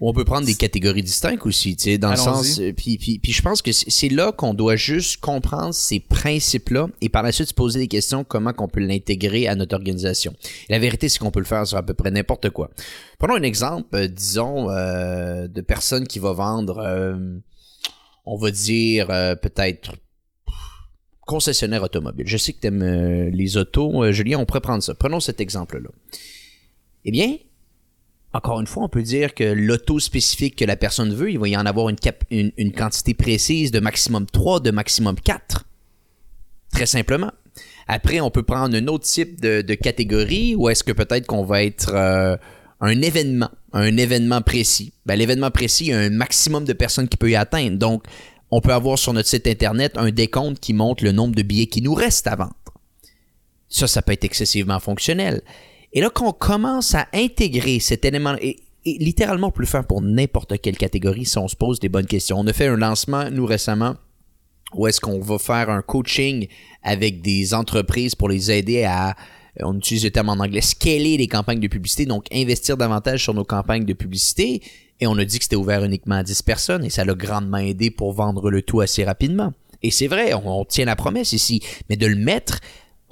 On 0.02 0.14
peut 0.14 0.26
prendre 0.26 0.46
des 0.46 0.56
catégories 0.56 1.04
distinctes 1.04 1.46
aussi, 1.46 1.76
tu 1.76 1.84
sais, 1.84 1.98
dans 1.98 2.12
le 2.12 2.18
sens. 2.18 2.60
Euh, 2.60 2.74
puis, 2.74 2.98
puis, 2.98 3.20
puis 3.20 3.32
je 3.32 3.42
pense 3.42 3.62
que 3.62 3.72
c'est 3.72 4.10
là 4.10 4.32
qu'on 4.32 4.54
doit 4.54 4.76
juste 4.76 5.18
comprendre 5.22 5.74
ces 5.74 6.00
principes-là 6.00 6.88
et 7.02 7.10
par 7.10 7.24
la 7.24 7.32
suite 7.32 7.50
se 7.50 7.54
poser 7.54 7.80
des 7.80 7.88
questions 7.88 8.24
comment 8.24 8.54
qu'on 8.54 8.68
peut 8.68 8.82
l'intégrer 8.82 9.48
à 9.48 9.56
notre 9.56 9.76
organisation. 9.76 10.34
la 10.70 10.80
vérité, 10.80 11.10
c'est 11.10 11.20
qu'on 11.20 11.32
peut 11.32 11.40
le 11.40 11.46
faire 11.46 11.66
sur 11.66 11.78
à 11.78 11.84
peu 11.84 11.94
près 11.94 12.12
n'importe 12.12 12.50
quoi. 12.50 12.70
Prenons 13.18 13.36
un 13.36 13.44
exemple, 13.44 13.96
euh, 13.96 14.08
disons, 14.08 14.70
euh, 14.70 15.48
de 15.48 15.62
personnes 15.62 16.08
qui 16.08 16.20
va 16.20 16.34
vendre, 16.34 16.84
on 18.26 18.38
va 18.38 18.52
dire 18.52 19.08
peut-être 19.08 19.94
concessionnaire 21.26 21.84
automobile. 21.84 22.28
Je 22.28 22.38
sais 22.38 22.54
que 22.54 22.60
tu 22.60 22.68
aimes 22.68 23.30
les 23.30 23.58
autos. 23.58 24.12
Julien, 24.12 24.40
on 24.40 24.46
pourrait 24.46 24.62
prendre 24.62 24.84
ça. 24.84 24.94
Prenons 24.96 25.20
cet 25.20 25.40
exemple-là. 25.40 25.90
Eh 27.06 27.12
bien, 27.12 27.36
encore 28.34 28.60
une 28.60 28.68
fois, 28.68 28.84
on 28.84 28.90
peut 28.90 29.04
dire 29.04 29.36
que 29.36 29.44
l'auto 29.44 30.00
spécifique 30.00 30.56
que 30.56 30.66
la 30.66 30.76
personne 30.76 31.14
veut, 31.14 31.32
il 31.32 31.40
va 31.40 31.48
y 31.48 31.56
en 31.56 31.66
avoir 31.66 31.90
une, 31.90 32.72
quantité 32.72 33.14
précise 33.14 33.72
de 33.72 33.80
maximum 33.80 34.26
3, 34.26 34.60
de 34.60 34.72
maximum 34.72 35.16
4. 35.20 35.66
Très 36.72 36.88
simplement. 36.88 37.32
Après, 37.88 38.20
on 38.22 38.32
peut 38.32 38.42
prendre 38.42 38.76
un 38.76 38.88
autre 38.88 39.06
type 39.06 39.40
de, 39.40 39.74
catégorie 39.76 40.56
ou 40.56 40.70
est-ce 40.70 40.84
que 40.84 40.92
peut-être 40.92 41.28
qu'on 41.28 41.44
va 41.44 41.64
être 41.64 41.94
euh, 41.94 42.36
un 42.82 43.02
événement, 43.02 43.52
un 43.72 43.96
événement 43.98 44.42
précis. 44.42 44.94
Ben, 45.06 45.16
l'événement 45.16 45.52
précis, 45.52 45.86
il 45.86 45.90
y 45.90 45.94
a 45.94 46.00
un 46.00 46.10
maximum 46.10 46.66
de 46.66 46.74
personnes 46.74 47.08
qui 47.08 47.18
peut 47.18 47.30
y 47.30 47.36
atteindre. 47.36 47.78
Donc, 47.78 48.04
on 48.50 48.62
peut 48.62 48.74
avoir 48.74 48.98
sur 48.98 49.14
notre 49.14 49.30
site 49.30 49.46
internet 49.46 49.94
un 49.96 50.10
décompte 50.10 50.60
qui 50.60 50.74
montre 50.74 51.04
le 51.04 51.12
nombre 51.12 51.36
de 51.36 51.44
billets 51.44 51.68
qui 51.68 51.84
nous 51.84 51.94
restent 51.94 52.28
à 52.28 52.36
vendre. 52.36 52.56
Ça, 53.70 53.88
ça 53.88 54.02
peut 54.02 54.12
être 54.12 54.24
excessivement 54.24 54.80
fonctionnel. 54.80 55.42
Et 55.94 56.02
là, 56.02 56.10
quand 56.10 56.28
on 56.28 56.34
commence 56.34 56.96
à 56.96 57.08
intégrer 57.14 57.80
cet 57.80 58.04
élément, 58.04 58.36
et, 58.42 58.58
littéralement, 58.86 59.48
on 59.48 59.52
peut 59.52 59.66
pour 59.88 60.02
n'importe 60.02 60.60
quelle 60.60 60.78
catégorie 60.78 61.26
si 61.26 61.38
on 61.38 61.48
se 61.48 61.56
pose 61.56 61.80
des 61.80 61.90
bonnes 61.90 62.08
questions. 62.08 62.40
On 62.40 62.48
a 62.48 62.54
fait 62.54 62.68
un 62.68 62.76
lancement, 62.76 63.30
nous, 63.30 63.46
récemment, 63.46 63.96
où 64.74 64.88
est-ce 64.88 65.00
qu'on 65.00 65.20
va 65.20 65.38
faire 65.38 65.70
un 65.70 65.82
coaching 65.82 66.48
avec 66.82 67.22
des 67.22 67.54
entreprises 67.54 68.16
pour 68.16 68.28
les 68.28 68.52
aider 68.52 68.84
à 68.84 69.16
on 69.62 69.78
utilise 69.78 70.04
le 70.04 70.12
terme 70.12 70.30
en 70.30 70.34
anglais, 70.34 70.62
scaler 70.62 71.18
les 71.18 71.28
campagnes 71.28 71.60
de 71.60 71.68
publicité, 71.68 72.08
donc 72.08 72.26
investir 72.34 72.76
davantage 72.76 73.22
sur 73.22 73.36
nos 73.36 73.44
campagnes 73.44 73.86
de 73.86 73.94
publicité. 73.94 74.64
Et 75.00 75.06
on 75.06 75.16
a 75.18 75.26
dit 75.26 75.38
que 75.38 75.44
c'était 75.44 75.56
ouvert 75.56 75.84
uniquement 75.84 76.16
à 76.16 76.24
10 76.24 76.42
personnes 76.42 76.84
et 76.84 76.90
ça 76.90 77.06
l'a 77.06 77.14
grandement 77.14 77.58
aidé 77.58 77.92
pour 77.92 78.14
vendre 78.14 78.50
le 78.50 78.62
tout 78.64 78.82
assez 78.82 79.04
rapidement. 79.04 79.54
Et 79.84 79.92
c'est 79.92 80.08
vrai, 80.08 80.34
on, 80.34 80.66
tient 80.66 80.86
la 80.86 80.96
promesse 80.96 81.34
ici, 81.34 81.62
mais 81.90 81.98
de 81.98 82.08
le 82.08 82.16
mettre 82.16 82.62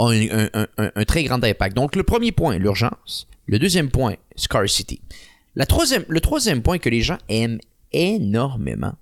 un, 0.10 1.06
très 1.06 1.24
grand 1.24 1.44
impact. 1.44 1.76
Donc 1.76 1.96
le 1.96 2.04
premier 2.04 2.32
point, 2.32 2.58
l'urgence. 2.58 3.28
Le 3.46 3.60
deuxième 3.60 3.90
point, 3.90 4.16
scarcity. 4.36 5.02
Le 5.56 6.20
troisième 6.20 6.62
point 6.62 6.78
que 6.78 6.90
les 6.90 7.02
gens 7.02 7.18
aiment 7.28 7.60
énormément, 7.92 8.94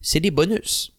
c'est 0.00 0.20
les 0.20 0.30
bonus. 0.30 0.92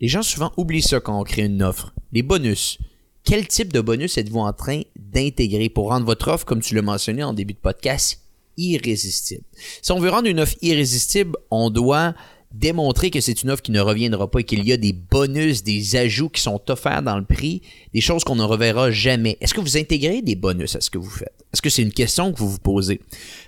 Les 0.00 0.08
gens 0.08 0.22
souvent 0.22 0.52
oublient 0.56 0.82
ça 0.82 1.00
quand 1.00 1.18
on 1.18 1.24
crée 1.24 1.44
une 1.44 1.62
offre. 1.62 1.94
Les 2.12 2.22
bonus. 2.22 2.78
Quel 3.24 3.46
type 3.46 3.72
de 3.72 3.80
bonus 3.80 4.18
êtes-vous 4.18 4.40
en 4.40 4.52
train 4.52 4.82
d'intégrer 4.96 5.68
pour 5.68 5.90
rendre 5.90 6.06
votre 6.06 6.28
offre, 6.28 6.44
comme 6.44 6.60
tu 6.60 6.74
l'as 6.74 6.82
mentionné 6.82 7.22
en 7.22 7.32
début 7.32 7.54
de 7.54 7.58
podcast, 7.58 8.20
irrésistible? 8.56 9.44
Si 9.80 9.92
on 9.92 10.00
veut 10.00 10.10
rendre 10.10 10.28
une 10.28 10.40
offre 10.40 10.56
irrésistible, 10.60 11.36
on 11.50 11.70
doit 11.70 12.14
démontrer 12.54 13.10
que 13.10 13.20
c'est 13.20 13.42
une 13.42 13.50
offre 13.50 13.62
qui 13.62 13.72
ne 13.72 13.80
reviendra 13.80 14.30
pas 14.30 14.40
et 14.40 14.44
qu'il 14.44 14.64
y 14.66 14.72
a 14.72 14.76
des 14.76 14.92
bonus, 14.92 15.62
des 15.62 15.96
ajouts 15.96 16.28
qui 16.28 16.40
sont 16.40 16.60
offerts 16.68 17.02
dans 17.02 17.18
le 17.18 17.24
prix, 17.24 17.62
des 17.92 18.00
choses 18.00 18.24
qu'on 18.24 18.36
ne 18.36 18.42
reverra 18.42 18.90
jamais. 18.90 19.38
Est-ce 19.40 19.54
que 19.54 19.60
vous 19.60 19.76
intégrez 19.76 20.22
des 20.22 20.36
bonus 20.36 20.76
à 20.76 20.80
ce 20.80 20.90
que 20.90 20.98
vous 20.98 21.10
faites? 21.10 21.34
Est-ce 21.52 21.62
que 21.62 21.70
c'est 21.70 21.82
une 21.82 21.92
question 21.92 22.32
que 22.32 22.38
vous 22.38 22.50
vous 22.50 22.58
posez? 22.58 23.00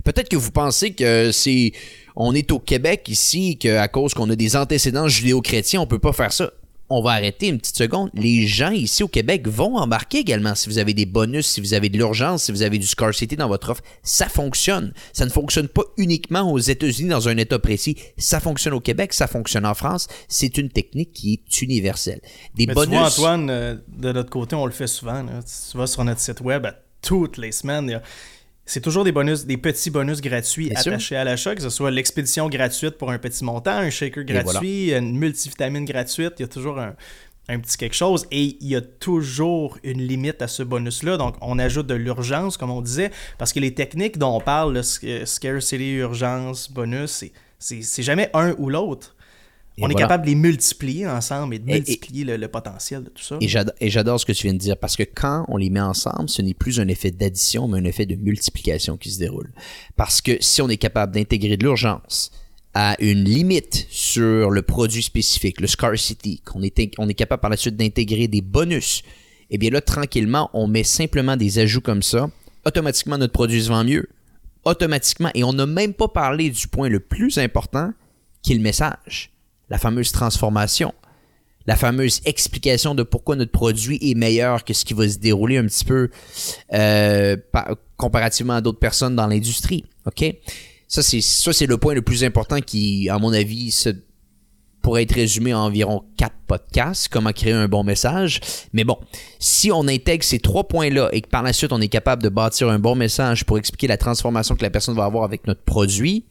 Peut-être 0.05 0.29
que 0.29 0.37
vous 0.37 0.51
pensez 0.51 0.93
que 0.93 1.33
c'est, 1.33 1.73
on 2.17 2.35
est 2.35 2.51
au 2.53 2.59
Québec 2.59 3.09
ici, 3.09 3.57
qu'à 3.59 3.89
cause 3.89 4.15
qu'on 4.15 4.29
a 4.31 4.37
des 4.37 4.57
antécédents 4.57 5.09
judéo-chrétiens, 5.09 5.81
on 5.81 5.87
peut 5.87 5.99
pas 5.99 6.13
faire 6.13 6.33
ça 6.33 6.53
on 6.91 7.03
va 7.03 7.13
arrêter 7.13 7.49
une 7.49 7.59
petite 7.59 7.77
seconde. 7.77 8.11
Les 8.15 8.47
gens 8.47 8.71
ici 8.71 9.03
au 9.03 9.09
Québec 9.09 9.49
vont 9.49 9.77
embarquer 9.77 10.19
également 10.19 10.55
si 10.55 10.69
vous 10.69 10.79
avez 10.79 10.95
des 10.95 11.07
bonus, 11.07 11.47
si 11.47 11.61
vous 11.61 11.75
avez 11.75 11.89
de 11.89 11.97
l'urgence, 11.97 12.45
si 12.45 12.53
vous 12.53 12.63
avez 12.63 12.79
du 12.79 12.87
scarcity 12.87 13.37
dans 13.37 13.49
votre 13.49 13.71
offre. 13.71 13.83
Ça 14.03 14.29
fonctionne. 14.29 14.93
Ça 15.13 15.25
ne 15.25 15.31
fonctionne 15.31 15.69
pas 15.69 15.85
uniquement 15.97 16.51
aux 16.53 16.59
États-Unis 16.59 17.09
dans 17.09 17.29
un 17.29 17.37
État 17.37 17.59
précis. 17.59 17.97
Ça 18.19 18.41
fonctionne 18.41 18.75
au 18.75 18.81
Québec, 18.81 19.13
ça 19.13 19.27
fonctionne 19.27 19.67
en 19.67 19.75
France. 19.75 20.09
C'est 20.29 20.59
une 20.59 20.69
technique 20.69 21.13
qui 21.13 21.35
est 21.35 21.63
universelle. 21.63 22.21
Des 22.55 22.67
bonus. 22.67 22.91
Tu 22.91 22.97
vois, 22.97 23.07
Antoine, 23.07 23.51
euh, 23.51 23.77
de 23.89 24.13
notre 24.13 24.31
côté, 24.31 24.55
on 24.57 24.67
le 24.67 24.73
fait 24.73 24.87
souvent. 24.87 25.25
Tu 25.25 25.77
vas 25.77 25.87
sur 25.87 26.05
notre 26.05 26.21
site 26.21 26.41
web 26.41 26.67
toutes 27.03 27.37
les 27.37 27.53
semaines 27.53 28.01
c'est 28.67 28.81
toujours 28.81 29.05
des 29.05 29.13
bonus, 29.13 29.45
des 29.45 29.57
petits 29.57 29.91
bonus 29.91 30.21
gratuits 30.21 30.71
attachés 30.75 31.17
à 31.17 31.25
l'achat, 31.25 31.55
que 31.55 31.63
ce 31.63 31.71
soit 31.71 31.91
l'expédition 31.91 32.49
gratuite 32.49 32.97
pour 32.97 33.11
un 33.11 33.19
petit 33.19 33.45
montant, 33.45 33.77
un 33.77 33.91
shaker 33.91 34.25
gratuit, 34.25 34.93
une 34.93 35.19
multivitamine 35.19 35.85
gratuite. 35.85 36.33
Il 36.39 36.43
y 36.43 36.45
a 36.45 36.49
toujours 36.49 36.79
un 36.79 36.95
un 37.49 37.59
petit 37.61 37.77
quelque 37.77 37.95
chose 37.95 38.27
et 38.31 38.57
il 38.61 38.69
y 38.69 38.77
a 38.77 38.81
toujours 38.81 39.79
une 39.83 40.01
limite 40.01 40.41
à 40.43 40.49
ce 40.49 40.63
bonus-là. 40.63 41.17
Donc, 41.17 41.37
on 41.41 41.59
ajoute 41.59 41.87
de 41.87 41.95
l'urgence, 41.95 42.57
comme 42.57 42.71
on 42.71 42.81
disait, 42.81 43.11
parce 43.39 43.53
que 43.53 43.61
les 43.61 43.75
techniques 43.75 44.19
dont 44.19 44.37
on 44.37 44.41
parle, 44.41 44.75
le 44.75 44.83
scarcity, 44.83 45.93
urgence, 45.93 46.71
bonus, 46.71 47.25
c'est 47.59 48.03
jamais 48.03 48.31
un 48.35 48.55
ou 48.59 48.71
l'autre. 48.71 49.14
On 49.81 49.89
est 49.89 49.95
capable 49.95 50.25
de 50.25 50.31
les 50.31 50.35
multiplier 50.35 51.07
ensemble 51.07 51.55
et 51.55 51.59
de 51.59 51.65
multiplier 51.65 52.25
le, 52.25 52.49
potentiel 52.49 53.03
de 53.03 53.11
tout 53.11 53.23
ça. 53.23 53.39
Et 53.41 53.91
j'adore 53.91 54.21
ce 54.21 54.27
que 54.27 54.33
tu 54.33 54.45
viens 54.45 54.55
de 54.55 54.59
dire 54.59 54.77
parce 54.77 54.97
que 54.97 55.03
quand 55.03 55.45
on 55.49 55.57
les 55.57 55.71
met 55.71 55.81
ensemble, 55.81 56.29
ce 56.29 56.43
n'est 56.43 56.55
plus 56.55 56.81
un 56.81 56.89
effet 56.89 57.11
d'addition, 57.11 57.67
mais 57.69 57.79
un 57.79 57.85
effet 57.85 58.07
de 58.07 58.15
multiplication 58.15 58.97
qui 58.97 59.11
se 59.11 59.19
déroule. 59.19 59.51
Parce 59.97 60.21
que 60.21 60.37
si 60.41 60.63
on 60.63 60.69
est 60.69 60.77
capable 60.77 61.13
d'intégrer 61.13 61.57
de 61.57 61.65
l'urgence, 61.65 62.31
à 62.75 62.97
une 63.01 63.25
limite 63.25 63.87
sur 63.89 64.51
le 64.51 64.63
produit 64.63 65.03
spécifique, 65.03 65.61
le 65.61 65.69
scarcity, 65.69 66.41
qu'on 66.45 66.63
est, 66.63 66.95
on 66.99 67.09
est 67.09 67.15
capable 67.15 67.41
par 67.41 67.51
la 67.51 67.57
suite 67.57 67.77
d'intégrer 67.77 68.27
des 68.27 68.41
bonus, 68.41 69.03
eh 69.51 69.59
bien 69.59 69.71
là, 69.71 69.81
tranquillement, 69.81 70.51
on 70.53 70.67
met 70.67 70.83
simplement 70.83 71.37
des 71.37 71.61
ajouts 71.61 71.81
comme 71.81 72.03
ça. 72.03 72.29
Automatiquement, 72.67 73.19
notre 73.19 73.33
produit 73.33 73.63
se 73.63 73.69
vend 73.69 73.85
mieux. 73.85 74.09
Automatiquement. 74.65 75.31
Et 75.35 75.45
on 75.45 75.53
n'a 75.53 75.67
même 75.67 75.95
pas 75.95 76.09
parlé 76.09 76.51
du 76.51 76.67
point 76.67 76.89
le 76.89 76.99
plus 76.99 77.39
important, 77.39 77.93
qui 78.43 78.53
est 78.53 78.57
le 78.57 78.63
message. 78.63 79.34
La 79.71 79.79
fameuse 79.79 80.13
transformation. 80.13 80.95
La 81.67 81.77
fameuse 81.77 82.21
explication 82.27 82.95
de 82.95 83.03
pourquoi 83.03 83.37
notre 83.37 83.53
produit 83.53 83.99
est 84.03 84.15
meilleur 84.15 84.65
que 84.65 84.75
ce 84.75 84.85
qui 84.85 84.93
va 84.93 85.09
se 85.09 85.17
dérouler 85.17 85.57
un 85.57 85.65
petit 85.65 85.85
peu 85.85 86.11
euh, 86.75 87.37
comparativement 87.97 88.55
à 88.55 88.61
d'autres 88.61 88.79
personnes 88.79 89.17
dans 89.17 89.27
l'industrie. 89.27 89.85
OK? 90.05 90.25
Ça, 90.89 91.03
c'est, 91.03 91.67
le 91.67 91.77
point 91.79 91.95
le 91.95 92.03
plus 92.03 92.23
important 92.23 92.61
qui, 92.61 93.09
à 93.09 93.19
mon 93.19 93.33
avis, 93.33 93.73
pourrait 94.85 95.03
être 95.05 95.15
résumé 95.15 95.55
en 95.55 95.61
environ 95.61 96.05
quatre 96.19 96.37
podcasts, 96.47 97.09
comment 97.09 97.33
créer 97.33 97.55
un 97.55 97.67
bon 97.67 97.83
message. 97.83 98.41
Mais 98.75 98.85
bon, 98.85 98.99
si 99.39 99.73
on 99.73 99.89
intègre 99.89 100.23
ces 100.23 100.39
trois 100.39 100.69
points-là 100.69 101.09
et 101.13 101.23
que 101.23 101.29
par 101.29 101.43
la 101.43 101.55
suite 101.55 101.73
on 101.73 101.81
est 101.81 101.89
capable 101.89 102.23
de 102.23 102.29
bâtir 102.29 102.69
un 102.69 102.79
bon 102.79 102.95
message 102.95 103.45
pour 103.45 103.57
expliquer 103.57 103.87
la 103.87 103.97
transformation 103.97 104.55
que 104.55 104.63
la 104.63 104.69
personne 104.69 104.95
va 104.95 105.07
avoir 105.07 105.25
avec 105.25 105.47
notre 105.47 105.63
produit, 105.63 106.27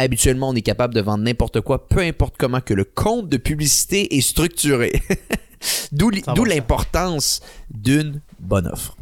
habituellement 0.00 0.50
on 0.50 0.54
est 0.54 0.62
capable 0.62 0.94
de 0.94 1.00
vendre 1.00 1.24
n'importe 1.24 1.60
quoi, 1.60 1.88
peu 1.88 2.00
importe 2.00 2.36
comment 2.38 2.60
que 2.60 2.74
le 2.74 2.84
compte 2.84 3.28
de 3.28 3.36
publicité 3.36 4.16
est 4.16 4.20
structuré. 4.20 4.92
d'où, 5.92 6.10
l'importance 6.44 7.40
d'une 7.70 8.20
bonne 8.38 8.66
offre. 8.66 8.96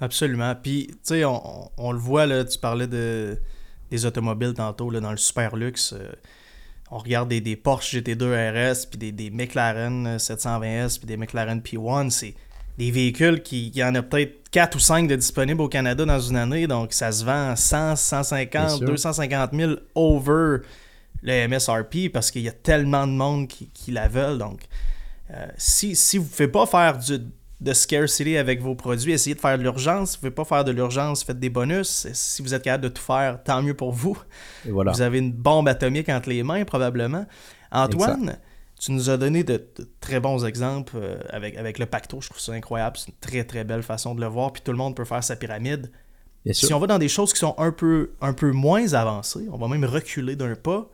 Absolument. 0.00 0.54
Puis, 0.60 0.88
tu 0.88 0.96
sais, 1.02 1.24
on, 1.24 1.92
le 1.92 1.98
voit, 1.98 2.26
là, 2.26 2.44
tu 2.44 2.58
parlais 2.58 2.86
de, 2.86 3.38
des 3.90 4.06
automobiles 4.06 4.54
tantôt, 4.54 4.90
là, 4.90 5.00
dans 5.00 5.10
le 5.10 5.16
super 5.16 5.56
luxe. 5.56 5.94
Euh, 5.94 6.12
on 6.90 6.98
regarde 6.98 7.28
des, 7.28 7.40
des, 7.40 7.56
Porsche 7.56 7.96
GT2 7.96 8.24
RS, 8.24 8.86
puis 8.86 8.98
des, 8.98 9.12
des 9.12 9.30
McLaren 9.30 10.16
720S, 10.16 10.98
puis 10.98 11.06
des 11.06 11.16
McLaren 11.16 11.60
P1. 11.60 12.10
C'est 12.10 12.34
des 12.78 12.90
véhicules 12.90 13.42
qui, 13.42 13.68
il 13.68 13.76
y 13.76 13.84
en 13.84 13.94
a 13.94 14.02
peut-être 14.02 14.48
4 14.50 14.74
ou 14.76 14.78
5 14.78 15.08
de 15.08 15.16
disponibles 15.16 15.60
au 15.60 15.68
Canada 15.68 16.04
dans 16.04 16.20
une 16.20 16.36
année. 16.36 16.66
Donc, 16.66 16.92
ça 16.92 17.12
se 17.12 17.24
vend 17.24 17.54
100, 17.56 17.96
150, 17.96 18.80
250 18.82 19.50
000 19.52 19.72
over 19.94 20.58
le 21.22 21.48
MSRP 21.48 22.12
parce 22.12 22.30
qu'il 22.30 22.42
y 22.42 22.48
a 22.48 22.52
tellement 22.52 23.06
de 23.06 23.12
monde 23.12 23.48
qui, 23.48 23.68
qui 23.68 23.90
la 23.90 24.08
veulent. 24.08 24.38
Donc, 24.38 24.62
euh, 25.30 25.46
si, 25.56 25.96
si 25.96 26.18
vous 26.18 26.24
ne 26.24 26.28
pouvez 26.28 26.48
pas 26.48 26.66
faire 26.66 26.98
du 26.98 27.20
de 27.60 27.72
scarcity 27.72 28.36
avec 28.36 28.60
vos 28.60 28.74
produits. 28.74 29.12
Essayez 29.12 29.34
de 29.34 29.40
faire 29.40 29.56
de 29.56 29.62
l'urgence. 29.62 30.12
Si 30.12 30.18
vous 30.18 30.26
ne 30.26 30.30
pouvez 30.30 30.44
pas 30.44 30.56
faire 30.56 30.64
de 30.64 30.72
l'urgence, 30.72 31.24
faites 31.24 31.38
des 31.38 31.48
bonus. 31.48 32.06
Si 32.12 32.42
vous 32.42 32.54
êtes 32.54 32.62
capable 32.62 32.84
de 32.84 32.88
tout 32.88 33.02
faire, 33.02 33.42
tant 33.42 33.62
mieux 33.62 33.74
pour 33.74 33.92
vous. 33.92 34.18
voilà. 34.68 34.92
Vous 34.92 35.02
avez 35.02 35.18
une 35.18 35.32
bombe 35.32 35.68
atomique 35.68 36.08
entre 36.08 36.28
les 36.28 36.42
mains, 36.42 36.64
probablement. 36.64 37.26
Antoine, 37.72 38.38
tu 38.78 38.92
nous 38.92 39.10
as 39.10 39.16
donné 39.16 39.44
de, 39.44 39.64
très 40.00 40.20
bons 40.20 40.44
exemples 40.44 40.96
euh, 40.96 41.18
avec, 41.30 41.56
avec 41.56 41.78
le 41.78 41.86
pacto. 41.86 42.20
Je 42.20 42.28
trouve 42.28 42.40
ça 42.40 42.52
incroyable. 42.52 42.96
C'est 42.96 43.08
une 43.08 43.18
très, 43.20 43.44
très 43.44 43.64
belle 43.64 43.82
façon 43.82 44.14
de 44.14 44.20
le 44.20 44.26
voir. 44.26 44.52
Puis 44.52 44.62
tout 44.62 44.72
le 44.72 44.78
monde 44.78 44.96
peut 44.96 45.04
faire 45.04 45.22
sa 45.22 45.36
pyramide. 45.36 45.90
si 46.52 46.72
on 46.72 46.78
va 46.78 46.86
dans 46.86 46.98
des 46.98 47.08
choses 47.08 47.32
qui 47.32 47.38
sont 47.38 47.54
un 47.58 47.72
peu, 47.72 48.12
un 48.20 48.32
peu 48.32 48.52
moins 48.52 48.92
avancées, 48.94 49.46
on 49.50 49.56
va 49.56 49.68
même 49.68 49.84
reculer 49.84 50.36
d'un 50.36 50.54
pas. 50.54 50.88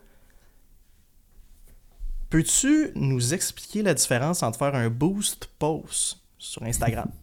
Peux-tu 2.29 2.93
nous 2.95 3.35
expliquer 3.35 3.83
la 3.83 3.93
différence 3.95 4.45
entre 4.45 4.59
faire 4.59 4.75
un 4.77 4.89
boost 4.89 5.51
post 5.59 6.19
sur 6.39 6.63
Instagram. 6.63 7.11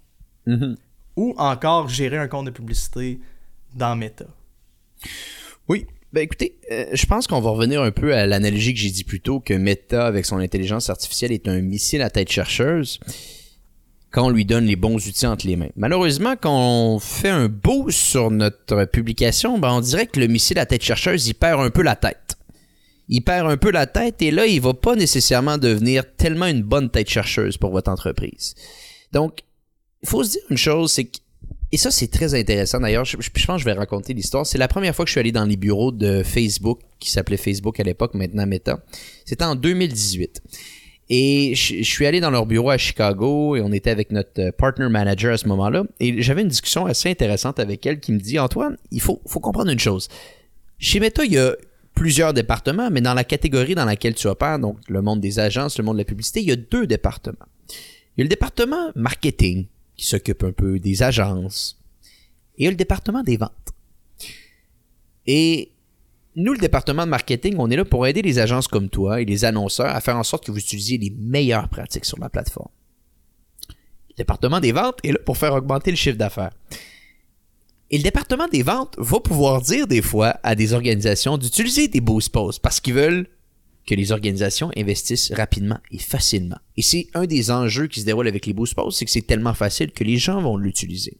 Mhm. 0.47 0.77
Ou 1.17 1.35
encore 1.37 1.89
gérer 1.89 2.17
un 2.17 2.29
compte 2.29 2.45
de 2.45 2.51
publicité 2.51 3.19
dans 3.75 3.97
Meta? 3.97 4.23
Oui. 5.67 5.85
Ben 6.17 6.23
écoutez, 6.23 6.57
euh, 6.71 6.87
je 6.93 7.05
pense 7.05 7.27
qu'on 7.27 7.41
va 7.41 7.51
revenir 7.51 7.83
un 7.83 7.91
peu 7.91 8.15
à 8.15 8.25
l'analogie 8.25 8.73
que 8.73 8.79
j'ai 8.79 8.89
dit 8.89 9.03
plus 9.03 9.19
tôt 9.19 9.39
que 9.39 9.53
Meta, 9.53 10.07
avec 10.07 10.25
son 10.25 10.37
intelligence 10.37 10.89
artificielle, 10.89 11.31
est 11.31 11.47
un 11.47 11.61
missile 11.61 12.01
à 12.01 12.09
tête 12.09 12.31
chercheuse 12.31 12.99
quand 14.09 14.25
on 14.25 14.31
lui 14.31 14.43
donne 14.43 14.65
les 14.65 14.75
bons 14.75 14.95
outils 14.95 15.27
entre 15.27 15.45
les 15.45 15.55
mains. 15.55 15.69
Malheureusement, 15.75 16.33
quand 16.35 16.57
on 16.57 16.97
fait 16.97 17.29
un 17.29 17.49
boost 17.49 17.99
sur 17.99 18.31
notre 18.31 18.85
publication, 18.85 19.59
ben 19.59 19.71
on 19.71 19.79
dirait 19.79 20.07
que 20.07 20.19
le 20.19 20.25
missile 20.25 20.57
à 20.57 20.65
tête 20.65 20.81
chercheuse, 20.81 21.27
il 21.27 21.35
perd 21.35 21.61
un 21.61 21.69
peu 21.69 21.83
la 21.83 21.95
tête. 21.95 22.35
Il 23.09 23.21
perd 23.21 23.47
un 23.47 23.57
peu 23.57 23.69
la 23.69 23.85
tête 23.85 24.19
et 24.23 24.31
là, 24.31 24.47
il 24.47 24.59
va 24.59 24.73
pas 24.73 24.95
nécessairement 24.95 25.59
devenir 25.59 26.03
tellement 26.15 26.47
une 26.47 26.63
bonne 26.63 26.89
tête 26.89 27.11
chercheuse 27.11 27.57
pour 27.57 27.69
votre 27.69 27.91
entreprise. 27.91 28.55
Donc, 29.11 29.41
il 30.01 30.09
faut 30.09 30.23
se 30.23 30.31
dire 30.31 30.41
une 30.49 30.57
chose, 30.57 30.93
c'est 30.93 31.05
que 31.05 31.19
et 31.71 31.77
ça, 31.77 31.91
c'est 31.91 32.07
très 32.07 32.33
intéressant. 32.33 32.79
D'ailleurs, 32.79 33.03
je, 33.03 33.17
pense 33.17 33.45
que 33.45 33.57
je 33.57 33.65
vais 33.65 33.73
raconter 33.73 34.13
l'histoire. 34.13 34.45
C'est 34.45 34.57
la 34.57 34.69
première 34.69 34.95
fois 34.95 35.03
que 35.03 35.09
je 35.09 35.13
suis 35.13 35.19
allé 35.19 35.33
dans 35.33 35.43
les 35.43 35.57
bureaux 35.57 35.91
de 35.91 36.23
Facebook, 36.23 36.79
qui 36.99 37.11
s'appelait 37.11 37.37
Facebook 37.37 37.79
à 37.79 37.83
l'époque, 37.83 38.13
maintenant 38.13 38.45
Meta. 38.45 38.79
C'était 39.25 39.43
en 39.43 39.55
2018. 39.55 40.41
Et 41.09 41.55
je, 41.55 41.83
suis 41.83 42.05
allé 42.05 42.19
dans 42.19 42.31
leur 42.31 42.45
bureau 42.45 42.69
à 42.69 42.77
Chicago 42.77 43.55
et 43.55 43.61
on 43.61 43.71
était 43.71 43.89
avec 43.89 44.11
notre 44.11 44.41
euh, 44.41 44.51
partner 44.51 44.89
manager 44.89 45.33
à 45.33 45.37
ce 45.37 45.47
moment-là. 45.47 45.83
Et 45.99 46.21
j'avais 46.21 46.41
une 46.41 46.49
discussion 46.49 46.85
assez 46.85 47.09
intéressante 47.09 47.59
avec 47.59 47.85
elle 47.85 47.99
qui 47.99 48.11
me 48.11 48.19
dit 48.19 48.39
Antoine, 48.39 48.77
il 48.91 48.99
faut, 48.99 49.21
faut 49.25 49.39
comprendre 49.39 49.71
une 49.71 49.79
chose. 49.79 50.09
Chez 50.79 50.99
Meta, 50.99 51.23
il 51.23 51.31
y 51.33 51.37
a 51.37 51.55
plusieurs 51.95 52.33
départements, 52.33 52.89
mais 52.91 53.01
dans 53.01 53.13
la 53.13 53.23
catégorie 53.23 53.73
dans 53.73 53.85
laquelle 53.85 54.15
tu 54.15 54.27
opères, 54.27 54.59
donc 54.59 54.77
le 54.87 55.01
monde 55.01 55.21
des 55.21 55.39
agences, 55.39 55.77
le 55.77 55.83
monde 55.83 55.95
de 55.95 56.01
la 56.01 56.05
publicité, 56.05 56.41
il 56.41 56.47
y 56.47 56.51
a 56.51 56.57
deux 56.57 56.87
départements. 56.87 57.47
Il 57.69 58.19
y 58.19 58.21
a 58.21 58.23
le 58.23 58.29
département 58.29 58.91
marketing 58.95 59.65
qui 59.97 60.05
s'occupe 60.05 60.43
un 60.43 60.51
peu 60.51 60.79
des 60.79 61.03
agences. 61.03 61.79
Et 62.57 62.61
il 62.61 62.65
y 62.65 62.67
a 62.67 62.71
le 62.71 62.77
département 62.77 63.23
des 63.23 63.37
ventes. 63.37 63.73
Et 65.25 65.71
nous, 66.35 66.53
le 66.53 66.59
département 66.59 67.03
de 67.03 67.09
marketing, 67.09 67.55
on 67.57 67.69
est 67.69 67.75
là 67.75 67.83
pour 67.83 68.05
aider 68.05 68.21
les 68.21 68.39
agences 68.39 68.67
comme 68.67 68.89
toi 68.89 69.21
et 69.21 69.25
les 69.25 69.43
annonceurs 69.43 69.93
à 69.93 69.99
faire 70.01 70.17
en 70.17 70.23
sorte 70.23 70.45
que 70.45 70.51
vous 70.51 70.59
utilisiez 70.59 70.97
les 70.99 71.09
meilleures 71.09 71.67
pratiques 71.67 72.05
sur 72.05 72.19
la 72.19 72.29
plateforme. 72.29 72.69
Le 74.09 74.15
département 74.15 74.59
des 74.59 74.71
ventes 74.71 74.99
est 75.03 75.11
là 75.11 75.19
pour 75.25 75.37
faire 75.37 75.53
augmenter 75.53 75.91
le 75.91 75.97
chiffre 75.97 76.17
d'affaires. 76.17 76.53
Et 77.89 77.97
le 77.97 78.03
département 78.03 78.47
des 78.47 78.63
ventes 78.63 78.95
va 78.97 79.19
pouvoir 79.19 79.61
dire 79.61 79.87
des 79.87 80.01
fois 80.01 80.39
à 80.43 80.55
des 80.55 80.73
organisations 80.73 81.37
d'utiliser 81.37 81.87
des 81.87 82.01
boost 82.01 82.31
posts 82.31 82.61
parce 82.61 82.79
qu'ils 82.79 82.93
veulent 82.93 83.27
que 83.87 83.95
les 83.95 84.11
organisations 84.11 84.69
investissent 84.77 85.31
rapidement 85.31 85.79
et 85.91 85.97
facilement. 85.97 86.57
Et 86.75 86.81
c'est 86.81 87.07
un 87.13 87.25
des 87.25 87.49
enjeux 87.49 87.87
qui 87.87 88.01
se 88.01 88.05
déroule 88.05 88.27
avec 88.27 88.45
les 88.45 88.53
Boost 88.53 88.75
Posts, 88.75 88.99
c'est 88.99 89.05
que 89.05 89.11
c'est 89.11 89.25
tellement 89.25 89.53
facile 89.53 89.91
que 89.91 90.03
les 90.03 90.17
gens 90.17 90.41
vont 90.41 90.57
l'utiliser. 90.57 91.17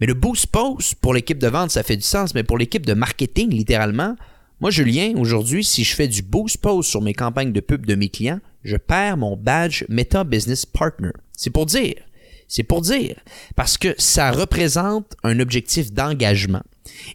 Mais 0.00 0.06
le 0.06 0.14
Boost 0.14 0.48
Post, 0.48 0.96
pour 0.96 1.14
l'équipe 1.14 1.38
de 1.38 1.46
vente, 1.46 1.70
ça 1.70 1.84
fait 1.84 1.96
du 1.96 2.02
sens, 2.02 2.34
mais 2.34 2.42
pour 2.42 2.58
l'équipe 2.58 2.84
de 2.84 2.94
marketing, 2.94 3.50
littéralement, 3.50 4.16
moi, 4.60 4.70
Julien, 4.70 5.14
aujourd'hui, 5.16 5.64
si 5.64 5.82
je 5.82 5.94
fais 5.94 6.08
du 6.08 6.22
Boost 6.22 6.58
Post 6.58 6.90
sur 6.90 7.02
mes 7.02 7.14
campagnes 7.14 7.52
de 7.52 7.60
pub 7.60 7.86
de 7.86 7.94
mes 7.94 8.08
clients, 8.08 8.40
je 8.64 8.76
perds 8.76 9.16
mon 9.16 9.36
badge 9.36 9.84
Meta 9.88 10.24
Business 10.24 10.66
Partner. 10.66 11.10
C'est 11.32 11.50
pour 11.50 11.66
dire. 11.66 11.96
C'est 12.46 12.62
pour 12.62 12.80
dire. 12.80 13.16
Parce 13.56 13.78
que 13.78 13.94
ça 13.98 14.30
représente 14.30 15.16
un 15.22 15.40
objectif 15.40 15.92
d'engagement. 15.92 16.62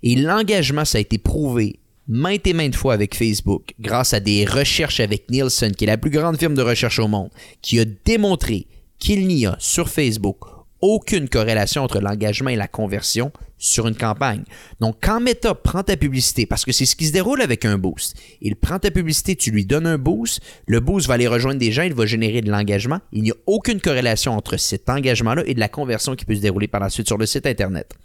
Et 0.04 0.16
l'engagement, 0.16 0.84
ça 0.84 0.98
a 0.98 1.02
été 1.02 1.18
prouvé 1.18 1.80
maintes 2.08 2.48
et 2.48 2.54
maintes 2.54 2.76
fois 2.76 2.94
avec 2.94 3.16
Facebook, 3.16 3.74
grâce 3.80 4.14
à 4.14 4.20
des 4.20 4.46
recherches 4.46 5.00
avec 5.00 5.30
Nielsen, 5.30 5.76
qui 5.76 5.84
est 5.84 5.88
la 5.88 5.98
plus 5.98 6.12
grande 6.12 6.38
firme 6.38 6.56
de 6.56 6.62
recherche 6.62 7.00
au 7.00 7.08
monde, 7.08 7.30
qui 7.62 7.80
a 7.80 7.86
démontré 8.06 8.68
qu'il 9.00 9.28
n'y 9.28 9.46
a 9.46 9.56
sur 9.60 9.90
Facebook 9.90 10.38
aucune 10.82 11.28
corrélation 11.28 11.84
entre 11.84 12.00
l'engagement 12.00 12.50
et 12.50 12.56
la 12.56 12.68
conversion 12.68 13.32
sur 13.58 13.88
une 13.88 13.96
campagne. 13.96 14.44
Donc, 14.80 14.98
quand 15.02 15.20
Meta 15.20 15.56
prend 15.56 15.82
ta 15.82 15.98
publicité, 15.98 16.46
parce 16.46 16.64
que 16.64 16.72
c'est 16.72 16.86
ce 16.86 16.96
qui 16.96 17.08
se 17.08 17.12
déroule 17.12 17.42
avec 17.42 17.66
un 17.66 17.78
boost, 17.78 18.16
il 18.42 18.56
prend 18.56 18.78
ta 18.78 18.92
publicité, 18.92 19.36
tu 19.36 19.50
lui 19.50 19.66
donnes 19.66 19.88
un 19.88 19.98
boost, 19.98 20.40
le 20.68 20.80
boost 20.80 21.08
va 21.08 21.16
aller 21.16 21.28
rejoindre 21.28 21.60
des 21.60 21.72
gens, 21.72 21.82
il 21.82 21.94
va 21.94 22.06
générer 22.06 22.42
de 22.42 22.52
l'engagement. 22.52 23.00
Il 23.12 23.24
n'y 23.24 23.32
a 23.32 23.36
aucune 23.48 23.82
corrélation 23.82 24.34
entre 24.34 24.58
cet 24.58 24.90
engagement-là 24.90 25.44
et 25.48 25.56
de 25.56 25.60
la 25.60 25.70
conversion 25.70 26.16
qui 26.16 26.26
peut 26.26 26.36
se 26.36 26.42
dérouler 26.42 26.68
par 26.68 26.82
la 26.82 26.90
suite 26.90 27.08
sur 27.08 27.18
le 27.18 27.26
site 27.26 27.48
Internet. 27.48 27.96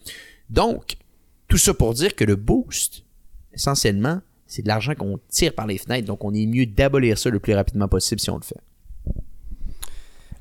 Donc, 0.49 0.97
tout 1.49 1.59
ça 1.59 1.75
pour 1.75 1.93
dire 1.93 2.15
que 2.15 2.25
le 2.25 2.37
boost 2.37 3.05
essentiellement, 3.55 4.21
c'est 4.47 4.63
de 4.63 4.69
l'argent 4.69 4.95
qu'on 4.95 5.19
tire 5.29 5.55
par 5.55 5.67
les 5.67 5.79
fenêtres. 5.79 6.07
Donc, 6.07 6.25
on 6.25 6.35
est 6.35 6.47
mieux 6.47 6.67
d'abolir 6.67 7.17
ça 7.19 7.31
le 7.31 7.41
plus 7.41 7.55
rapidement 7.55 7.89
possible 7.89 8.21
si 8.21 8.31
on 8.31 8.37
le 8.37 8.43
fait. 8.43 8.61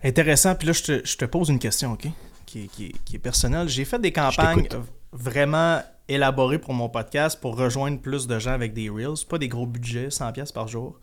Intéressant. 0.04 0.56
Puis 0.56 0.68
là, 0.68 0.74
je 0.74 1.16
te, 1.16 1.26
pose 1.26 1.50
une 1.50 1.60
question, 1.60 1.94
OK? 1.94 2.08
Qui, 2.46 2.94
est 3.14 3.20
personnelle. 3.20 3.70
J'ai 3.70 3.86
fait 3.86 4.00
des 4.00 4.12
campagnes 4.12 4.68
vraiment 5.14 5.82
élaborées 6.08 6.60
pour 6.60 6.74
mon 6.74 6.90
podcast 6.90 7.40
pour 7.40 7.56
rejoindre 7.56 8.02
plus 8.02 8.28
de 8.28 8.38
gens 8.40 8.52
avec 8.52 8.74
des 8.74 8.90
Reels. 8.90 9.26
Pas 9.30 9.38
des 9.38 9.48
gros 9.48 9.66
budgets, 9.66 10.10
100$ 10.10 10.52
par 10.52 10.68
jour. 10.68 11.00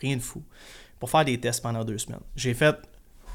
Rien 0.00 0.16
de 0.16 0.22
fou. 0.22 0.42
pour 0.98 1.10
faire 1.10 1.24
des 1.24 1.40
tests 1.40 1.62
pendant 1.62 1.84
deux 1.84 1.98
semaines. 1.98 2.20
J'ai 2.34 2.52
fait 2.52 2.76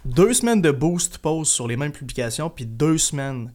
deux 0.05 0.33
semaines 0.33 0.61
de 0.61 0.71
boost 0.71 1.17
post 1.17 1.51
sur 1.51 1.67
les 1.67 1.77
mêmes 1.77 1.91
publications, 1.91 2.49
puis 2.49 2.65
deux 2.65 2.97
semaines 2.97 3.51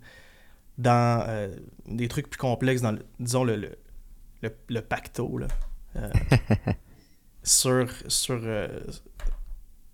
dans 0.79 1.25
euh, 1.29 1.55
des 1.87 2.09
trucs 2.09 2.29
plus 2.29 2.39
complexes, 2.39 2.83
dans, 2.83 2.93
le, 2.93 3.05
disons, 3.21 3.45
le, 3.45 3.57
le, 3.57 3.79
le, 4.43 4.80
pacto, 4.80 5.39
là, 5.39 5.49
euh, 5.97 6.11
sur, 7.43 7.89
sur, 8.09 8.41
euh, 8.43 8.68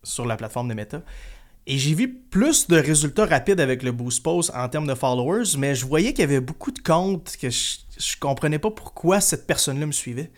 sur 0.03 0.27
la 0.27 0.37
plateforme 0.37 0.69
de 0.69 0.75
Meta. 0.75 1.03
Et 1.67 1.79
j'ai 1.79 1.95
vu 1.95 2.13
plus 2.13 2.67
de 2.67 2.77
résultats 2.77 3.27
rapides 3.27 3.61
avec 3.61 3.83
le 3.83 3.93
Boost 3.93 4.23
Post 4.23 4.51
en 4.55 4.69
termes 4.69 4.87
de 4.87 4.95
followers, 4.95 5.57
mais 5.59 5.75
je 5.75 5.87
voyais 5.87 6.13
qu'il 6.13 6.21
y 6.21 6.25
avait 6.25 6.41
beaucoup 6.41 6.73
de 6.73 6.81
comptes 6.81 7.37
que 7.41 7.51
je, 7.51 7.77
je 7.99 8.17
comprenais 8.19 8.59
pas 8.59 8.71
pourquoi 8.71 9.21
cette 9.21 9.47
personne-là 9.47 9.87
me 9.87 9.93
suivait. 9.93 10.33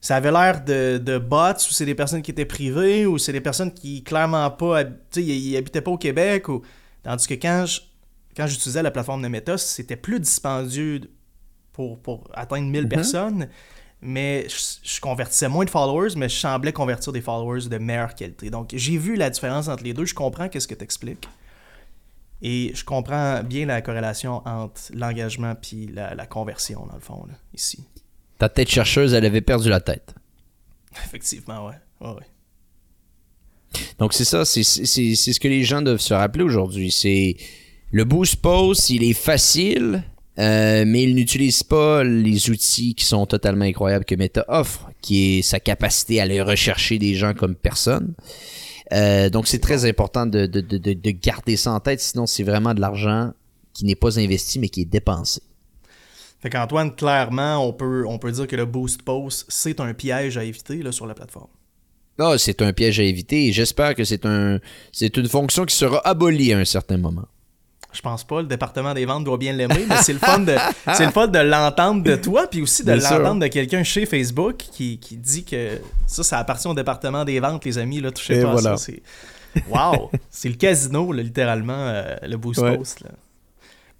Ça 0.00 0.16
avait 0.16 0.30
l'air 0.30 0.64
de, 0.64 0.98
de, 0.98 1.18
bots, 1.18 1.54
ou 1.54 1.72
c'est 1.72 1.84
des 1.84 1.94
personnes 1.94 2.22
qui 2.22 2.30
étaient 2.30 2.46
privées, 2.46 3.04
ou 3.04 3.18
c'est 3.18 3.32
des 3.32 3.40
personnes 3.40 3.72
qui 3.72 4.02
clairement 4.02 4.50
pas, 4.50 4.84
tu 4.84 4.92
sais, 5.10 5.22
ils 5.22 5.56
habitaient 5.56 5.82
pas 5.82 5.90
au 5.90 5.98
Québec, 5.98 6.48
ou... 6.48 6.62
tandis 7.02 7.26
que 7.26 7.34
quand 7.34 7.66
je, 7.66 7.80
quand 8.36 8.46
j'utilisais 8.46 8.82
la 8.82 8.90
plateforme 8.90 9.22
de 9.22 9.28
Meta, 9.28 9.58
c'était 9.58 9.96
plus 9.96 10.20
dispendieux 10.20 11.00
pour, 11.72 11.98
pour 11.98 12.28
atteindre 12.34 12.66
1000 12.68 12.84
mm-hmm. 12.84 12.88
personnes, 12.88 13.48
mais 14.02 14.46
je, 14.48 15.00
convertissais 15.00 15.48
moins 15.48 15.64
de 15.64 15.70
followers, 15.70 16.14
mais 16.16 16.28
je 16.28 16.36
semblais 16.36 16.72
convertir 16.72 17.12
des 17.12 17.20
followers 17.20 17.68
de 17.68 17.78
meilleure 17.78 18.14
qualité. 18.14 18.50
Donc, 18.50 18.70
j'ai 18.72 18.96
vu 18.96 19.16
la 19.16 19.30
différence 19.30 19.68
entre 19.68 19.84
les 19.84 19.92
deux. 19.92 20.04
Je 20.04 20.14
comprends 20.14 20.48
qu'est-ce 20.48 20.68
que 20.68 20.74
tu 20.74 20.84
expliques. 20.84 21.28
Et 22.42 22.72
je 22.74 22.84
comprends 22.84 23.42
bien 23.42 23.66
la 23.66 23.82
corrélation 23.82 24.42
entre 24.46 24.80
l'engagement 24.94 25.54
et 25.72 25.86
la, 25.86 26.26
conversion, 26.26 26.86
dans 26.86 26.94
le 26.94 27.00
fond, 27.00 27.26
ici. 27.52 27.84
Ta 28.38 28.48
tête 28.48 28.70
chercheuse, 28.70 29.12
elle 29.12 29.26
avait 29.26 29.42
perdu 29.42 29.68
la 29.68 29.80
tête. 29.80 30.14
Effectivement, 31.04 31.66
ouais. 31.66 31.74
ouais, 32.00 32.14
Donc, 33.98 34.14
c'est 34.14 34.24
ça, 34.24 34.46
c'est 34.46 34.62
ce 34.64 35.40
que 35.40 35.48
les 35.48 35.62
gens 35.62 35.82
doivent 35.82 36.00
se 36.00 36.14
rappeler 36.14 36.44
aujourd'hui. 36.44 36.90
C'est 36.90 37.36
le 37.90 38.04
boost 38.04 38.36
post, 38.36 38.88
il 38.88 39.04
est 39.04 39.12
facile, 39.12 40.02
euh, 40.40 40.84
mais 40.86 41.02
il 41.02 41.14
n'utilise 41.14 41.62
pas 41.62 42.02
les 42.02 42.48
outils 42.50 42.94
qui 42.94 43.04
sont 43.04 43.26
totalement 43.26 43.66
incroyables 43.66 44.06
que 44.06 44.14
Meta 44.14 44.44
offre, 44.48 44.90
qui 45.02 45.38
est 45.38 45.42
sa 45.42 45.60
capacité 45.60 46.18
à 46.18 46.22
aller 46.22 46.40
rechercher 46.40 46.98
des 46.98 47.14
gens 47.14 47.34
comme 47.34 47.54
personne. 47.54 48.14
Euh, 48.92 49.28
donc 49.28 49.46
c'est 49.46 49.58
très 49.58 49.84
important 49.84 50.26
de, 50.26 50.46
de, 50.46 50.60
de, 50.60 50.78
de, 50.78 51.10
garder 51.10 51.56
ça 51.56 51.72
en 51.72 51.80
tête, 51.80 52.00
sinon 52.00 52.26
c'est 52.26 52.42
vraiment 52.42 52.74
de 52.74 52.80
l'argent 52.80 53.32
qui 53.74 53.84
n'est 53.84 53.94
pas 53.94 54.18
investi 54.18 54.58
mais 54.58 54.68
qui 54.68 54.80
est 54.80 54.86
dépensé. 54.86 55.42
Fait 56.40 56.48
qu'Antoine, 56.48 56.94
clairement, 56.94 57.58
on 57.58 57.74
peut, 57.74 58.04
on 58.06 58.18
peut 58.18 58.32
dire 58.32 58.46
que 58.46 58.56
le 58.56 58.64
boost 58.64 59.02
post, 59.02 59.44
c'est 59.48 59.78
un 59.78 59.92
piège 59.92 60.38
à 60.38 60.44
éviter 60.44 60.82
là, 60.82 60.90
sur 60.90 61.06
la 61.06 61.14
plateforme. 61.14 61.50
Ah, 62.18 62.36
c'est 62.38 62.62
un 62.62 62.72
piège 62.72 62.98
à 62.98 63.02
éviter 63.02 63.46
et 63.46 63.52
j'espère 63.52 63.94
que 63.94 64.04
c'est 64.04 64.24
un 64.26 64.58
c'est 64.90 65.16
une 65.16 65.28
fonction 65.28 65.64
qui 65.66 65.76
sera 65.76 66.00
abolie 66.06 66.52
à 66.52 66.58
un 66.58 66.64
certain 66.64 66.96
moment. 66.96 67.26
Je 67.92 68.00
pense 68.00 68.24
pas. 68.24 68.40
Le 68.42 68.46
département 68.46 68.94
des 68.94 69.04
ventes 69.04 69.24
doit 69.24 69.36
bien 69.36 69.52
l'aimer, 69.52 69.84
mais 69.88 69.96
c'est 70.02 70.12
le 70.12 70.18
fun 70.18 70.38
de 70.38 70.54
c'est 70.94 71.06
le 71.06 71.12
fun 71.12 71.26
de 71.26 71.38
l'entendre 71.38 72.02
de 72.02 72.16
toi, 72.16 72.46
puis 72.46 72.62
aussi 72.62 72.84
de 72.84 72.92
l'entendre 72.92 73.40
de 73.40 73.48
quelqu'un 73.48 73.82
chez 73.82 74.06
Facebook 74.06 74.56
qui, 74.56 74.98
qui, 74.98 75.16
dit 75.16 75.44
que 75.44 75.78
ça, 76.06 76.22
ça 76.22 76.38
appartient 76.38 76.68
au 76.68 76.74
département 76.74 77.24
des 77.24 77.40
ventes, 77.40 77.64
les 77.64 77.78
amis. 77.78 78.00
Là, 78.00 78.10
touchez 78.10 78.42
pas 78.42 78.52
à 78.52 78.76
ça. 78.76 78.92
Wow! 79.68 80.10
c'est 80.30 80.48
le 80.48 80.54
casino, 80.54 81.12
littéralement, 81.12 81.72
euh, 81.76 82.16
le 82.22 82.36
Boost 82.36 82.60
Post. 82.60 83.00
Là. 83.00 83.10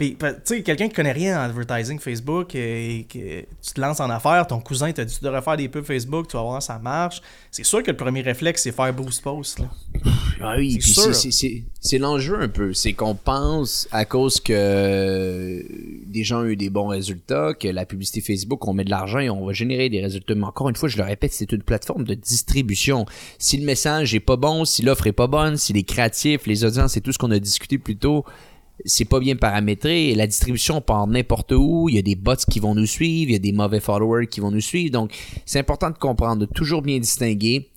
Puis, 0.01 0.16
tu 0.18 0.26
sais, 0.44 0.62
quelqu'un 0.62 0.88
qui 0.88 0.94
connaît 0.94 1.12
rien 1.12 1.38
en 1.38 1.42
advertising 1.42 1.98
Facebook 1.98 2.55
et 2.55 3.07
que 3.07 3.40
tu 3.40 3.74
te 3.74 3.78
lances 3.82 4.01
en 4.01 4.09
affaires, 4.09 4.46
ton 4.46 4.59
cousin 4.59 4.90
t'a 4.92 5.05
dit 5.05 5.14
tu 5.14 5.22
devrais 5.22 5.42
faire 5.42 5.59
des 5.59 5.68
pubs 5.68 5.84
Facebook, 5.84 6.26
tu 6.26 6.38
vas 6.38 6.42
voir 6.42 6.62
ça 6.62 6.78
marche. 6.78 7.20
C'est 7.51 7.66
sûr 7.66 7.82
que 7.82 7.90
le 7.90 7.98
premier 7.98 8.22
réflexe, 8.22 8.62
c'est 8.62 8.72
faire 8.72 8.94
boost 8.94 9.20
post. 9.22 9.59
Là. 9.59 9.66
Ah 10.40 10.55
oui, 10.57 10.78
puis 10.78 11.61
c'est 11.82 11.98
l'enjeu 11.98 12.40
un 12.40 12.48
peu. 12.48 12.72
C'est 12.72 12.94
qu'on 12.94 13.14
pense 13.14 13.88
à 13.92 14.07
cause 14.07 14.40
que 14.40 15.62
des 16.07 16.24
gens 16.24 16.40
ont 16.40 16.46
eu 16.46 16.57
des 16.57 16.70
bons 16.70 16.86
résultats, 16.86 17.53
que 17.53 17.68
la 17.68 17.84
publicité 17.84 18.22
Facebook, 18.22 18.66
on 18.66 18.72
met 18.72 18.84
de 18.84 18.90
l'argent 18.90 19.18
et 19.18 19.28
on 19.28 19.44
va 19.44 19.53
générer 19.53 19.90
des 19.90 20.01
résultats. 20.01 20.34
Mais 20.34 20.44
encore 20.44 20.70
une 20.70 20.76
fois, 20.76 20.88
je 20.88 20.96
le 20.96 21.05
répète, 21.05 21.34
c'est 21.34 21.53
une 21.53 21.62
plateforme 21.62 22.05
de 22.05 22.14
distribution. 22.14 23.05
Si 23.38 23.59
le 23.59 23.66
message 23.66 24.14
est 24.14 24.20
pas 24.20 24.36
bon, 24.36 24.64
si 24.64 24.80
l'offre 24.80 25.07
est 25.09 25.12
pas 25.12 25.26
bonne, 25.26 25.59
si 25.59 25.74
les 25.74 25.82
créatifs, 25.82 26.46
les 26.46 26.64
audiences 26.64 26.96
et 26.96 27.03
tout 27.03 27.12
ce 27.12 27.18
qu'on 27.18 27.32
a 27.32 27.38
discuté 27.38 27.76
plus 27.76 27.96
tôt, 27.96 28.24
c'est 28.85 29.05
pas 29.05 29.20
bien 29.20 29.37
paramétré. 29.37 30.14
La 30.14 30.26
distribution 30.26 30.81
part 30.81 31.07
n'importe 31.07 31.53
où. 31.53 31.89
Il 31.89 31.97
y 31.97 31.99
a 31.99 32.03
des 32.03 32.14
bots 32.14 32.35
qui 32.51 32.61
vont 32.61 32.74
nous 32.74 32.87
suivre, 32.87 33.31
il 33.31 33.33
y 33.33 33.37
a 33.37 33.41
des 33.41 33.53
mauvais 33.53 33.81
followers 33.81 34.26
qui 34.26 34.41
vont 34.41 34.51
nous 34.51 34.61
suivre. 34.61 34.93
Donc, 34.93 35.14
c'est 35.47 35.59
important 35.59 35.91
de 35.91 35.99
comprendre, 35.99 36.47
de 36.47 36.53
toujours 36.53 36.83
bien 36.83 36.99
distinguer. 36.99 37.70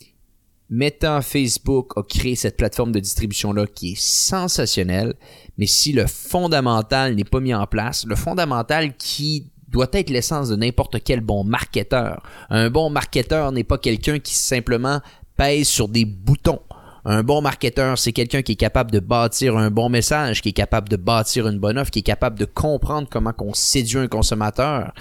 Meta 0.70 1.22
Facebook 1.22 1.92
a 1.98 2.04
créé 2.04 2.36
cette 2.36 2.58
plateforme 2.58 2.92
de 2.92 3.00
distribution-là 3.00 3.68
qui 3.68 3.92
est 3.92 4.02
sensationnelle, 4.02 5.14
mais 5.58 5.68
si 5.68 5.94
le 5.94 6.08
fondamental 6.08 7.16
n'est 7.16 7.26
pas 7.26 7.40
mis 7.40 7.54
en 7.54 7.68
place, 7.68 8.06
le 8.06 8.16
fondamental 8.16 8.96
qui 8.98 9.52
doit 9.68 9.90
être 9.92 10.10
l'essence 10.10 10.50
de 10.50 10.56
n'importe 10.56 11.04
quel 11.04 11.20
bon 11.20 11.44
marketeur. 11.44 12.24
Un 12.50 12.70
bon 12.70 12.90
marketeur 12.90 13.52
n'est 13.52 13.64
pas 13.64 13.78
quelqu'un 13.78 14.20
qui 14.20 14.34
simplement 14.36 15.02
pèse 15.36 15.68
sur 15.68 15.90
des 15.90 16.06
boutons. 16.06 16.62
Un 17.06 17.22
bon 17.22 17.42
marketeur, 17.42 17.98
c'est 17.98 18.14
quelqu'un 18.14 18.42
qui 18.42 18.54
est 18.54 18.58
capable 18.58 18.90
de 18.92 19.00
bâtir 19.00 19.58
un 19.58 19.70
bon 19.70 19.90
message, 19.90 20.42
qui 20.42 20.50
est 20.50 20.54
capable 20.54 20.88
de 20.88 20.96
bâtir 20.96 21.48
une 21.48 21.60
bonne 21.60 21.78
offre, 21.78 21.92
qui 21.92 22.00
est 22.00 22.04
capable 22.04 22.40
de 22.40 22.46
comprendre 22.46 23.10
comment 23.12 23.34
on 23.40 23.54
séduit 23.54 23.98
un 23.98 24.08
consommateur, 24.08 24.94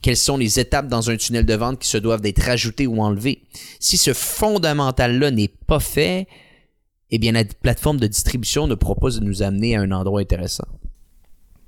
quelles 0.00 0.16
sont 0.16 0.38
les 0.38 0.58
étapes 0.58 0.88
dans 0.88 1.10
un 1.10 1.16
tunnel 1.16 1.44
de 1.44 1.54
vente 1.54 1.78
qui 1.78 1.88
se 1.88 1.98
doivent 1.98 2.22
d'être 2.22 2.48
ajoutées 2.48 2.86
ou 2.86 3.02
enlevées. 3.02 3.42
Si 3.78 3.98
ce 3.98 4.14
fondamental-là 4.14 5.30
n'est 5.30 5.52
pas 5.66 5.80
fait, 5.80 6.26
eh 7.10 7.18
bien 7.18 7.32
la 7.32 7.44
plateforme 7.44 8.00
de 8.00 8.06
distribution 8.06 8.66
ne 8.66 8.74
propose 8.74 9.20
de 9.20 9.24
nous 9.24 9.42
amener 9.42 9.76
à 9.76 9.82
un 9.82 9.90
endroit 9.90 10.20
intéressant. 10.20 10.66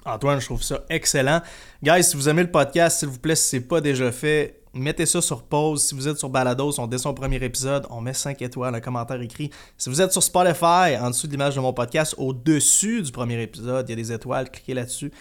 Antoine, 0.06 0.40
je 0.40 0.46
trouve 0.46 0.62
ça 0.62 0.84
excellent. 0.88 1.42
Guys, 1.82 2.04
si 2.04 2.16
vous 2.16 2.30
aimez 2.30 2.42
le 2.42 2.50
podcast, 2.50 3.00
s'il 3.00 3.08
vous 3.08 3.18
plaît, 3.18 3.36
si 3.36 3.50
ce 3.50 3.56
n'est 3.56 3.62
pas 3.62 3.82
déjà 3.82 4.10
fait, 4.10 4.61
mettez 4.74 5.06
ça 5.06 5.20
sur 5.20 5.42
pause. 5.42 5.84
Si 5.84 5.94
vous 5.94 6.08
êtes 6.08 6.18
sur 6.18 6.30
Balados, 6.30 6.78
on 6.78 6.86
descend 6.86 7.12
au 7.12 7.20
premier 7.20 7.42
épisode, 7.42 7.86
on 7.90 8.00
met 8.00 8.14
5 8.14 8.40
étoiles, 8.42 8.74
un 8.74 8.80
commentaire 8.80 9.20
écrit. 9.20 9.50
Si 9.76 9.90
vous 9.90 10.00
êtes 10.00 10.12
sur 10.12 10.22
Spotify, 10.22 10.96
en 11.00 11.10
dessous 11.10 11.26
de 11.26 11.32
l'image 11.32 11.54
de 11.54 11.60
mon 11.60 11.72
podcast, 11.72 12.14
au-dessus 12.18 13.02
du 13.02 13.12
premier 13.12 13.40
épisode, 13.42 13.88
il 13.88 13.90
y 13.90 13.92
a 13.92 13.96
des 13.96 14.12
étoiles, 14.12 14.50
cliquez 14.50 14.74
là-dessus. 14.74 15.12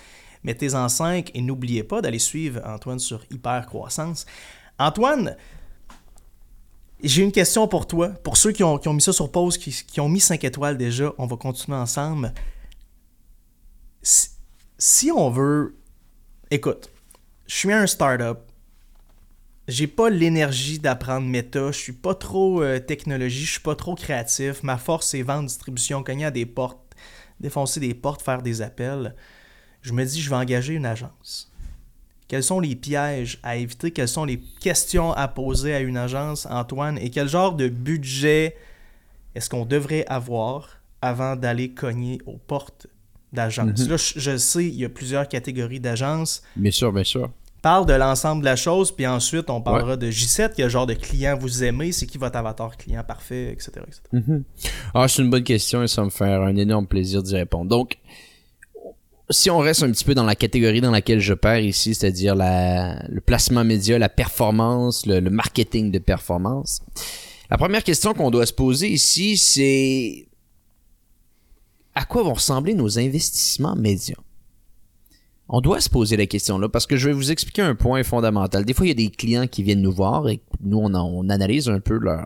Mettez-en 0.43 0.89
5 0.89 1.31
et 1.33 1.41
n'oubliez 1.41 1.83
pas 1.83 2.01
d'aller 2.01 2.19
suivre 2.19 2.61
Antoine 2.65 2.99
sur 2.99 3.23
Hyper 3.29 3.67
Croissance. 3.67 4.25
Antoine, 4.79 5.35
j'ai 7.03 7.21
une 7.21 7.31
question 7.31 7.67
pour 7.67 7.87
toi. 7.87 8.09
Pour 8.09 8.37
ceux 8.37 8.51
qui 8.51 8.63
ont, 8.63 8.79
mis 8.87 9.01
ça 9.01 9.13
sur 9.13 9.31
pause, 9.31 9.57
qui, 9.57 9.71
qui, 9.71 9.99
ont 9.99 10.09
mis 10.09 10.19
5 10.19 10.43
étoiles 10.43 10.77
déjà, 10.77 11.13
on 11.17 11.27
va 11.27 11.35
continuer 11.37 11.77
ensemble. 11.77 12.33
Si, 14.01 14.29
si 14.77 15.11
on 15.11 15.29
veut. 15.29 15.75
Écoute, 16.49 16.89
je 17.45 17.55
suis 17.55 17.71
un 17.71 17.85
startup 17.85 18.50
j'ai 19.71 19.87
pas 19.87 20.09
l'énergie 20.09 20.79
d'apprendre 20.79 21.25
méta, 21.27 21.71
je 21.71 21.77
suis 21.77 21.93
pas 21.93 22.13
trop 22.13 22.61
euh, 22.61 22.79
technologie, 22.79 23.45
je 23.45 23.51
suis 23.53 23.61
pas 23.61 23.75
trop 23.75 23.95
créatif. 23.95 24.63
Ma 24.63 24.77
force 24.77 25.07
c'est 25.07 25.21
vendre, 25.21 25.47
distribution, 25.47 26.03
cogner 26.03 26.25
à 26.25 26.31
des 26.31 26.45
portes, 26.45 26.79
défoncer 27.39 27.79
des 27.79 27.93
portes, 27.93 28.21
faire 28.21 28.41
des 28.41 28.61
appels. 28.61 29.15
Je 29.81 29.93
me 29.93 30.03
dis 30.03 30.21
je 30.21 30.29
vais 30.29 30.35
engager 30.35 30.73
une 30.73 30.85
agence. 30.85 31.51
Quels 32.27 32.43
sont 32.43 32.59
les 32.59 32.75
pièges 32.75 33.39
à 33.43 33.55
éviter, 33.55 33.91
quelles 33.91 34.07
sont 34.07 34.25
les 34.25 34.39
questions 34.59 35.13
à 35.13 35.27
poser 35.27 35.73
à 35.73 35.79
une 35.79 35.97
agence, 35.97 36.45
Antoine, 36.49 36.97
et 36.97 37.09
quel 37.09 37.27
genre 37.27 37.53
de 37.53 37.67
budget 37.67 38.55
est-ce 39.35 39.49
qu'on 39.49 39.65
devrait 39.65 40.05
avoir 40.07 40.81
avant 41.01 41.35
d'aller 41.35 41.71
cogner 41.71 42.19
aux 42.25 42.37
portes 42.37 42.87
d'agences. 43.33 43.79
Mhm. 43.79 43.89
Là, 43.89 43.97
je, 43.97 44.19
je, 44.19 44.37
sais, 44.37 44.65
il 44.65 44.75
y 44.75 44.85
a 44.85 44.89
plusieurs 44.89 45.27
catégories 45.27 45.79
d'agences. 45.79 46.43
Bien 46.57 46.71
sûr, 46.71 46.91
bien 46.91 47.05
sûr 47.05 47.31
parle 47.61 47.85
de 47.85 47.93
l'ensemble 47.93 48.41
de 48.41 48.45
la 48.45 48.55
chose, 48.55 48.91
puis 48.91 49.05
ensuite 49.05 49.49
on 49.49 49.61
parlera 49.61 49.95
de 49.97 50.07
J7, 50.07 50.53
quel 50.55 50.69
genre 50.69 50.87
de 50.87 50.93
client 50.93 51.37
vous 51.37 51.63
aimez, 51.63 51.91
c'est 51.91 52.07
qui 52.07 52.17
votre 52.17 52.37
avatar 52.37 52.75
client 52.77 53.03
parfait, 53.07 53.51
etc. 53.51 53.71
Mm-hmm. 54.13 54.43
Ah, 54.93 55.07
c'est 55.07 55.21
une 55.21 55.29
bonne 55.29 55.43
question 55.43 55.83
et 55.83 55.87
ça 55.87 56.03
me 56.03 56.09
fait 56.09 56.25
un 56.25 56.55
énorme 56.55 56.87
plaisir 56.87 57.21
d'y 57.21 57.35
répondre. 57.35 57.69
Donc, 57.69 57.97
si 59.31 59.49
on 59.49 59.59
reste 59.59 59.83
un 59.83 59.91
petit 59.91 60.03
peu 60.03 60.13
dans 60.13 60.23
la 60.23 60.35
catégorie 60.35 60.81
dans 60.81 60.91
laquelle 60.91 61.19
je 61.19 61.33
perds 61.33 61.59
ici, 61.59 61.95
c'est-à-dire 61.95 62.35
le 62.35 63.19
placement 63.19 63.63
média, 63.63 63.97
la 63.97 64.09
performance, 64.09 65.05
le, 65.05 65.21
marketing 65.21 65.91
de 65.91 65.99
performance, 65.99 66.81
la 67.49 67.57
première 67.57 67.83
question 67.83 68.13
qu'on 68.13 68.31
doit 68.31 68.45
se 68.45 68.53
poser 68.53 68.89
ici, 68.89 69.37
c'est 69.37 70.27
à 71.95 72.05
quoi 72.05 72.23
vont 72.23 72.33
ressembler 72.33 72.73
nos 72.73 72.99
investissements 72.99 73.75
médias? 73.75 74.15
On 75.53 75.59
doit 75.59 75.81
se 75.81 75.89
poser 75.89 76.15
la 76.15 76.25
question 76.25 76.57
là 76.57 76.69
parce 76.69 76.87
que 76.87 76.95
je 76.95 77.09
vais 77.09 77.13
vous 77.13 77.29
expliquer 77.29 77.61
un 77.61 77.75
point 77.75 78.03
fondamental. 78.03 78.63
Des 78.63 78.73
fois, 78.73 78.85
il 78.85 78.89
y 78.89 78.91
a 78.91 78.95
des 78.95 79.09
clients 79.09 79.47
qui 79.47 79.63
viennent 79.63 79.81
nous 79.81 79.91
voir 79.91 80.29
et 80.29 80.39
nous, 80.61 80.77
on, 80.79 81.29
analyse 81.29 81.67
un 81.67 81.81
peu 81.81 81.97
leurs 81.97 82.25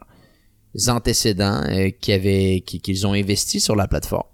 antécédents 0.87 1.63
euh, 1.67 1.89
qu'ils 1.89 3.07
ont 3.07 3.13
investi 3.13 3.59
sur 3.59 3.75
la 3.75 3.87
plateforme. 3.87 4.29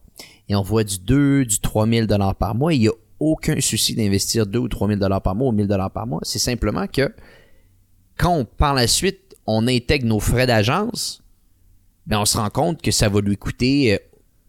Et 0.49 0.55
on 0.55 0.61
voit 0.61 0.83
du 0.83 0.99
2, 0.99 1.45
du 1.45 1.59
3 1.61 1.87
000 1.87 2.05
dollars 2.05 2.35
par 2.35 2.53
mois. 2.53 2.73
il 2.73 2.81
n'y 2.81 2.87
a 2.89 2.93
aucun 3.21 3.61
souci 3.61 3.95
d'investir 3.95 4.45
2 4.45 4.59
ou 4.59 4.67
3 4.67 4.89
000 4.89 4.99
dollars 4.99 5.21
par 5.21 5.35
mois 5.35 5.47
ou 5.47 5.53
1000 5.53 5.67
dollars 5.67 5.91
par 5.91 6.05
mois. 6.05 6.19
C'est 6.23 6.39
simplement 6.39 6.85
que 6.87 7.13
quand 8.17 8.43
par 8.43 8.73
la 8.73 8.87
suite, 8.87 9.37
on 9.47 9.67
intègre 9.67 10.05
nos 10.05 10.19
frais 10.19 10.47
d'agence, 10.47 11.23
ben 12.07 12.19
on 12.19 12.25
se 12.25 12.37
rend 12.37 12.49
compte 12.49 12.81
que 12.81 12.91
ça 12.91 13.07
va 13.07 13.21
lui 13.21 13.37
coûter 13.37 13.93
euh, 13.93 13.97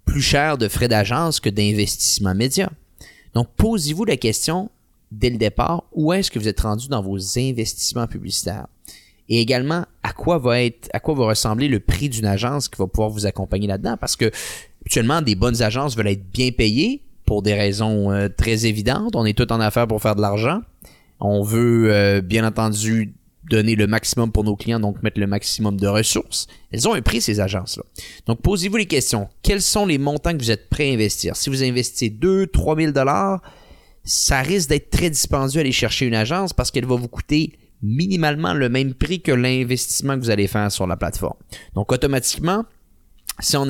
plus 0.05 0.21
cher 0.21 0.59
de 0.59 0.67
frais 0.67 0.89
d'agence 0.89 1.39
que 1.39 1.49
d'investissement 1.49 2.35
média. 2.35 2.73
Donc, 3.35 3.49
posez-vous 3.57 4.05
la 4.05 4.17
question 4.17 4.71
dès 5.11 5.31
le 5.31 5.37
départ, 5.37 5.85
où 5.93 6.13
est-ce 6.13 6.31
que 6.31 6.39
vous 6.39 6.49
êtes 6.49 6.61
rendu 6.61 6.89
dans 6.89 7.03
vos 7.03 7.19
investissements 7.39 8.07
publicitaires? 8.07 8.67
Et 9.29 9.41
également, 9.41 9.85
à 10.03 10.13
quoi 10.13 10.39
va 10.39 10.63
être, 10.63 10.89
à 10.93 11.01
quoi 11.01 11.15
va 11.15 11.27
ressembler 11.27 11.69
le 11.69 11.81
prix 11.81 12.09
d'une 12.09 12.27
agence 12.27 12.69
qui 12.69 12.79
va 12.79 12.87
pouvoir 12.87 13.11
vous 13.11 13.27
accompagner 13.27 13.67
là-dedans? 13.67 13.97
Parce 13.99 14.17
que, 14.17 14.31
actuellement, 14.85 15.23
des 15.23 15.35
bonnes 15.35 15.63
agences 15.63 15.97
veulent 15.97 16.09
être 16.09 16.31
bien 16.31 16.51
payées 16.51 17.03
pour 17.25 17.43
des 17.43 17.55
raisons 17.55 18.11
euh, 18.11 18.29
très 18.29 18.67
évidentes. 18.67 19.15
On 19.15 19.25
est 19.25 19.37
tout 19.37 19.51
en 19.53 19.61
affaires 19.61 19.87
pour 19.87 20.03
faire 20.03 20.17
de 20.17 20.21
l'argent. 20.21 20.61
On 21.21 21.43
veut, 21.43 21.93
euh, 21.93 22.21
bien 22.21 22.47
entendu, 22.47 23.15
donner 23.57 23.75
le 23.75 23.87
maximum 23.87 24.33
pour 24.33 24.45
nos 24.45 24.57
clients, 24.57 24.81
donc 24.81 25.03
mettre 25.03 25.21
le 25.21 25.27
maximum 25.27 25.79
de 25.79 25.87
ressources. 25.87 26.47
Elles 26.71 26.89
ont 26.89 26.95
un 26.95 27.03
prix, 27.03 27.21
ces 27.21 27.41
agences-là. 27.41 27.85
Donc, 28.27 28.41
posez-vous 28.43 28.77
les 28.77 28.87
questions. 28.87 29.29
Quels 29.43 29.63
sont 29.63 29.87
les 29.87 29.99
montants 29.99 30.33
que 30.33 30.39
vous 30.39 30.51
êtes 30.51 30.69
prêts 30.69 30.91
à 30.91 30.95
investir? 30.95 31.37
Si 31.37 31.51
vous 31.51 31.63
investissez 31.63 32.11
2, 32.11 32.47
3 32.47 32.77
000 32.77 32.93
dollars, 32.93 33.43
ça 34.05 34.41
risque 34.41 34.69
d'être 34.69 34.91
très 34.91 35.11
dispendieux 35.11 35.61
aller 35.61 35.73
chercher 35.73 36.07
une 36.07 36.15
agence 36.15 36.53
parce 36.53 36.71
qu'elle 36.71 36.87
va 36.87 36.97
vous 36.97 37.09
coûter 37.09 37.53
minimalement 37.83 38.55
le 38.55 38.69
même 38.69 38.95
prix 38.95 39.21
que 39.21 39.33
l'investissement 39.33 40.15
que 40.15 40.21
vous 40.21 40.31
allez 40.31 40.47
faire 40.47 40.71
sur 40.73 40.87
la 40.87 40.97
plateforme. 40.97 41.39
Donc, 41.75 41.93
automatiquement, 41.93 42.65
si 43.41 43.57
en 43.57 43.67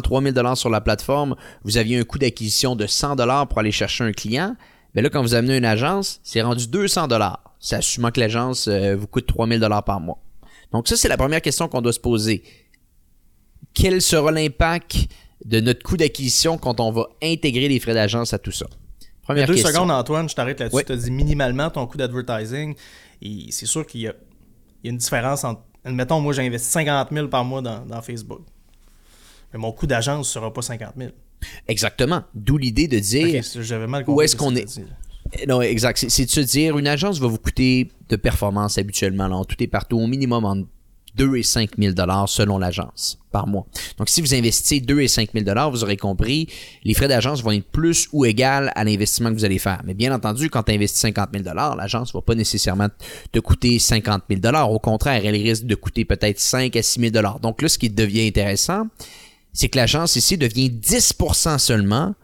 3000 0.00 0.32
dollars 0.32 0.56
sur 0.56 0.70
la 0.70 0.80
plateforme, 0.80 1.36
vous 1.64 1.76
aviez 1.76 1.98
un 1.98 2.04
coût 2.04 2.18
d'acquisition 2.18 2.76
de 2.76 2.86
100 2.86 3.16
dollars 3.16 3.48
pour 3.48 3.58
aller 3.58 3.72
chercher 3.72 4.04
un 4.04 4.12
client. 4.12 4.56
Mais 4.96 5.02
là, 5.02 5.10
quand 5.10 5.20
vous 5.20 5.34
amenez 5.34 5.58
une 5.58 5.66
agence, 5.66 6.20
c'est 6.22 6.40
rendu 6.40 6.66
200 6.68 7.08
dollars. 7.08 7.54
C'est 7.60 7.76
assumant 7.76 8.10
que 8.10 8.18
l'agence 8.18 8.66
euh, 8.66 8.96
vous 8.96 9.06
coûte 9.06 9.26
3000 9.26 9.60
dollars 9.60 9.84
par 9.84 10.00
mois. 10.00 10.18
Donc 10.72 10.88
ça, 10.88 10.96
c'est 10.96 11.08
la 11.08 11.18
première 11.18 11.42
question 11.42 11.68
qu'on 11.68 11.82
doit 11.82 11.92
se 11.92 12.00
poser. 12.00 12.42
Quel 13.74 14.00
sera 14.00 14.32
l'impact 14.32 15.08
de 15.44 15.60
notre 15.60 15.82
coût 15.82 15.98
d'acquisition 15.98 16.56
quand 16.56 16.80
on 16.80 16.90
va 16.90 17.08
intégrer 17.22 17.68
les 17.68 17.78
frais 17.78 17.92
d'agence 17.92 18.32
à 18.32 18.38
tout 18.38 18.52
ça? 18.52 18.66
Première 19.20 19.46
deux 19.46 19.58
secondes, 19.58 19.90
Antoine, 19.90 20.30
je 20.30 20.34
t'arrête 20.34 20.60
là-dessus. 20.60 20.84
Tu 20.84 20.92
as 20.92 20.96
dit 20.96 21.10
minimalement 21.10 21.68
ton 21.68 21.86
coût 21.86 21.98
d'advertising. 21.98 22.74
Et 23.20 23.48
c'est 23.50 23.66
sûr 23.66 23.86
qu'il 23.86 24.00
y, 24.00 24.08
a 24.08 24.14
une 24.84 24.96
différence 24.96 25.44
entre. 25.44 25.60
Admettons, 25.84 26.20
moi, 26.20 26.32
j'ai 26.32 26.46
investi 26.46 26.70
50 26.70 27.08
000 27.12 27.28
par 27.28 27.44
mois 27.44 27.60
dans, 27.60 28.02
Facebook. 28.02 28.40
Mais 29.52 29.58
mon 29.58 29.72
coût 29.72 29.86
d'agence 29.86 30.20
ne 30.20 30.32
sera 30.32 30.52
pas 30.52 30.62
50 30.62 30.94
000. 30.96 31.10
Exactement. 31.68 32.22
D'où 32.34 32.58
l'idée 32.58 32.88
de 32.88 32.98
dire. 32.98 33.42
j'avais 33.60 33.86
mal 33.86 34.04
compris. 34.04 34.16
Où 34.16 34.22
est-ce 34.22 34.36
qu'on 34.36 34.54
est. 34.54 34.80
Non, 35.48 35.60
exact. 35.60 36.04
C'est 36.08 36.24
de 36.24 36.30
se 36.30 36.40
dire, 36.40 36.78
une 36.78 36.86
agence 36.86 37.18
va 37.18 37.26
vous 37.26 37.38
coûter 37.38 37.88
de 38.08 38.16
performance 38.16 38.78
habituellement, 38.78 39.26
là, 39.26 39.42
tout 39.44 39.60
est 39.62 39.66
partout, 39.66 39.98
au 39.98 40.06
minimum 40.06 40.44
entre 40.44 40.68
2 41.16 41.36
et 41.36 41.42
5 41.42 41.70
000 41.78 41.94
dollars 41.94 42.28
selon 42.28 42.58
l'agence 42.58 43.18
par 43.32 43.46
mois. 43.46 43.66
Donc, 43.98 44.08
si 44.08 44.20
vous 44.20 44.34
investissez 44.34 44.80
2 44.80 45.00
et 45.00 45.08
5 45.08 45.30
000 45.32 45.44
dollars, 45.44 45.70
vous 45.70 45.82
aurez 45.82 45.96
compris, 45.96 46.48
les 46.84 46.94
frais 46.94 47.08
d'agence 47.08 47.42
vont 47.42 47.52
être 47.52 47.66
plus 47.70 48.08
ou 48.12 48.24
égal 48.24 48.70
à 48.74 48.84
l'investissement 48.84 49.30
que 49.30 49.34
vous 49.34 49.44
allez 49.44 49.58
faire. 49.58 49.82
Mais 49.84 49.94
bien 49.94 50.14
entendu, 50.14 50.50
quand 50.50 50.62
tu 50.64 50.72
investis 50.72 51.00
50 51.00 51.30
000 51.32 51.44
dollars, 51.44 51.74
l'agence 51.74 52.12
va 52.12 52.20
pas 52.20 52.34
nécessairement 52.34 52.88
te 53.32 53.38
coûter 53.38 53.78
50 53.78 54.24
000 54.28 54.40
dollars. 54.40 54.70
Au 54.70 54.78
contraire, 54.78 55.22
elle 55.24 55.34
risque 55.34 55.64
de 55.64 55.74
coûter 55.74 56.04
peut-être 56.04 56.38
5 56.38 56.76
à 56.76 56.82
6 56.82 57.00
000 57.00 57.10
dollars. 57.12 57.40
Donc 57.40 57.62
là, 57.62 57.68
ce 57.68 57.78
qui 57.78 57.90
devient 57.90 58.26
intéressant, 58.26 58.86
c'est 59.56 59.70
que 59.70 59.78
l'agence 59.78 60.16
ici 60.16 60.36
devient 60.36 60.68
10% 60.68 61.58
seulement 61.58 62.14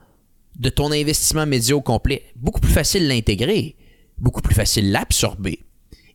de 0.58 0.68
ton 0.68 0.92
investissement 0.92 1.46
média 1.46 1.74
au 1.74 1.80
complet. 1.80 2.24
Beaucoup 2.36 2.60
plus 2.60 2.70
facile 2.72 3.08
l'intégrer, 3.08 3.74
beaucoup 4.18 4.42
plus 4.42 4.54
facile 4.54 4.92
l'absorber. 4.92 5.60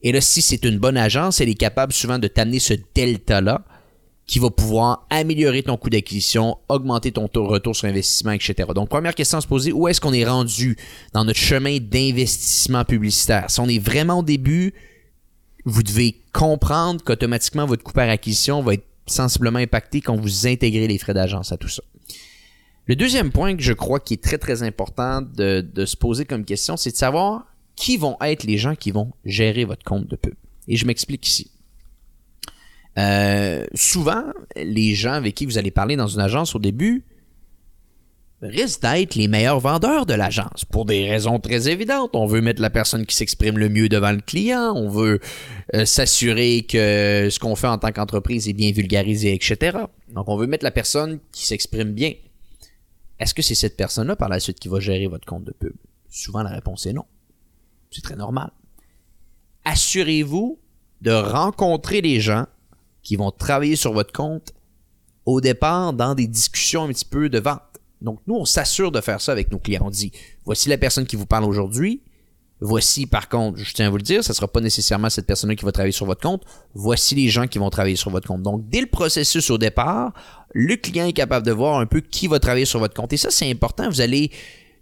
Et 0.03 0.11
là, 0.11 0.21
si 0.21 0.43
c'est 0.43 0.63
une 0.63 0.77
bonne 0.77 0.95
agence, 0.95 1.41
elle 1.41 1.49
est 1.49 1.55
capable 1.55 1.91
souvent 1.91 2.19
de 2.19 2.27
t'amener 2.27 2.59
ce 2.59 2.75
delta-là 2.93 3.65
qui 4.27 4.37
va 4.37 4.51
pouvoir 4.51 5.07
améliorer 5.09 5.63
ton 5.63 5.75
coût 5.75 5.89
d'acquisition, 5.89 6.57
augmenter 6.69 7.11
ton 7.11 7.27
retour 7.33 7.75
sur 7.75 7.87
investissement, 7.87 8.33
etc. 8.33 8.69
Donc, 8.75 8.89
première 8.89 9.15
question 9.15 9.39
à 9.39 9.41
se 9.41 9.47
poser, 9.47 9.71
où 9.71 9.87
est-ce 9.87 9.99
qu'on 9.99 10.13
est 10.13 10.25
rendu 10.25 10.77
dans 11.13 11.25
notre 11.25 11.39
chemin 11.39 11.79
d'investissement 11.79 12.85
publicitaire? 12.85 13.49
Si 13.49 13.59
on 13.59 13.67
est 13.67 13.79
vraiment 13.79 14.19
au 14.19 14.23
début, 14.23 14.73
vous 15.65 15.81
devez 15.81 16.21
comprendre 16.31 17.03
qu'automatiquement, 17.03 17.65
votre 17.65 17.83
coût 17.83 17.93
par 17.93 18.07
acquisition 18.07 18.61
va 18.61 18.75
être 18.75 18.86
sensiblement 19.07 19.59
impacté 19.59 20.01
quand 20.01 20.15
vous 20.15 20.47
intégrez 20.47 20.87
les 20.87 20.97
frais 20.97 21.13
d'agence 21.13 21.51
à 21.51 21.57
tout 21.57 21.69
ça. 21.69 21.83
Le 22.85 22.95
deuxième 22.95 23.31
point 23.31 23.55
que 23.55 23.63
je 23.63 23.73
crois 23.73 23.99
qui 23.99 24.13
est 24.13 24.23
très 24.23 24.37
très 24.37 24.63
important 24.63 25.21
de, 25.21 25.85
se 25.85 25.97
poser 25.97 26.25
comme 26.25 26.45
question, 26.45 26.77
c'est 26.77 26.91
de 26.91 26.95
savoir 26.95 27.45
qui 27.75 27.97
vont 27.97 28.17
être 28.21 28.43
les 28.43 28.57
gens 28.57 28.75
qui 28.75 28.91
vont 28.91 29.11
gérer 29.25 29.65
votre 29.65 29.83
compte 29.83 30.07
de 30.07 30.15
pub. 30.15 30.33
Et 30.67 30.77
je 30.77 30.85
m'explique 30.85 31.27
ici. 31.27 31.51
Euh, 32.97 33.65
souvent, 33.75 34.23
les 34.55 34.95
gens 34.95 35.13
avec 35.13 35.35
qui 35.35 35.45
vous 35.45 35.57
allez 35.57 35.69
parler 35.69 35.95
dans 35.95 36.07
une 36.07 36.21
agence 36.21 36.55
au 36.55 36.59
début 36.59 37.03
risquent 38.41 38.81
d'être 38.81 39.15
les 39.15 39.27
meilleurs 39.27 39.59
vendeurs 39.59 40.05
de 40.05 40.13
l'agence 40.13 40.63
pour 40.65 40.85
des 40.85 41.09
raisons 41.09 41.39
très 41.39 41.69
évidentes. 41.69 42.11
On 42.13 42.27
veut 42.27 42.41
mettre 42.41 42.61
la 42.61 42.69
personne 42.69 43.05
qui 43.05 43.15
s'exprime 43.15 43.57
le 43.57 43.69
mieux 43.69 43.89
devant 43.89 44.11
le 44.11 44.21
client, 44.21 44.73
on 44.75 44.89
veut 44.89 45.19
euh, 45.73 45.85
s'assurer 45.85 46.65
que 46.69 47.29
ce 47.31 47.39
qu'on 47.39 47.55
fait 47.55 47.67
en 47.67 47.77
tant 47.77 47.91
qu'entreprise 47.91 48.47
est 48.47 48.53
bien 48.53 48.71
vulgarisé, 48.71 49.33
etc. 49.33 49.77
Donc, 50.09 50.29
on 50.29 50.37
veut 50.37 50.47
mettre 50.47 50.63
la 50.63 50.71
personne 50.71 51.19
qui 51.31 51.45
s'exprime 51.45 51.93
bien. 51.93 52.13
Est-ce 53.19 53.33
que 53.33 53.41
c'est 53.41 53.55
cette 53.55 53.77
personne-là 53.77 54.15
par 54.15 54.29
la 54.29 54.39
suite 54.39 54.59
qui 54.59 54.67
va 54.67 54.79
gérer 54.79 55.07
votre 55.07 55.25
compte 55.25 55.43
de 55.43 55.51
pub? 55.51 55.73
Souvent, 56.09 56.43
la 56.43 56.51
réponse 56.51 56.85
est 56.85 56.93
non. 56.93 57.05
C'est 57.89 58.03
très 58.03 58.15
normal. 58.15 58.51
Assurez-vous 59.65 60.59
de 61.01 61.11
rencontrer 61.11 62.01
les 62.01 62.19
gens 62.19 62.45
qui 63.01 63.15
vont 63.15 63.31
travailler 63.31 63.75
sur 63.75 63.93
votre 63.93 64.11
compte 64.11 64.53
au 65.25 65.41
départ 65.41 65.93
dans 65.93 66.15
des 66.15 66.27
discussions 66.27 66.83
un 66.83 66.87
petit 66.89 67.05
peu 67.05 67.29
de 67.29 67.39
vente. 67.39 67.61
Donc, 68.01 68.19
nous, 68.27 68.35
on 68.35 68.45
s'assure 68.45 68.91
de 68.91 69.01
faire 69.01 69.21
ça 69.21 69.31
avec 69.31 69.51
nos 69.51 69.59
clients. 69.59 69.83
On 69.85 69.89
dit, 69.89 70.11
voici 70.45 70.69
la 70.69 70.77
personne 70.77 71.05
qui 71.05 71.15
vous 71.15 71.25
parle 71.25 71.45
aujourd'hui. 71.45 72.01
Voici, 72.59 73.05
par 73.05 73.29
contre, 73.29 73.59
je 73.59 73.71
tiens 73.71 73.87
à 73.87 73.89
vous 73.89 73.97
le 73.97 74.03
dire, 74.03 74.23
ce 74.23 74.31
ne 74.31 74.35
sera 74.35 74.47
pas 74.47 74.61
nécessairement 74.61 75.11
cette 75.11 75.27
personne-là 75.27 75.55
qui 75.55 75.63
va 75.63 75.71
travailler 75.71 75.91
sur 75.91 76.07
votre 76.07 76.21
compte. 76.21 76.43
Voici 76.73 77.13
les 77.13 77.29
gens 77.29 77.45
qui 77.45 77.59
vont 77.59 77.69
travailler 77.69 77.95
sur 77.95 78.09
votre 78.09 78.27
compte. 78.27 78.41
Donc, 78.41 78.67
dès 78.69 78.81
le 78.81 78.87
processus 78.87 79.51
au 79.51 79.59
départ, 79.59 80.11
le 80.53 80.75
client 80.75 81.05
est 81.05 81.13
capable 81.13 81.45
de 81.45 81.51
voir 81.51 81.79
un 81.79 81.85
peu 81.85 82.01
qui 82.01 82.27
va 82.27 82.39
travailler 82.39 82.65
sur 82.65 82.79
votre 82.79 82.95
compte. 82.95 83.13
Et 83.13 83.17
ça, 83.17 83.29
c'est 83.29 83.49
important. 83.49 83.87
Vous 83.89 84.01
allez 84.01 84.31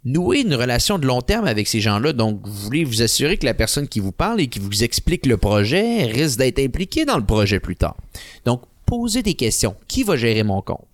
nouer 0.06 0.40
une 0.40 0.54
relation 0.54 0.98
de 0.98 1.06
long 1.06 1.20
terme 1.20 1.46
avec 1.46 1.66
ces 1.66 1.80
gens-là. 1.80 2.14
Donc, 2.14 2.40
vous 2.46 2.54
voulez 2.64 2.84
vous 2.84 3.02
assurer 3.02 3.36
que 3.36 3.44
la 3.44 3.54
personne 3.54 3.88
qui 3.88 4.00
vous 4.00 4.12
parle 4.12 4.40
et 4.40 4.46
qui 4.46 4.58
vous 4.58 4.82
explique 4.82 5.26
le 5.26 5.36
projet 5.36 6.04
risque 6.04 6.38
d'être 6.38 6.60
impliquée 6.60 7.04
dans 7.04 7.18
le 7.18 7.26
projet 7.26 7.60
plus 7.60 7.76
tard. 7.76 7.96
Donc, 8.46 8.62
posez 8.86 9.22
des 9.22 9.34
questions. 9.34 9.74
Qui 9.86 10.02
va 10.02 10.16
gérer 10.16 10.44
mon 10.44 10.62
compte? 10.62 10.86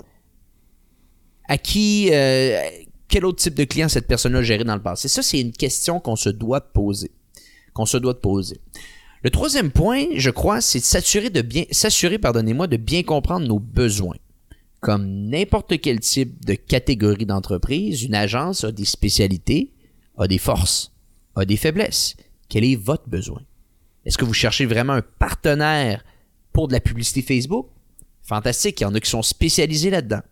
À 1.53 1.59
qui, 1.59 2.09
euh, 2.11 2.63
quel 3.09 3.27
autre 3.27 3.43
type 3.43 3.53
de 3.53 3.65
client 3.65 3.91
cette 3.91 4.07
personne-là 4.07 4.39
a 4.39 4.43
géré 4.43 4.65
dans 4.65 4.75
le 4.75 4.81
passé? 4.81 5.07
Ça, 5.07 5.23
c'est 5.23 5.39
une 5.39 5.53
question 5.53 6.01
qu'on 6.01 6.17
se 6.17 6.31
doit 6.31 6.61
de 6.61 6.69
poser. 6.73 7.11
Qu'on 7.75 7.85
se 7.85 7.99
doit 7.99 8.15
de 8.15 8.21
poser. 8.21 8.59
Le 9.23 9.29
troisième 9.29 9.71
point, 9.71 10.07
je 10.17 10.31
crois, 10.31 10.63
c'est 10.63 10.81
s'assurer 10.81 11.29
de 11.29 11.43
bien, 11.43 11.65
s'assurer, 11.71 12.19
pardonnez-moi, 12.19 12.69
de 12.69 12.79
bien 12.79 13.03
comprendre 13.03 13.47
nos 13.47 13.59
besoins. 13.59 14.17
Comme 14.81 15.29
n'importe 15.29 15.79
quel 15.83 16.01
type 16.01 16.43
de 16.43 16.55
catégorie 16.55 17.27
d'entreprise, 17.27 18.03
une 18.03 18.15
agence 18.15 18.65
a 18.65 18.73
des 18.73 18.87
spécialités, 18.87 19.75
a 20.17 20.27
des 20.29 20.39
forces, 20.39 20.91
a 21.37 21.45
des 21.45 21.59
faiblesses. 21.59 22.17
Quel 22.49 22.65
est 22.65 22.77
votre 22.77 23.11
besoin? 23.11 23.43
Est-ce 24.07 24.17
que 24.17 24.25
vous 24.25 24.33
cherchez 24.33 24.65
vraiment 24.65 24.95
un 24.95 25.03
partenaire 25.03 26.03
pour 26.55 26.69
de 26.69 26.73
la 26.73 26.81
publicité 26.81 27.21
Facebook? 27.21 27.69
Fantastique, 28.23 28.81
il 28.81 28.85
y 28.85 28.87
en 28.87 28.95
a 28.95 29.01
qui 29.01 29.11
sont 29.11 29.21
spécialisés 29.21 29.91
là-dedans. 29.91 30.23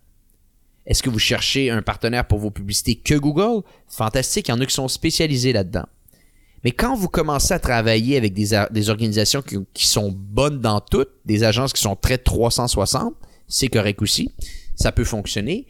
Est-ce 0.91 1.05
que 1.05 1.09
vous 1.09 1.21
cherchez 1.21 1.71
un 1.71 1.83
partenaire 1.83 2.27
pour 2.27 2.41
vos 2.41 2.51
publicités 2.51 2.97
que 2.97 3.15
Google? 3.15 3.63
Fantastique, 3.87 4.49
il 4.49 4.51
y 4.51 4.55
en 4.55 4.61
a 4.61 4.67
qui 4.67 4.75
sont 4.75 4.89
spécialisés 4.89 5.53
là-dedans. 5.53 5.87
Mais 6.65 6.73
quand 6.73 6.97
vous 6.97 7.09
commencez 7.09 7.55
à 7.55 7.61
travailler 7.61 8.17
avec 8.17 8.35
des, 8.35 8.91
organisations 8.91 9.41
qui, 9.41 9.57
qui, 9.73 9.87
sont 9.87 10.11
bonnes 10.13 10.61
dans 10.61 10.81
toutes, 10.81 11.11
des 11.25 11.45
agences 11.45 11.73
qui 11.73 11.81
sont 11.81 11.95
très 11.95 12.19
360, 12.19 13.15
c'est 13.47 13.69
correct 13.69 14.03
aussi. 14.03 14.33
Ça 14.75 14.91
peut 14.91 15.05
fonctionner. 15.05 15.69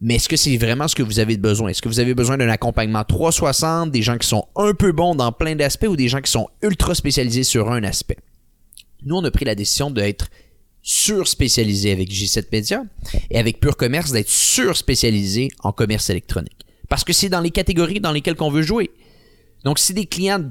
Mais 0.00 0.14
est-ce 0.14 0.30
que 0.30 0.36
c'est 0.36 0.56
vraiment 0.56 0.88
ce 0.88 0.94
que 0.94 1.02
vous 1.02 1.20
avez 1.20 1.36
besoin? 1.36 1.68
Est-ce 1.68 1.82
que 1.82 1.88
vous 1.88 2.00
avez 2.00 2.14
besoin 2.14 2.38
d'un 2.38 2.48
accompagnement 2.48 3.04
360, 3.04 3.90
des 3.90 4.00
gens 4.00 4.16
qui 4.16 4.26
sont 4.26 4.48
un 4.56 4.72
peu 4.72 4.92
bons 4.92 5.14
dans 5.14 5.30
plein 5.30 5.56
d'aspects 5.56 5.88
ou 5.88 5.96
des 5.96 6.08
gens 6.08 6.22
qui 6.22 6.30
sont 6.30 6.48
ultra 6.62 6.94
spécialisés 6.94 7.44
sur 7.44 7.70
un 7.70 7.84
aspect? 7.84 8.16
Nous, 9.04 9.14
on 9.14 9.24
a 9.24 9.30
pris 9.30 9.44
la 9.44 9.54
décision 9.54 9.90
d'être 9.90 10.28
sur-spécialisé 10.82 11.92
avec 11.92 12.10
G7 12.10 12.46
Media 12.52 12.84
et 13.30 13.38
avec 13.38 13.60
Pure 13.60 13.76
Commerce 13.76 14.12
d'être 14.12 14.30
sur-spécialisé 14.30 15.50
en 15.62 15.72
commerce 15.72 16.10
électronique. 16.10 16.66
Parce 16.88 17.04
que 17.04 17.12
c'est 17.12 17.28
dans 17.28 17.40
les 17.40 17.50
catégories 17.50 18.00
dans 18.00 18.12
lesquelles 18.12 18.36
on 18.40 18.50
veut 18.50 18.62
jouer. 18.62 18.90
Donc, 19.64 19.78
si 19.78 19.94
des 19.94 20.06
clients 20.06 20.50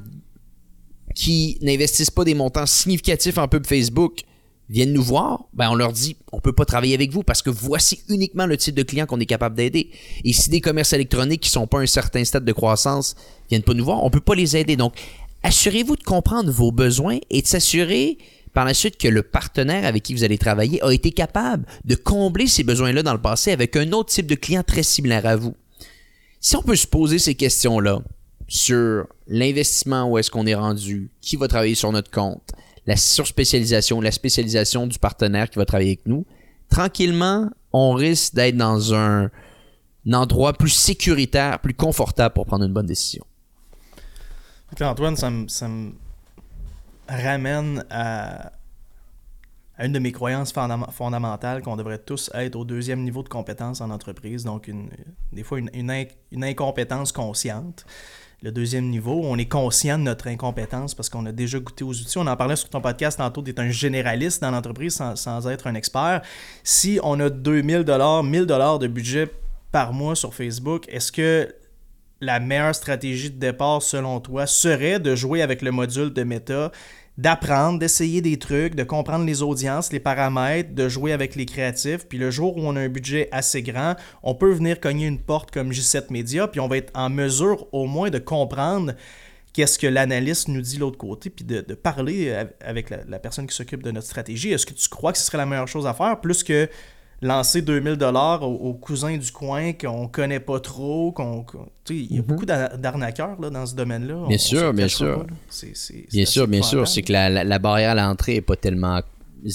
qui 1.16 1.58
n'investissent 1.62 2.12
pas 2.12 2.24
des 2.24 2.36
montants 2.36 2.66
significatifs 2.66 3.38
en 3.38 3.48
pub 3.48 3.66
Facebook 3.66 4.22
viennent 4.70 4.94
nous 4.94 5.04
voir, 5.04 5.46
ben 5.54 5.70
on 5.72 5.76
leur 5.76 5.92
dit 5.92 6.16
on 6.32 6.40
peut 6.40 6.54
pas 6.54 6.66
travailler 6.66 6.94
avec 6.94 7.12
vous 7.12 7.24
parce 7.24 7.42
que 7.42 7.50
voici 7.50 8.04
uniquement 8.08 8.46
le 8.46 8.56
type 8.56 8.76
de 8.76 8.84
client 8.84 9.08
qu'on 9.08 9.20
est 9.20 9.26
capable 9.26 9.56
d'aider. 9.56 9.90
Et 10.24 10.32
si 10.32 10.50
des 10.50 10.62
commerces 10.62 10.94
électroniques 10.94 11.42
qui 11.42 11.50
sont 11.50 11.66
pas 11.66 11.80
à 11.80 11.82
un 11.82 11.88
certain 11.88 12.24
stade 12.24 12.46
de 12.46 12.52
croissance 12.52 13.16
viennent 13.50 13.64
pas 13.64 13.74
nous 13.74 13.84
voir, 13.84 14.04
on 14.04 14.12
peut 14.12 14.22
pas 14.22 14.36
les 14.36 14.56
aider. 14.56 14.76
Donc 14.76 14.94
assurez-vous 15.42 15.96
de 15.96 16.04
comprendre 16.04 16.52
vos 16.52 16.72
besoins 16.72 17.18
et 17.32 17.42
de 17.42 17.48
s'assurer 17.48 18.20
par 18.60 18.66
la 18.66 18.74
suite 18.74 18.98
que 18.98 19.08
le 19.08 19.24
partenaire 19.24 19.86
avec 19.86 20.04
qui 20.04 20.14
vous 20.14 20.26
allez 20.26 20.38
travailler 20.38 20.84
a 20.84 20.92
été 20.92 21.12
capable 21.12 21.66
de 21.86 21.96
combler 21.96 22.46
ces 22.46 22.66
besoins-là 22.66 23.04
dans 23.04 23.14
le 23.14 23.22
passé 23.22 23.54
avec 23.54 23.78
un 23.78 23.94
autre 23.94 24.10
type 24.12 24.28
de 24.28 24.36
client 24.36 24.64
très 24.64 24.84
similaire 24.84 25.26
à 25.26 25.38
vous. 25.38 25.56
Si 26.42 26.58
on 26.58 26.62
peut 26.62 26.76
se 26.76 26.86
poser 26.86 27.20
ces 27.20 27.36
questions-là 27.36 28.02
sur 28.50 29.08
l'investissement, 29.28 30.12
où 30.12 30.18
est-ce 30.18 30.30
qu'on 30.30 30.46
est 30.46 30.56
rendu, 30.56 31.10
qui 31.22 31.38
va 31.38 31.48
travailler 31.48 31.74
sur 31.74 31.90
notre 31.94 32.12
compte, 32.12 32.52
la 32.86 32.98
surspécialisation, 32.98 34.02
la 34.02 34.12
spécialisation 34.12 34.88
du 34.88 35.00
partenaire 35.00 35.50
qui 35.50 35.58
va 35.58 35.64
travailler 35.64 35.92
avec 35.92 36.06
nous, 36.06 36.26
tranquillement, 36.70 37.50
on 37.72 37.94
risque 37.94 38.34
d'être 38.34 38.58
dans 38.58 38.94
un, 38.94 39.30
endroit 40.12 40.52
plus 40.52 40.68
sécuritaire, 40.68 41.60
plus 41.60 41.76
confortable 41.76 42.34
pour 42.34 42.46
prendre 42.46 42.66
une 42.66 42.74
bonne 42.74 42.88
décision. 42.88 43.24
Antoine, 44.82 45.16
ça 45.16 45.30
me, 45.30 45.94
ramène 47.10 47.86
à, 47.90 48.54
une 49.80 49.92
de 49.92 50.00
mes 50.00 50.12
croyances 50.12 50.54
fondamentales 50.92 51.62
qu'on 51.62 51.76
devrait 51.76 52.00
tous 52.00 52.30
être 52.34 52.56
au 52.56 52.66
deuxième 52.66 53.04
niveau 53.04 53.24
de 53.24 53.30
compétence 53.30 53.82
en 53.82 53.90
entreprise, 53.90 54.44
donc 54.44 54.68
une, 54.68 54.90
des 55.32 55.44
fois 55.44 55.60
une 55.60 56.44
incompétence 56.44 57.12
consciente 57.12 57.86
le 58.42 58.52
deuxième 58.52 58.90
niveau. 58.90 59.22
On 59.24 59.38
est 59.38 59.48
conscient 59.48 59.98
de 59.98 60.04
notre 60.04 60.28
incompétence 60.28 60.96
parce 60.96 61.10
qu'on 61.10 61.26
a 61.26 61.32
déjà 61.32 61.60
goûté 61.60 61.84
aux 61.84 61.94
outils. 61.94 62.18
On 62.18 62.28
en 62.28 62.36
parlait 62.38 62.56
sur 62.56 62.70
ton 62.70 62.82
podcast 62.82 63.18
tantôt, 63.18 63.44
es 63.46 63.60
un 63.60 63.70
généraliste 63.70 64.42
dans 64.42 64.52
l'entreprise 64.52 65.02
sans, 65.16 65.48
être 65.48 65.68
un 65.68 65.76
expert. 65.76 66.22
Si 66.64 67.00
on 67.04 67.20
a 67.20 67.30
2000 67.30 67.84
dollars, 67.84 68.24
1000 68.24 68.46
dollars 68.46 68.80
de 68.80 68.88
budget 68.88 69.32
par 69.72 69.94
mois 69.94 70.16
sur 70.16 70.34
Facebook, 70.34 70.86
est-ce 70.88 71.12
que 71.12 71.54
la 72.22 72.40
meilleure 72.40 72.76
stratégie 72.76 73.32
de 73.32 73.40
départ 73.40 73.82
selon 73.82 74.20
toi 74.20 74.46
serait 74.46 75.00
de 75.00 75.16
jouer 75.16 75.42
avec 75.42 75.62
le 75.62 75.72
module 75.72 76.12
de 76.12 76.24
méta 76.24 76.72
d'apprendre, 77.20 77.80
d'essayer 77.80 78.22
des 78.22 78.40
trucs, 78.40 78.76
de 78.76 78.84
comprendre 78.84 79.26
les 79.26 79.42
audiences, 79.42 79.92
les 79.92 80.00
paramètres, 80.00 80.74
de 80.74 80.88
jouer 80.88 81.12
avec 81.12 81.36
les 81.36 81.46
créatifs. 81.46 82.08
Puis 82.08 82.18
le 82.18 82.32
jour 82.32 82.56
où 82.56 82.62
on 82.62 82.78
a 82.78 82.80
un 82.80 82.88
budget 82.88 83.28
assez 83.34 83.62
grand, 83.62 83.96
on 84.24 84.36
peut 84.36 84.52
venir 84.54 84.80
cogner 84.80 85.06
une 85.06 85.20
porte 85.20 85.52
comme 85.52 85.72
J7 85.72 86.12
Media, 86.12 86.48
puis 86.48 86.62
on 86.62 86.70
va 86.70 86.78
être 86.78 86.92
en 86.96 87.10
mesure 87.10 87.68
au 87.74 87.88
moins 87.88 88.10
de 88.10 88.20
comprendre 88.20 88.94
qu'est-ce 89.52 89.78
que 89.78 89.88
l'analyste 89.88 90.48
nous 90.48 90.62
dit 90.62 90.76
de 90.76 90.80
l'autre 90.80 90.98
côté, 90.98 91.30
puis 91.30 91.44
de, 91.44 91.62
parler 91.74 92.34
avec 92.62 92.90
la, 92.90 93.00
la 93.06 93.20
personne 93.20 93.48
qui 93.48 93.56
s'occupe 93.56 93.84
de 93.84 93.92
notre 93.92 94.08
stratégie. 94.08 94.54
Est-ce 94.54 94.66
que 94.66 94.74
tu 94.74 94.88
crois 94.88 95.12
que 95.12 95.18
ce 95.18 95.26
serait 95.26 95.38
la 95.38 95.46
meilleure 95.46 95.68
chose 95.68 95.88
à 95.88 95.94
faire, 95.94 96.22
plus 96.22 96.42
que 96.42 96.70
lancer 97.22 97.62
2000 97.62 97.96
dollars 97.96 98.44
aux, 98.44 98.74
cousins 98.74 99.18
du 99.18 99.32
coin 99.32 99.74
qu'on 99.74 100.08
connaît 100.08 100.40
pas 100.40 100.60
trop, 100.60 101.12
qu'on, 101.12 101.46
il 101.90 102.14
y 102.14 102.18
a 102.18 102.22
mhm. 102.22 102.28
beaucoup 102.28 102.46
d'arnaqueurs 102.46 103.38
dans 103.38 103.66
ce 103.66 103.76
domaine-là. 103.76 104.26
Bien 104.28 104.38
sûr, 104.38 104.74
bien 104.74 104.88
sûr. 104.88 105.26
bien 106.12 106.26
sûr, 106.26 106.48
bien 106.48 106.62
sûr, 106.62 106.88
c'est 106.88 107.02
que 107.02 107.12
la, 107.12 107.60
barrière 107.60 107.92
à 107.92 107.96
l'entrée 107.96 108.36
est 108.36 108.42
pas 108.42 108.56
tellement 108.56 109.02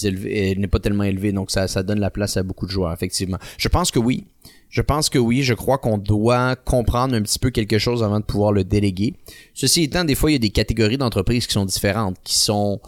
élevée, 0.03 0.55
n'est 0.57 0.67
pas 0.67 0.81
tellement 0.81 1.05
élevée, 1.05 1.33
donc 1.33 1.51
ça, 1.51 1.69
ça 1.69 1.83
donne 1.83 2.01
la 2.01 2.11
place 2.11 2.37
à 2.37 2.43
beaucoup 2.43 2.67
de 2.67 2.71
joueurs, 2.71 2.93
effectivement. 2.93 3.39
Je 3.59 3.69
pense 3.69 3.91
que 3.91 3.99
oui. 3.99 4.27
Je 4.69 4.83
pense 4.83 5.09
que 5.09 5.19
oui, 5.19 5.45
je 5.45 5.55
crois 5.55 5.79
qu'on 5.79 5.99
doit 5.99 6.57
comprendre 6.57 7.15
un 7.15 7.23
petit 7.23 7.39
peu 7.39 7.51
quelque 7.51 7.79
chose 7.79 8.03
avant 8.03 8.19
de 8.19 8.25
pouvoir 8.25 8.51
le 8.51 8.65
déléguer. 8.65 9.15
Ceci 9.55 9.85
étant, 9.85 10.03
des 10.03 10.17
fois, 10.17 10.31
il 10.31 10.33
y 10.33 10.37
a 10.37 10.41
des 10.41 10.51
catégories 10.51 10.99
d'entreprises 10.99 11.47
qui 11.47 11.53
sont 11.53 11.65
différentes, 11.65 12.17
qui 12.25 12.37
sont 12.37 12.81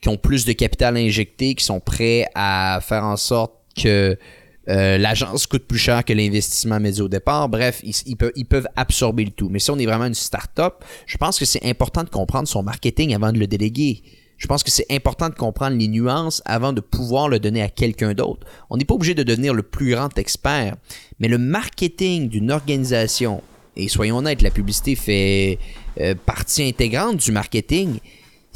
qui 0.00 0.08
ont 0.08 0.16
plus 0.16 0.44
de 0.44 0.52
capital 0.52 0.96
injecté, 0.96 1.54
qui 1.54 1.64
sont 1.64 1.80
prêts 1.80 2.26
à 2.34 2.80
faire 2.82 3.04
en 3.04 3.16
sorte 3.16 3.52
que 3.76 4.18
euh, 4.68 4.98
l'agence 4.98 5.46
coûte 5.46 5.66
plus 5.66 5.78
cher 5.78 6.04
que 6.04 6.12
l'investissement 6.12 6.80
média 6.80 7.04
au 7.04 7.08
départ. 7.08 7.48
Bref, 7.48 7.80
ils, 7.84 8.16
peuvent, 8.16 8.32
ils, 8.34 8.46
peuvent, 8.46 8.66
absorber 8.74 9.24
le 9.24 9.30
tout. 9.30 9.48
Mais 9.48 9.58
si 9.58 9.70
on 9.70 9.78
est 9.78 9.86
vraiment 9.86 10.06
une 10.06 10.14
start-up, 10.14 10.84
je 11.06 11.16
pense 11.16 11.38
que 11.38 11.44
c'est 11.44 11.64
important 11.64 12.02
de 12.02 12.08
comprendre 12.08 12.48
son 12.48 12.62
marketing 12.62 13.14
avant 13.14 13.32
de 13.32 13.38
le 13.38 13.46
déléguer. 13.46 14.02
Je 14.38 14.46
pense 14.48 14.62
que 14.62 14.70
c'est 14.70 14.86
important 14.90 15.28
de 15.28 15.34
comprendre 15.34 15.76
les 15.76 15.88
nuances 15.88 16.42
avant 16.44 16.72
de 16.72 16.80
pouvoir 16.80 17.28
le 17.28 17.38
donner 17.38 17.62
à 17.62 17.68
quelqu'un 17.68 18.12
d'autre. 18.12 18.46
On 18.68 18.76
n'est 18.76 18.84
pas 18.84 18.94
obligé 18.94 19.14
de 19.14 19.22
devenir 19.22 19.54
le 19.54 19.62
plus 19.62 19.92
grand 19.92 20.16
expert, 20.18 20.76
mais 21.20 21.28
le 21.28 21.38
marketing 21.38 22.28
d'une 22.28 22.50
organisation, 22.50 23.42
et 23.76 23.88
soyons 23.88 24.18
honnêtes, 24.18 24.42
la 24.42 24.50
publicité 24.50 24.94
fait 24.94 25.58
euh, 26.00 26.14
partie 26.14 26.64
intégrante 26.64 27.16
du 27.16 27.32
marketing, 27.32 27.98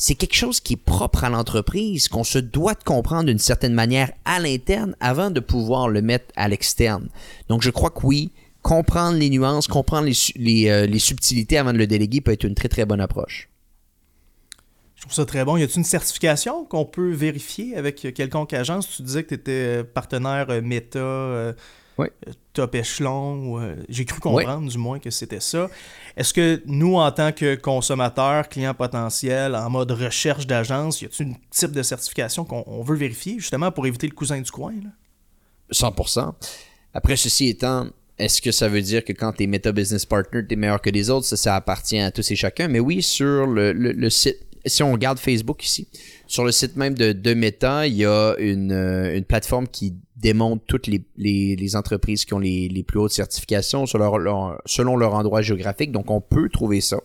c'est 0.01 0.15
quelque 0.15 0.35
chose 0.35 0.61
qui 0.61 0.73
est 0.73 0.77
propre 0.83 1.25
à 1.25 1.29
l'entreprise, 1.29 2.09
qu'on 2.09 2.25
se 2.25 2.39
doit 2.39 2.73
de 2.73 2.83
comprendre 2.83 3.25
d'une 3.25 3.39
certaine 3.39 3.75
manière 3.75 4.11
à 4.25 4.41
l'interne 4.41 4.97
avant 4.99 5.31
de 5.31 5.41
pouvoir 5.41 5.89
le 5.89 6.01
mettre 6.01 6.33
à 6.37 6.49
l'externe. 6.49 7.11
Donc 7.49 7.61
je 7.61 7.69
crois 7.69 7.91
que 7.91 8.07
oui, 8.07 8.31
comprendre 8.63 9.19
les 9.19 9.29
nuances, 9.29 9.69
comprendre 9.69 10.09
les, 10.37 10.71
euh, 10.71 10.99
subtilités 10.99 11.59
avant 11.59 11.75
de 11.75 11.79
le 11.79 11.87
déléguer 11.87 12.23
peut 12.23 12.33
être 12.33 12.45
une 12.45 12.55
très 12.55 12.69
très 12.69 12.87
bonne 12.87 13.03
approche. 13.03 13.51
Je 14.97 15.03
trouve 15.03 15.13
ça 15.13 15.27
très 15.27 15.45
bon. 15.45 15.59
Y 15.59 15.65
a-t-il 15.65 15.79
une 15.79 15.85
certification 15.85 16.65
qu'on 16.65 16.87
peut 16.87 17.13
vérifier 17.13 17.77
avec 17.77 17.97
quelconque 18.15 18.55
agence? 18.55 18.89
Tu 18.89 19.03
disais 19.03 19.23
que 19.23 19.29
tu 19.29 19.35
étais 19.35 19.85
partenaire 19.85 20.47
euh, 20.49 20.63
Meta, 20.63 20.99
euh, 22.07 22.33
top 22.53 22.75
échelon. 22.75 23.77
J'ai 23.89 24.05
cru 24.05 24.21
comprendre 24.21 24.71
du 24.71 24.79
moins 24.79 24.99
que 24.99 25.11
c'était 25.11 25.41
ça. 25.41 25.69
Est-ce 26.17 26.35
que 26.35 26.63
nous, 26.67 26.97
en 26.97 27.11
tant 27.13 27.33
que 27.33 27.55
consommateurs, 27.55 28.49
clients 28.49 28.75
potentiels, 28.75 29.55
en 29.55 29.71
mode 29.71 29.91
recherche 29.93 30.47
d'agence, 30.47 31.03
y 31.03 31.07
a-t-il 31.07 31.31
un 31.31 31.37
type 31.51 31.73
de 31.73 31.83
certification 31.83 32.45
qu'on 32.45 32.83
veut 32.83 32.97
vérifier 32.97 33.39
justement 33.39 33.71
pour 33.71 33.87
éviter 33.87 34.07
le 34.07 34.15
cousin 34.15 34.41
du 34.41 34.51
coin? 34.51 34.73
Là? 34.73 34.91
100%. 35.73 36.33
Après, 36.95 37.17
ceci 37.17 37.49
étant, 37.49 37.87
est-ce 38.19 38.43
que 38.43 38.51
ça 38.51 38.69
veut 38.69 38.83
dire 38.83 39.05
que 39.05 39.13
quand 39.13 39.33
tu 39.33 39.45
es 39.45 39.47
Meta 39.47 39.73
Business 39.73 40.05
Partner, 40.05 40.43
tu 40.47 40.55
es 40.55 40.57
meilleur 40.57 40.81
que 40.81 40.91
les 40.91 41.11
autres? 41.11 41.27
Ça, 41.27 41.37
ça 41.37 41.55
appartient 41.55 41.99
à 41.99 42.11
tous 42.11 42.29
et 42.31 42.37
chacun. 42.37 42.69
Mais 42.69 42.81
oui, 42.81 43.03
sur 43.03 43.47
le 43.47 44.11
site 44.11 44.51
si 44.67 44.83
on 44.83 44.93
regarde 44.93 45.19
Facebook 45.19 45.65
ici, 45.65 45.89
sur 46.31 46.45
le 46.45 46.53
site 46.53 46.77
même 46.77 46.95
de, 46.95 47.13
de 47.13 47.35
Meta, 47.35 47.89
il 47.89 47.97
y 47.97 48.05
a 48.05 48.37
une, 48.39 48.71
euh, 48.71 49.21
plateforme 49.23 49.67
qui 49.67 49.97
démontre 50.15 50.63
toutes 50.65 50.87
les, 50.87 51.77
entreprises 51.77 52.25
qui 52.25 52.35
ont 52.35 52.39
les, 52.39 52.85
plus 52.87 53.01
hautes 53.01 53.13
certifications 53.13 53.85
selon 53.85 54.17
leur, 54.17 54.63
selon 54.65 54.97
leur 54.97 55.15
endroit 55.15 55.43
géographique. 55.43 55.91
Donc, 55.91 56.09
on 56.09 56.21
peut 56.21 56.49
trouver 56.49 56.81
ça. 56.81 56.99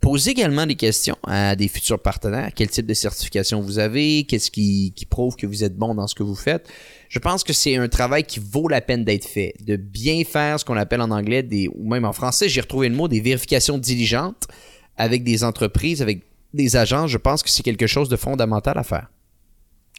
Posez 0.00 0.32
également 0.32 0.66
des 0.66 0.74
questions 0.74 1.16
à 1.22 1.54
des 1.54 1.68
futurs 1.68 2.00
partenaires. 2.00 2.50
Quel 2.56 2.68
type 2.68 2.86
de 2.86 2.94
certification 2.94 3.60
vous 3.60 3.78
avez? 3.78 4.24
Qu'est-ce 4.24 4.50
qui, 4.50 4.92
qui 4.96 5.06
prouve 5.06 5.36
que 5.36 5.46
vous 5.46 5.62
êtes 5.62 5.76
bon 5.76 5.94
dans 5.94 6.08
ce 6.08 6.16
que 6.16 6.24
vous 6.24 6.34
faites? 6.34 6.68
Je 7.08 7.20
pense 7.20 7.44
que 7.44 7.52
c'est 7.52 7.76
un 7.76 7.88
travail 7.88 8.24
qui 8.24 8.40
vaut 8.40 8.66
la 8.66 8.80
peine 8.80 9.04
d'être 9.04 9.26
fait. 9.26 9.54
De 9.64 9.76
bien 9.76 10.24
faire 10.24 10.58
ce 10.58 10.64
qu'on 10.64 10.76
appelle 10.76 11.02
en 11.02 11.12
anglais, 11.12 11.44
des, 11.44 11.68
ou 11.68 11.88
même 11.88 12.04
en 12.04 12.12
français, 12.12 12.48
j'ai 12.48 12.60
retrouvé 12.60 12.88
le 12.88 12.96
mot, 12.96 13.06
des 13.06 13.20
vérifications 13.20 13.78
diligentes 13.78 14.48
avec 14.96 15.22
des 15.22 15.44
entreprises, 15.44 16.02
avec 16.02 16.22
des 16.54 16.76
agents, 16.76 17.06
je 17.06 17.18
pense 17.18 17.42
que 17.42 17.50
c'est 17.50 17.62
quelque 17.62 17.86
chose 17.86 18.08
de 18.08 18.16
fondamental 18.16 18.78
à 18.78 18.82
faire. 18.82 19.08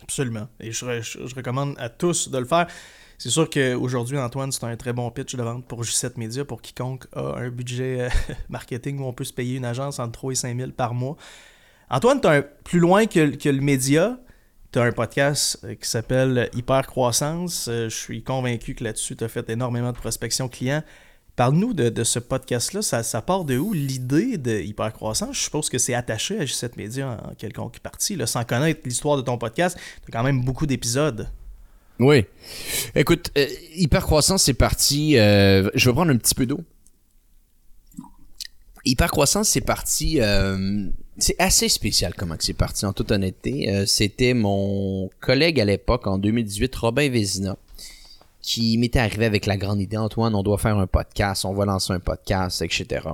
Absolument. 0.03 0.47
Et 0.59 0.71
je, 0.71 1.35
recommande 1.35 1.75
à 1.77 1.89
tous 1.89 2.29
de 2.29 2.37
le 2.37 2.45
faire. 2.45 2.67
C'est 3.17 3.29
sûr 3.29 3.49
qu'aujourd'hui, 3.49 4.17
Antoine, 4.17 4.51
c'est 4.51 4.65
un 4.65 4.75
très 4.75 4.91
bon 4.91 5.09
pitch 5.09 5.35
de 5.35 5.41
vente 5.41 5.65
pour 5.65 5.83
J7 5.83 6.13
Media 6.17 6.43
pour 6.43 6.61
quiconque 6.61 7.05
a 7.13 7.37
un 7.37 7.49
budget 7.49 8.01
euh, 8.01 8.09
marketing 8.49 8.99
où 8.99 9.05
on 9.05 9.13
peut 9.13 9.23
se 9.23 9.31
payer 9.31 9.55
une 9.55 9.65
agence 9.65 9.99
entre 9.99 10.11
3 10.11 10.31
et 10.33 10.35
5 10.35 10.57
000 10.57 10.71
par 10.71 10.93
mois. 10.93 11.15
Antoine, 11.89 12.19
tu 12.19 12.27
es 12.27 12.41
plus 12.63 12.79
loin 12.79 13.05
que, 13.05 13.35
que 13.35 13.49
le 13.49 13.61
média. 13.61 14.19
Tu 14.71 14.79
as 14.79 14.83
un 14.83 14.91
podcast 14.91 15.59
euh, 15.63 15.75
qui 15.75 15.89
s'appelle 15.89 16.49
Hyper 16.53 16.85
Croissance. 16.87 17.67
Euh, 17.69 17.87
je 17.87 17.95
suis 17.95 18.23
convaincu 18.23 18.75
que 18.75 18.83
là-dessus, 18.83 19.15
tu 19.15 19.23
as 19.23 19.29
fait 19.29 19.49
énormément 19.49 19.93
de 19.93 19.97
prospection 19.97 20.49
client. 20.49 20.83
Parle-nous 21.35 21.73
de, 21.73 22.03
ce 22.05 22.19
podcast-là. 22.19 22.81
Ça, 22.81 23.21
part 23.21 23.43
de 23.43 23.57
où 23.57 23.73
l'idée 23.73 24.37
de 24.37 24.57
hypercroissance? 24.57 25.35
Je 25.35 25.41
suppose 25.41 25.69
que 25.69 25.77
c'est 25.77 25.93
attaché 25.93 26.39
à 26.39 26.45
G7 26.45 26.71
Media 26.77 27.17
en 27.29 27.35
quelconque 27.35 27.79
partie. 27.79 28.17
Sans 28.25 28.45
connaître 28.45 28.81
l'histoire 28.85 29.17
de 29.17 29.21
ton 29.21 29.37
podcast, 29.37 29.77
tu 29.77 30.09
as 30.09 30.17
quand 30.17 30.23
même 30.23 30.41
beaucoup 30.45 30.65
d'épisodes. 30.65 31.27
Oui. 31.99 32.25
Écoute, 32.95 33.31
euh, 33.37 33.47
hypercroissance, 33.75 34.43
c'est 34.43 34.53
parti. 34.53 35.17
Euh, 35.17 35.69
je 35.75 35.89
vais 35.89 35.93
prendre 35.93 36.11
un 36.11 36.17
petit 36.17 36.35
peu 36.35 36.45
d'eau. 36.45 36.61
Hypercroissance, 38.85 39.49
c'est 39.49 39.61
parti. 39.61 40.21
Euh, 40.21 40.87
c'est 41.17 41.35
assez 41.39 41.67
spécial 41.67 42.13
comment 42.15 42.35
c'est 42.39 42.53
parti, 42.53 42.85
en 42.85 42.93
toute 42.93 43.11
honnêteté. 43.11 43.85
C'était 43.87 44.33
mon 44.33 45.09
collègue 45.19 45.59
à 45.59 45.65
l'époque, 45.65 46.07
en 46.07 46.17
2018, 46.17 46.73
Robin 46.75 47.09
Vézina 47.09 47.57
qui 48.45 48.77
m'était 48.77 48.99
arrivé 48.99 49.25
avec 49.25 49.47
la 49.47 49.57
grande 49.57 49.81
idée, 49.81 49.97
Antoine, 49.97 50.35
on 50.35 50.43
doit 50.43 50.59
faire 50.59 50.77
un 50.77 50.85
podcast, 50.85 51.45
on 51.45 51.53
va 51.55 51.65
lancer 51.65 51.93
un 51.93 51.99
podcast, 51.99 52.61
etc. 52.61 53.07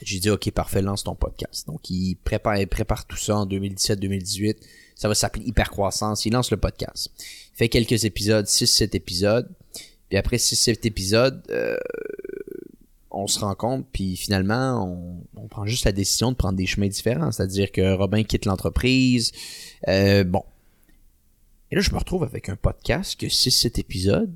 J'ai 0.00 0.20
dit, 0.20 0.30
OK, 0.30 0.50
parfait, 0.52 0.80
lance 0.80 1.04
ton 1.04 1.14
podcast. 1.14 1.66
Donc, 1.66 1.90
il 1.90 2.16
prépare, 2.16 2.56
il 2.56 2.66
prépare 2.66 3.06
tout 3.06 3.18
ça 3.18 3.36
en 3.36 3.46
2017-2018. 3.46 4.56
Ça 4.94 5.08
va 5.08 5.14
s'appeler 5.14 5.44
Hypercroissance. 5.44 6.24
Il 6.24 6.32
lance 6.32 6.50
le 6.50 6.56
podcast. 6.56 7.10
Il 7.18 7.58
fait 7.58 7.68
quelques 7.68 8.06
épisodes, 8.06 8.46
6-7 8.46 8.96
épisodes. 8.96 9.50
Puis 10.08 10.16
après 10.16 10.38
6-7 10.38 10.86
épisodes, 10.86 11.42
euh, 11.50 11.76
on 13.10 13.26
se 13.26 13.38
rend 13.38 13.54
compte, 13.54 13.86
puis 13.92 14.16
finalement, 14.16 15.22
on, 15.36 15.46
prend 15.48 15.66
juste 15.66 15.84
la 15.84 15.92
décision 15.92 16.30
de 16.32 16.36
prendre 16.36 16.56
des 16.56 16.64
chemins 16.64 16.88
différents. 16.88 17.30
C'est-à-dire 17.32 17.70
que 17.70 17.94
Robin 17.94 18.22
quitte 18.22 18.46
l'entreprise. 18.46 19.32
Euh, 19.88 20.24
bon, 20.24 20.42
et 21.72 21.74
là, 21.74 21.80
je 21.80 21.90
me 21.90 21.96
retrouve 21.96 22.22
avec 22.22 22.50
un 22.50 22.56
podcast 22.56 23.18
qui 23.18 23.24
a 23.24 23.28
6-7 23.30 23.80
épisodes, 23.80 24.30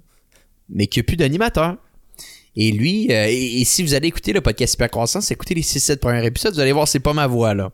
mais 0.70 0.86
qui 0.86 1.00
n'a 1.00 1.02
plus 1.02 1.18
d'animateur. 1.18 1.76
Et 2.56 2.72
lui, 2.72 3.12
euh, 3.12 3.26
et, 3.28 3.62
si 3.66 3.82
vous 3.82 3.92
allez 3.92 4.08
écouter 4.08 4.32
le 4.32 4.40
podcast 4.40 4.72
Super 4.72 4.88
Croissance, 4.88 5.30
écoutez 5.30 5.54
les 5.54 5.60
6-7 5.60 5.98
premiers 5.98 6.24
épisodes, 6.24 6.54
vous 6.54 6.60
allez 6.60 6.72
voir, 6.72 6.88
c'est 6.88 6.98
pas 6.98 7.12
ma 7.12 7.26
voix, 7.26 7.52
là. 7.52 7.72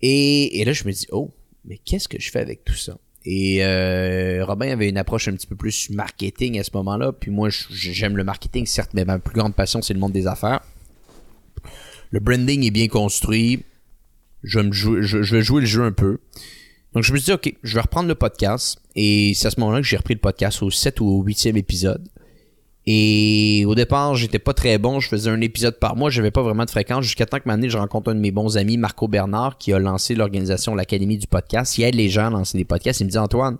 Et, 0.00 0.64
là, 0.64 0.72
je 0.72 0.84
me 0.84 0.92
dis, 0.92 1.06
oh, 1.12 1.30
mais 1.66 1.76
qu'est-ce 1.76 2.08
que 2.08 2.18
je 2.18 2.30
fais 2.30 2.38
avec 2.38 2.64
tout 2.64 2.74
ça? 2.74 2.96
Et 3.26 3.62
euh, 3.62 4.46
Robin 4.46 4.70
avait 4.70 4.88
une 4.88 4.96
approche 4.96 5.28
un 5.28 5.34
petit 5.34 5.46
peu 5.46 5.56
plus 5.56 5.90
marketing 5.90 6.58
à 6.58 6.64
ce 6.64 6.70
moment-là. 6.72 7.12
Puis 7.12 7.30
moi, 7.30 7.50
j'aime 7.50 8.16
le 8.16 8.24
marketing, 8.24 8.64
certes, 8.64 8.92
mais 8.94 9.04
ma 9.04 9.18
plus 9.18 9.34
grande 9.34 9.54
passion, 9.54 9.82
c'est 9.82 9.92
le 9.92 10.00
monde 10.00 10.12
des 10.12 10.26
affaires. 10.26 10.62
Le 12.12 12.20
branding 12.20 12.64
est 12.64 12.70
bien 12.70 12.88
construit. 12.88 13.62
Je, 14.42 14.58
me 14.60 14.72
je 14.72 15.34
vais 15.34 15.42
jouer 15.42 15.60
le 15.60 15.66
jeu 15.66 15.84
un 15.84 15.92
peu. 15.92 16.16
Donc 16.94 17.04
je 17.04 17.12
me 17.12 17.18
suis 17.18 17.26
dit, 17.26 17.32
ok, 17.32 17.54
je 17.62 17.74
vais 17.74 17.80
reprendre 17.80 18.08
le 18.08 18.14
podcast. 18.14 18.80
Et 18.96 19.32
c'est 19.34 19.46
à 19.46 19.50
ce 19.50 19.60
moment-là 19.60 19.80
que 19.80 19.86
j'ai 19.86 19.96
repris 19.96 20.14
le 20.14 20.20
podcast 20.20 20.62
au 20.62 20.70
7 20.70 21.00
ou 21.00 21.06
au 21.06 21.24
8e 21.24 21.56
épisode. 21.56 22.06
Et 22.86 23.64
au 23.66 23.74
départ, 23.74 24.16
j'étais 24.16 24.38
pas 24.38 24.54
très 24.54 24.78
bon. 24.78 25.00
Je 25.00 25.08
faisais 25.08 25.30
un 25.30 25.40
épisode 25.40 25.78
par 25.78 25.94
mois. 25.96 26.10
J'avais 26.10 26.30
pas 26.30 26.42
vraiment 26.42 26.64
de 26.64 26.70
fréquence. 26.70 27.04
Jusqu'à 27.04 27.26
temps 27.26 27.38
que 27.38 27.46
maintenant, 27.46 27.68
je 27.68 27.78
rencontre 27.78 28.10
un 28.10 28.14
de 28.14 28.20
mes 28.20 28.32
bons 28.32 28.56
amis, 28.56 28.78
Marco 28.78 29.06
Bernard, 29.06 29.58
qui 29.58 29.72
a 29.72 29.78
lancé 29.78 30.14
l'organisation 30.14 30.74
l'Académie 30.74 31.18
du 31.18 31.26
podcast. 31.26 31.78
Il 31.78 31.84
aide 31.84 31.94
les 31.94 32.08
gens 32.08 32.26
à 32.26 32.30
lancer 32.30 32.58
des 32.58 32.64
podcasts. 32.64 33.00
Il 33.00 33.04
me 33.04 33.10
dit, 33.10 33.18
Antoine, 33.18 33.58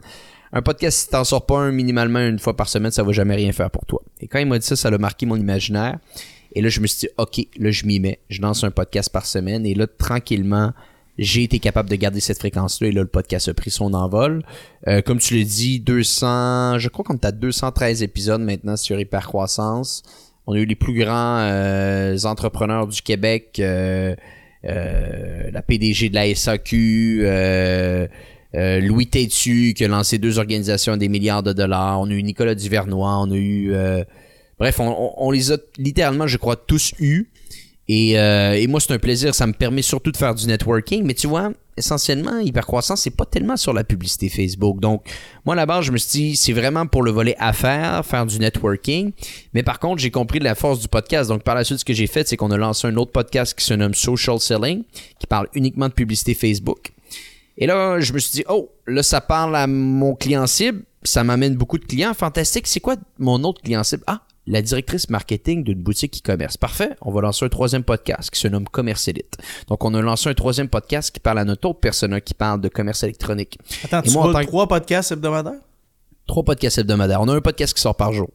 un 0.53 0.62
podcast, 0.62 0.99
si 0.99 1.09
t'en 1.11 1.22
sors 1.22 1.47
pas 1.47 1.59
un 1.59 1.70
minimalement 1.70 2.18
une 2.18 2.41
fois 2.41 2.57
par 2.57 2.68
semaine, 2.68 2.91
ça 2.91 3.05
va 3.05 3.12
jamais 3.12 3.37
rien 3.37 3.53
faire 3.53 3.70
pour 3.70 3.87
toi. 3.87 4.03
Et 4.20 4.26
quand 4.26 4.41
il 4.41 4.47
m'a 4.47 4.59
dit 4.59 4.66
ça, 4.66 4.74
ça 4.74 4.89
a 4.89 4.99
marqué 4.99 5.26
mon 5.26 5.37
imaginaire. 5.37 5.99
Et 6.53 6.62
là, 6.62 6.68
je 6.68 6.81
me 6.81 6.89
suis 6.89 7.07
dit, 7.07 7.09
OK, 7.18 7.47
là, 7.59 7.70
je 7.70 7.85
m'y 7.87 8.01
mets. 8.01 8.18
Je 8.31 8.43
lance 8.43 8.64
un 8.64 8.72
podcast 8.72 9.12
par 9.12 9.26
semaine. 9.26 9.64
Et 9.64 9.74
là, 9.74 9.87
tranquillement, 9.87 10.72
j'ai 11.18 11.42
été 11.42 11.58
capable 11.58 11.90
de 11.90 11.96
garder 11.96 12.20
cette 12.20 12.38
fréquence-là 12.38 12.88
et 12.88 12.92
là, 12.92 13.02
le 13.02 13.08
podcast 13.08 13.48
a 13.48 13.54
pris 13.54 13.70
son 13.70 13.94
envol. 13.94 14.42
Euh, 14.88 15.02
comme 15.02 15.18
tu 15.18 15.36
l'as 15.36 15.44
dit, 15.44 15.80
200, 15.80 16.78
je 16.78 16.88
crois 16.88 17.04
qu'on 17.04 17.14
est 17.14 17.24
à 17.24 17.32
213 17.32 18.02
épisodes 18.02 18.40
maintenant 18.40 18.76
sur 18.76 18.98
Hypercroissance. 18.98 20.02
On 20.46 20.54
a 20.54 20.58
eu 20.58 20.64
les 20.64 20.74
plus 20.74 20.94
grands 20.94 21.38
euh, 21.40 22.16
entrepreneurs 22.24 22.86
du 22.86 23.02
Québec, 23.02 23.56
euh, 23.61 24.14
la 24.62 25.62
PDG 25.62 26.08
de 26.08 26.14
la 26.14 26.34
SAQ, 26.34 27.26
Louis 28.54 29.06
Tétu 29.06 29.74
qui 29.74 29.84
a 29.84 29.88
lancé 29.88 30.18
deux 30.18 30.38
organisations 30.38 30.94
à 30.94 30.96
des 30.96 31.08
milliards 31.08 31.42
de 31.42 31.52
dollars. 31.52 32.00
On 32.00 32.08
a 32.08 32.12
eu 32.12 32.22
Nicolas 32.22 32.54
Duvernois, 32.54 33.18
on 33.20 33.30
a 33.30 33.36
eu... 33.36 33.74
bref, 34.58 34.80
on, 34.80 35.12
on, 35.16 35.30
les 35.30 35.52
a 35.52 35.58
littéralement, 35.78 36.26
je 36.26 36.36
crois, 36.36 36.56
tous 36.56 36.94
eus. 36.98 37.30
Euh, 37.91 38.53
et, 38.53 38.66
moi, 38.66 38.80
c'est 38.80 38.93
un 38.93 38.99
plaisir. 38.99 39.34
Ça 39.34 39.47
me 39.47 39.53
permet 39.53 39.82
surtout 39.82 40.12
de 40.12 40.16
faire 40.16 40.34
du 40.34 40.47
networking. 40.47 41.05
Mais 41.05 41.14
tu 41.14 41.26
vois, 41.26 41.51
essentiellement, 41.76 42.38
Hypercroissance, 42.38 43.03
c'est 43.03 43.11
pas 43.11 43.24
tellement 43.24 43.57
sur 43.57 43.72
la 43.72 43.84
publicité 43.84 44.28
Facebook. 44.28 44.80
Donc, 44.80 45.03
moi, 45.45 45.55
là-bas, 45.55 45.80
je 45.80 45.91
me 45.91 45.99
suis 45.99 46.11
dit, 46.11 46.36
c'est 46.36 46.53
vraiment 46.53 46.86
pour 46.86 47.03
le 47.03 47.11
volet 47.11 47.34
affaires, 47.38 48.05
faire 48.05 48.26
du 48.26 48.38
networking. 48.38 49.12
Mais 49.55 49.62
par 49.62 49.78
contre, 49.78 50.01
j'ai 50.01 50.11
compris 50.11 50.38
la 50.38 50.55
force 50.55 50.80
du 50.80 50.88
podcast. 50.88 51.28
Donc, 51.28 51.43
par 51.43 51.55
la 51.55 51.64
suite, 51.64 51.78
ce 51.78 51.84
que 51.84 51.95
j'ai 51.95 52.07
fait, 52.07 52.28
c'est 52.28 52.36
qu'on 52.36 52.51
a 52.51 52.57
lancé 52.57 52.86
un 52.86 52.97
autre 52.97 53.12
podcast 53.12 53.59
qui 53.59 53.64
se 53.64 53.74
nomme 53.74 53.95
Social 53.95 54.38
Selling, 54.38 54.84
qui 55.18 55.26
parle 55.26 55.49
uniquement 55.55 55.88
de 55.88 55.95
publicité 55.95 56.34
Facebook. 56.34 56.93
Et 57.59 57.66
là, 57.66 58.01
je 58.01 58.12
me 58.12 58.18
suis 58.18 58.32
dit, 58.32 58.45
oh, 58.49 58.70
là, 58.86 59.03
ça 59.03 59.20
parle 59.20 59.57
à 59.57 59.66
mon 59.66 60.14
client 60.14 60.47
cible. 60.47 60.82
Ça 61.03 61.24
m'amène 61.24 61.57
beaucoup 61.57 61.78
de 61.78 61.84
clients. 61.84 62.14
Fantastique. 62.14 62.66
C'est 62.66 62.80
quoi 62.80 62.97
mon 63.18 63.43
autre 63.45 63.62
client 63.62 63.82
cible? 63.82 64.05
Ah, 64.07 64.22
la 64.51 64.62
directrice 64.62 65.09
marketing 65.09 65.62
d'une 65.62 65.80
boutique 65.80 66.18
e-commerce. 66.18 66.57
Parfait, 66.57 66.90
on 67.03 67.12
va 67.12 67.20
lancer 67.20 67.44
un 67.44 67.48
troisième 67.48 67.84
podcast 67.84 68.30
qui 68.30 68.40
se 68.40 68.48
nomme 68.48 68.68
Commerce 68.68 69.07
Elite. 69.07 69.36
Donc, 69.68 69.84
on 69.84 69.94
a 69.94 70.03
lancé 70.03 70.28
un 70.28 70.34
troisième 70.34 70.68
podcast 70.68 71.12
qui 71.12 71.20
parle 71.20 71.38
à 71.38 71.44
notre 71.44 71.68
autre 71.68 71.78
personne 71.78 72.20
qui 72.20 72.34
parle 72.34 72.61
de 72.61 72.68
commerce 72.68 73.05
électronique. 73.05 73.59
Attends, 73.84 74.03
tu 74.03 74.11
moi, 74.11 74.44
trois 74.44 74.66
podcasts 74.66 75.12
hebdomadaires? 75.12 75.61
Trois 76.26 76.42
podcasts 76.42 76.78
hebdomadaires. 76.78 77.20
On 77.20 77.28
a 77.28 77.34
un 77.36 77.40
podcast 77.40 77.72
qui 77.74 77.80
sort 77.80 77.94
par 77.94 78.12
jour, 78.12 78.28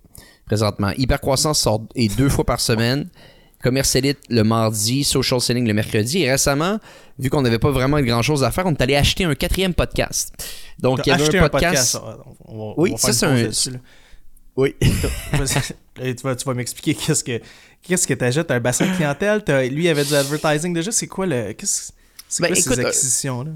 présentement. 0.46 0.92
Hypercroissance 0.98 1.60
sort 1.60 1.82
et 1.96 2.08
deux 2.08 2.30
fois 2.30 2.46
par 2.46 2.62
semaine. 2.62 3.10
Commerce 3.62 3.96
Elite 3.96 4.20
le 4.30 4.44
mardi, 4.44 5.04
Social 5.04 5.42
Selling 5.42 5.68
le 5.68 5.74
mercredi. 5.74 6.22
Et 6.22 6.32
récemment, 6.32 6.80
vu 7.20 7.30
qu'on 7.30 7.42
n'avait 7.42 7.60
pas 7.60 7.72
vraiment 7.72 8.00
grand 8.00 8.22
chose 8.22 8.44
à 8.44 8.52
faire, 8.52 8.66
on 8.68 8.72
est 8.72 8.82
allé 8.82 8.96
acheter 8.96 9.26
un 9.26 9.36
quatrième 9.36 9.74
podcast. 9.74 10.34
Donc, 10.80 11.02
il 11.06 11.10
y 11.10 11.12
avait 11.12 11.40
un 11.40 11.50
podcast. 11.50 12.00
oui, 12.78 12.94
ça, 12.96 13.12
c'est 13.12 13.26
un. 13.26 13.50
Oui. 14.56 14.76
tu 15.96 16.24
vas, 16.24 16.36
tu 16.36 16.46
vas 16.46 16.54
m'expliquer 16.54 16.94
qu'est-ce 17.06 17.24
que 17.24 17.42
qu'est-ce 17.82 18.08
que 18.08 18.14
t'ajoutes 18.14 18.52
un 18.52 18.60
bassin 18.60 18.88
de 18.88 18.96
clientèle. 18.96 19.44
lui, 19.72 19.86
il 19.86 19.90
avait 19.90 20.06
du 20.06 20.14
advertising 20.14 20.74
déjà. 20.74 20.92
C'est 20.92 21.08
quoi 21.08 21.26
le. 21.26 21.54
Qu'est-ce, 21.54 21.92
c'est 22.28 22.42
ben, 22.42 22.48
quoi 22.48 22.56
ces 22.56 22.80
euh, 22.80 22.88
acquisitions-là? 22.88 23.52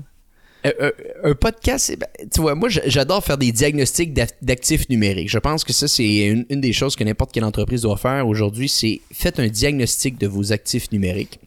un 1.24 1.34
podcast, 1.36 1.96
ben, 1.98 2.08
tu 2.30 2.42
vois, 2.42 2.54
moi 2.54 2.68
j'adore 2.70 3.24
faire 3.24 3.38
des 3.38 3.52
diagnostics 3.52 4.14
d'actifs 4.42 4.90
numériques. 4.90 5.30
Je 5.30 5.40
pense 5.40 5.64
que 5.64 5.72
ça, 5.72 5.88
c'est 5.88 6.26
une, 6.26 6.46
des 6.50 6.74
choses 6.74 6.96
que 6.98 7.04
n'importe 7.04 7.32
quelle 7.32 7.46
entreprise 7.46 7.84
doit 7.84 7.96
faire 7.96 8.28
aujourd'hui, 8.28 8.68
c'est 8.68 9.00
faites 9.12 9.40
un 9.40 9.48
diagnostic 9.48 10.18
de 10.18 10.28
vos 10.28 10.52
actifs 10.52 10.92
numériques. 10.92 11.40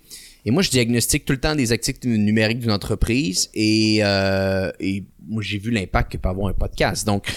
Et 0.45 0.51
moi, 0.51 0.62
je 0.62 0.70
diagnostique 0.70 1.24
tout 1.24 1.34
le 1.34 1.40
temps 1.40 1.55
des 1.55 1.72
actifs 1.72 2.03
numériques 2.03 2.59
d'une 2.59 2.72
entreprise 2.72 3.49
et, 3.55 3.99
euh, 4.03 4.72
et 4.80 5.05
moi, 5.28 5.43
j'ai 5.43 5.59
vu 5.59 5.70
l'impact 5.70 6.12
que 6.12 6.16
peut 6.16 6.28
avoir 6.28 6.49
un 6.49 6.55
podcast. 6.55 7.07
Donc, 7.07 7.32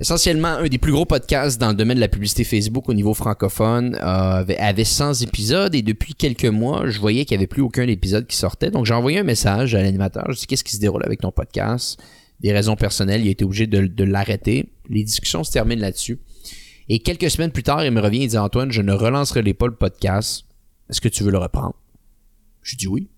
essentiellement 0.00 0.48
un 0.48 0.68
des 0.68 0.78
plus 0.78 0.92
gros 0.92 1.04
podcasts 1.04 1.60
dans 1.60 1.68
le 1.68 1.74
domaine 1.74 1.96
de 1.96 2.00
la 2.00 2.08
publicité 2.08 2.44
Facebook 2.44 2.88
au 2.88 2.94
niveau 2.94 3.14
francophone 3.14 3.96
euh, 3.96 4.44
avait, 4.58 4.84
100 4.84 5.22
épisodes 5.22 5.74
et 5.74 5.82
depuis 5.82 6.14
quelques 6.14 6.46
mois, 6.46 6.88
je 6.88 6.98
voyais 6.98 7.24
qu'il 7.24 7.36
n'y 7.36 7.42
avait 7.42 7.46
plus 7.46 7.62
aucun 7.62 7.86
épisode 7.86 8.26
qui 8.26 8.36
sortait. 8.36 8.70
Donc 8.70 8.86
j'ai 8.86 8.94
envoyé 8.94 9.18
un 9.18 9.24
message 9.24 9.74
à 9.74 9.82
l'animateur. 9.82 10.24
Je 10.30 10.38
dis 10.38 10.46
qu'est-ce 10.46 10.64
qui 10.64 10.74
se 10.74 10.80
déroule 10.80 11.04
avec 11.04 11.20
ton 11.20 11.32
podcast? 11.32 12.00
Des 12.40 12.52
raisons 12.52 12.76
personnelles, 12.76 13.20
il 13.20 13.28
a 13.28 13.30
été 13.30 13.44
obligé 13.44 13.66
de, 13.66 14.04
l'arrêter. 14.04 14.72
Les 14.88 15.04
discussions 15.04 15.44
se 15.44 15.52
terminent 15.52 15.82
là-dessus. 15.82 16.18
Et 16.88 17.00
quelques 17.00 17.30
semaines 17.30 17.52
plus 17.52 17.62
tard, 17.62 17.84
il 17.84 17.90
me 17.90 18.00
revient 18.00 18.24
et 18.24 18.28
dit 18.28 18.38
Antoine, 18.38 18.72
je 18.72 18.82
ne 18.82 18.92
relancerai 18.92 19.52
pas 19.52 19.66
le 19.66 19.74
podcast. 19.74 20.44
Est-ce 20.88 21.00
que 21.00 21.08
tu 21.08 21.22
veux 21.22 21.30
le 21.30 21.38
reprendre? 21.38 21.74
Je 22.62 22.76
dis 22.76 22.88
oui. 22.88 23.08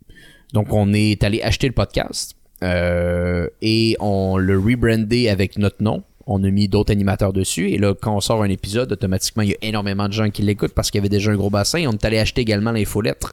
Donc 0.52 0.72
on 0.72 0.92
est 0.92 1.22
allé 1.22 1.40
acheter 1.40 1.68
le 1.68 1.72
podcast. 1.72 2.34
Euh, 2.62 3.48
et 3.60 3.96
on 3.98 4.36
le 4.36 4.58
rebrandé 4.58 5.28
avec 5.28 5.58
notre 5.58 5.82
nom 5.82 6.04
on 6.26 6.42
a 6.44 6.50
mis 6.50 6.68
d'autres 6.68 6.92
animateurs 6.92 7.32
dessus. 7.32 7.70
Et 7.70 7.78
là, 7.78 7.94
quand 8.00 8.16
on 8.16 8.20
sort 8.20 8.42
un 8.42 8.48
épisode, 8.48 8.92
automatiquement, 8.92 9.42
il 9.42 9.50
y 9.50 9.54
a 9.54 9.58
énormément 9.62 10.08
de 10.08 10.12
gens 10.12 10.30
qui 10.30 10.42
l'écoutent 10.42 10.74
parce 10.74 10.90
qu'il 10.90 10.98
y 10.98 11.02
avait 11.02 11.08
déjà 11.08 11.30
un 11.30 11.36
gros 11.36 11.50
bassin. 11.50 11.84
On 11.88 11.92
est 11.92 12.04
allé 12.04 12.18
acheter 12.18 12.40
également 12.40 12.72
l'infolettre. 12.72 13.32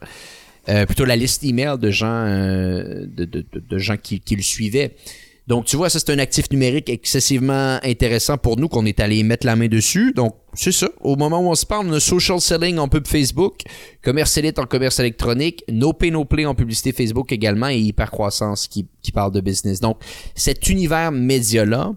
Euh, 0.68 0.86
plutôt 0.86 1.06
la 1.06 1.16
liste 1.16 1.44
email 1.44 1.78
de 1.80 1.90
gens, 1.90 2.26
euh, 2.28 3.06
de, 3.08 3.78
gens 3.78 3.98
qui, 3.98 4.22
le 4.36 4.42
suivaient. 4.42 4.96
Donc, 5.48 5.66
tu 5.66 5.78
vois, 5.78 5.90
ça, 5.90 5.98
c'est 5.98 6.12
un 6.12 6.20
actif 6.20 6.52
numérique 6.52 6.90
excessivement 6.90 7.80
intéressant 7.84 8.38
pour 8.38 8.58
nous 8.58 8.68
qu'on 8.68 8.86
est 8.86 9.00
allé 9.00 9.24
mettre 9.24 9.48
la 9.48 9.56
main 9.56 9.68
dessus. 9.68 10.14
Donc, 10.14 10.36
c'est 10.54 10.72
ça. 10.72 10.90
Au 11.02 11.16
moment 11.16 11.40
où 11.40 11.50
on 11.50 11.56
se 11.56 11.66
parle, 11.66 11.88
on 11.88 11.94
a 11.94 12.00
social 12.00 12.40
selling 12.40 12.78
en 12.78 12.88
pub 12.88 13.08
Facebook, 13.08 13.62
commerce 14.04 14.38
élite 14.38 14.60
en 14.60 14.66
commerce 14.66 15.00
électronique, 15.00 15.64
no 15.70 15.92
pay 15.92 16.12
no 16.12 16.24
play 16.24 16.46
en 16.46 16.54
publicité 16.54 16.92
Facebook 16.92 17.32
également 17.32 17.70
et 17.70 17.80
hypercroissance 17.80 18.68
qui, 18.68 18.86
qui 19.02 19.12
parle 19.12 19.32
de 19.32 19.42
business. 19.42 19.80
Donc, 19.80 19.98
cet 20.36 20.70
univers 20.70 21.12
média-là, 21.12 21.94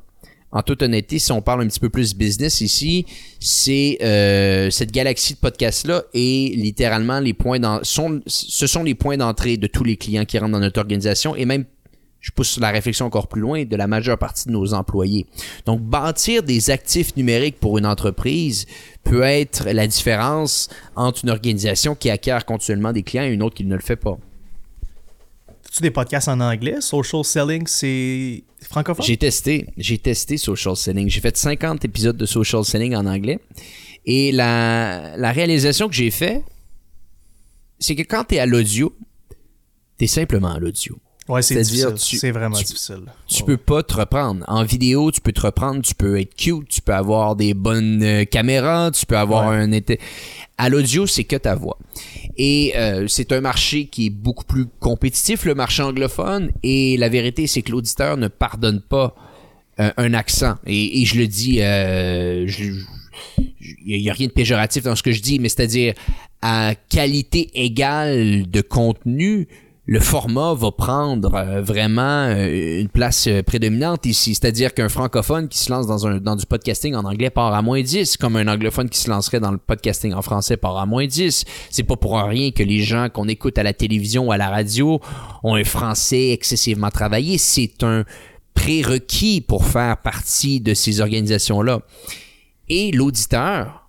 en 0.52 0.62
toute 0.62 0.82
honnêteté, 0.82 1.18
si 1.18 1.32
on 1.32 1.40
parle 1.40 1.62
un 1.62 1.66
petit 1.66 1.80
peu 1.80 1.88
plus 1.88 2.14
business 2.14 2.60
ici, 2.60 3.06
c'est 3.40 3.98
euh, 4.02 4.70
cette 4.70 4.92
galaxie 4.92 5.34
de 5.34 5.38
podcasts-là 5.38 6.04
et 6.12 6.52
littéralement 6.54 7.20
les 7.20 7.32
points 7.32 7.58
dans, 7.58 7.82
sont, 7.82 8.20
ce 8.26 8.66
sont 8.66 8.82
les 8.82 8.94
points 8.94 9.16
d'entrée 9.16 9.56
de 9.56 9.66
tous 9.66 9.84
les 9.84 9.96
clients 9.96 10.26
qui 10.26 10.38
rentrent 10.38 10.52
dans 10.52 10.60
notre 10.60 10.78
organisation 10.78 11.34
et 11.34 11.46
même 11.46 11.64
je 12.20 12.30
pousse 12.30 12.58
la 12.60 12.70
réflexion 12.70 13.06
encore 13.06 13.26
plus 13.26 13.40
loin, 13.40 13.64
de 13.64 13.76
la 13.76 13.88
majeure 13.88 14.16
partie 14.16 14.46
de 14.46 14.52
nos 14.52 14.74
employés. 14.74 15.26
Donc, 15.66 15.80
bâtir 15.80 16.44
des 16.44 16.70
actifs 16.70 17.16
numériques 17.16 17.58
pour 17.58 17.78
une 17.78 17.86
entreprise 17.86 18.66
peut 19.02 19.22
être 19.22 19.68
la 19.68 19.88
différence 19.88 20.68
entre 20.94 21.24
une 21.24 21.30
organisation 21.30 21.96
qui 21.96 22.10
acquiert 22.10 22.44
continuellement 22.44 22.92
des 22.92 23.02
clients 23.02 23.24
et 23.24 23.32
une 23.32 23.42
autre 23.42 23.56
qui 23.56 23.64
ne 23.64 23.74
le 23.74 23.82
fait 23.82 23.96
pas 23.96 24.18
tu 25.72 25.82
des 25.82 25.90
podcasts 25.90 26.28
en 26.28 26.40
anglais? 26.40 26.80
Social 26.80 27.24
selling, 27.24 27.66
c'est 27.66 28.44
francophone? 28.62 29.04
J'ai 29.06 29.16
testé. 29.16 29.66
J'ai 29.76 29.98
testé 29.98 30.36
social 30.36 30.76
selling. 30.76 31.08
J'ai 31.08 31.20
fait 31.20 31.36
50 31.36 31.84
épisodes 31.84 32.16
de 32.16 32.26
social 32.26 32.64
selling 32.64 32.94
en 32.94 33.06
anglais. 33.06 33.38
Et 34.04 34.32
la, 34.32 35.16
la 35.16 35.32
réalisation 35.32 35.88
que 35.88 35.94
j'ai 35.94 36.10
fait, 36.10 36.42
c'est 37.78 37.94
que 37.94 38.02
quand 38.02 38.24
tu 38.24 38.34
es 38.34 38.38
à 38.38 38.46
l'audio, 38.46 38.94
tu 39.98 40.04
es 40.04 40.08
simplement 40.08 40.52
à 40.52 40.58
l'audio. 40.58 40.98
Ouais, 41.28 41.40
c'est 41.40 41.60
difficile. 41.62 41.94
C'est 41.96 42.30
vraiment 42.32 42.56
difficile. 42.56 43.04
Tu 43.28 43.44
peux 43.44 43.56
pas 43.56 43.82
te 43.82 43.94
reprendre. 43.94 44.44
En 44.48 44.64
vidéo, 44.64 45.10
tu 45.12 45.20
peux 45.20 45.32
te 45.32 45.40
reprendre, 45.40 45.82
tu 45.82 45.94
peux 45.94 46.20
être 46.20 46.34
cute, 46.34 46.68
tu 46.68 46.82
peux 46.82 46.94
avoir 46.94 47.36
des 47.36 47.54
bonnes 47.54 48.02
euh, 48.02 48.24
caméras, 48.24 48.90
tu 48.90 49.06
peux 49.06 49.16
avoir 49.16 49.48
un. 49.48 49.70
À 50.58 50.68
l'audio, 50.68 51.06
c'est 51.06 51.24
que 51.24 51.36
ta 51.36 51.54
voix. 51.54 51.78
Et 52.36 52.72
euh, 52.76 53.06
c'est 53.08 53.32
un 53.32 53.40
marché 53.40 53.86
qui 53.86 54.06
est 54.06 54.10
beaucoup 54.10 54.44
plus 54.44 54.66
compétitif, 54.80 55.44
le 55.44 55.54
marché 55.54 55.82
anglophone. 55.82 56.50
Et 56.62 56.96
la 56.96 57.08
vérité, 57.08 57.46
c'est 57.46 57.62
que 57.62 57.72
l'auditeur 57.72 58.16
ne 58.16 58.28
pardonne 58.28 58.80
pas 58.80 59.14
euh, 59.80 59.90
un 59.96 60.14
accent. 60.14 60.56
Et, 60.66 61.04
je 61.04 61.18
le 61.18 61.26
dis, 61.26 61.56
il 63.84 64.00
n'y 64.00 64.10
a 64.10 64.12
rien 64.12 64.26
de 64.26 64.32
péjoratif 64.32 64.84
dans 64.84 64.96
ce 64.96 65.02
que 65.02 65.12
je 65.12 65.20
dis, 65.20 65.38
mais 65.38 65.48
c'est-à-dire 65.48 65.94
à 66.40 66.74
qualité 66.88 67.50
égale 67.54 68.50
de 68.50 68.60
contenu, 68.60 69.46
le 69.86 69.98
format 69.98 70.54
va 70.54 70.70
prendre 70.70 71.34
euh, 71.34 71.60
vraiment 71.60 72.26
euh, 72.28 72.80
une 72.80 72.88
place 72.88 73.26
euh, 73.26 73.42
prédominante 73.42 74.06
ici. 74.06 74.34
C'est-à-dire 74.34 74.74
qu'un 74.74 74.88
francophone 74.88 75.48
qui 75.48 75.58
se 75.58 75.72
lance 75.72 75.88
dans, 75.88 76.20
dans 76.20 76.36
du 76.36 76.46
podcasting 76.46 76.94
en 76.94 77.04
anglais 77.04 77.30
part 77.30 77.52
à 77.52 77.62
moins 77.62 77.82
10, 77.82 78.16
comme 78.16 78.36
un 78.36 78.46
anglophone 78.46 78.88
qui 78.88 78.98
se 79.00 79.10
lancerait 79.10 79.40
dans 79.40 79.50
le 79.50 79.58
podcasting 79.58 80.14
en 80.14 80.22
français 80.22 80.56
part 80.56 80.76
à 80.76 80.86
moins 80.86 81.06
10. 81.06 81.44
C'est 81.70 81.82
pas 81.82 81.96
pour 81.96 82.14
rien 82.14 82.52
que 82.52 82.62
les 82.62 82.80
gens 82.80 83.08
qu'on 83.08 83.26
écoute 83.26 83.58
à 83.58 83.64
la 83.64 83.72
télévision 83.72 84.28
ou 84.28 84.32
à 84.32 84.36
la 84.36 84.50
radio 84.50 85.00
ont 85.42 85.56
un 85.56 85.64
français 85.64 86.30
excessivement 86.30 86.90
travaillé. 86.90 87.36
C'est 87.38 87.82
un 87.82 88.04
prérequis 88.54 89.40
pour 89.40 89.64
faire 89.64 89.96
partie 89.96 90.60
de 90.60 90.74
ces 90.74 91.00
organisations-là. 91.00 91.80
Et 92.68 92.92
l'auditeur, 92.92 93.81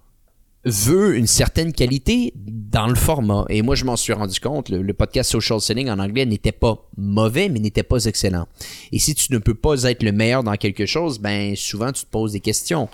veut 0.66 1.18
une 1.18 1.28
certaine 1.28 1.74
qualité 1.74 2.34
dans 2.36 2.88
le 2.88 2.96
format. 2.96 3.46
Et 3.50 3.62
moi, 3.62 3.76
je 3.76 3.84
m'en 3.86 3.98
suis 3.98 4.14
rendu 4.14 4.40
compte, 4.40 4.70
le, 4.70 4.94
podcast 4.94 5.30
Social 5.32 5.60
Selling 5.60 5.90
en 5.90 6.00
anglais 6.00 6.26
n'était 6.26 6.52
pas 6.52 6.88
mauvais, 6.98 7.50
mais 7.50 7.60
n'était 7.60 7.84
pas 7.84 8.06
excellent. 8.06 8.48
Et 8.92 9.00
si 9.00 9.14
tu 9.14 9.34
ne 9.34 9.40
peux 9.40 9.54
pas 9.54 9.84
être 9.84 10.04
le 10.04 10.12
meilleur 10.12 10.44
dans 10.44 10.56
quelque 10.56 10.86
chose, 10.86 11.20
ben 11.20 11.56
souvent 11.56 11.92
tu 11.92 12.06
te 12.06 12.10
poses 12.10 12.32
des 12.32 12.40
questions. 12.40 12.88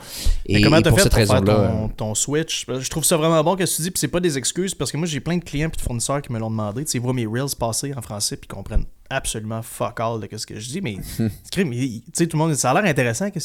Et, 0.45 0.61
comment 0.61 0.81
tu 0.81 0.91
fait 0.91 1.25
pour 1.25 1.43
ton, 1.43 1.89
ton, 1.89 2.15
switch? 2.15 2.65
Je 2.67 2.89
trouve 2.89 3.05
ça 3.05 3.17
vraiment 3.17 3.43
bon 3.43 3.55
que 3.55 3.63
tu 3.63 3.81
dis, 3.81 3.91
puis 3.91 3.99
c'est 3.99 4.07
pas 4.07 4.19
des 4.19 4.37
excuses 4.37 4.73
parce 4.73 4.91
que 4.91 4.97
moi 4.97 5.07
j'ai 5.07 5.19
plein 5.19 5.37
de 5.37 5.43
clients 5.43 5.69
et 5.69 5.75
de 5.75 5.81
fournisseurs 5.81 6.21
qui 6.21 6.31
me 6.31 6.39
l'ont 6.39 6.49
demandé. 6.49 6.85
Tu 6.85 6.91
sais, 6.91 6.99
voient 6.99 7.13
mes 7.13 7.25
reels 7.25 7.55
passer 7.57 7.93
en 7.95 8.01
français 8.01 8.37
puis 8.37 8.47
comprennent 8.47 8.85
absolument 9.09 9.61
fuck 9.61 9.99
all 9.99 10.19
de 10.19 10.37
ce 10.37 10.45
que 10.45 10.59
je 10.59 10.69
dis, 10.69 10.81
mais 10.81 10.97
tu 11.51 12.03
sais, 12.13 12.27
tout 12.27 12.37
le 12.37 12.43
monde, 12.43 12.53
ça 12.55 12.71
a 12.71 12.81
l'air 12.81 12.89
intéressant 12.89 13.29
que 13.29 13.39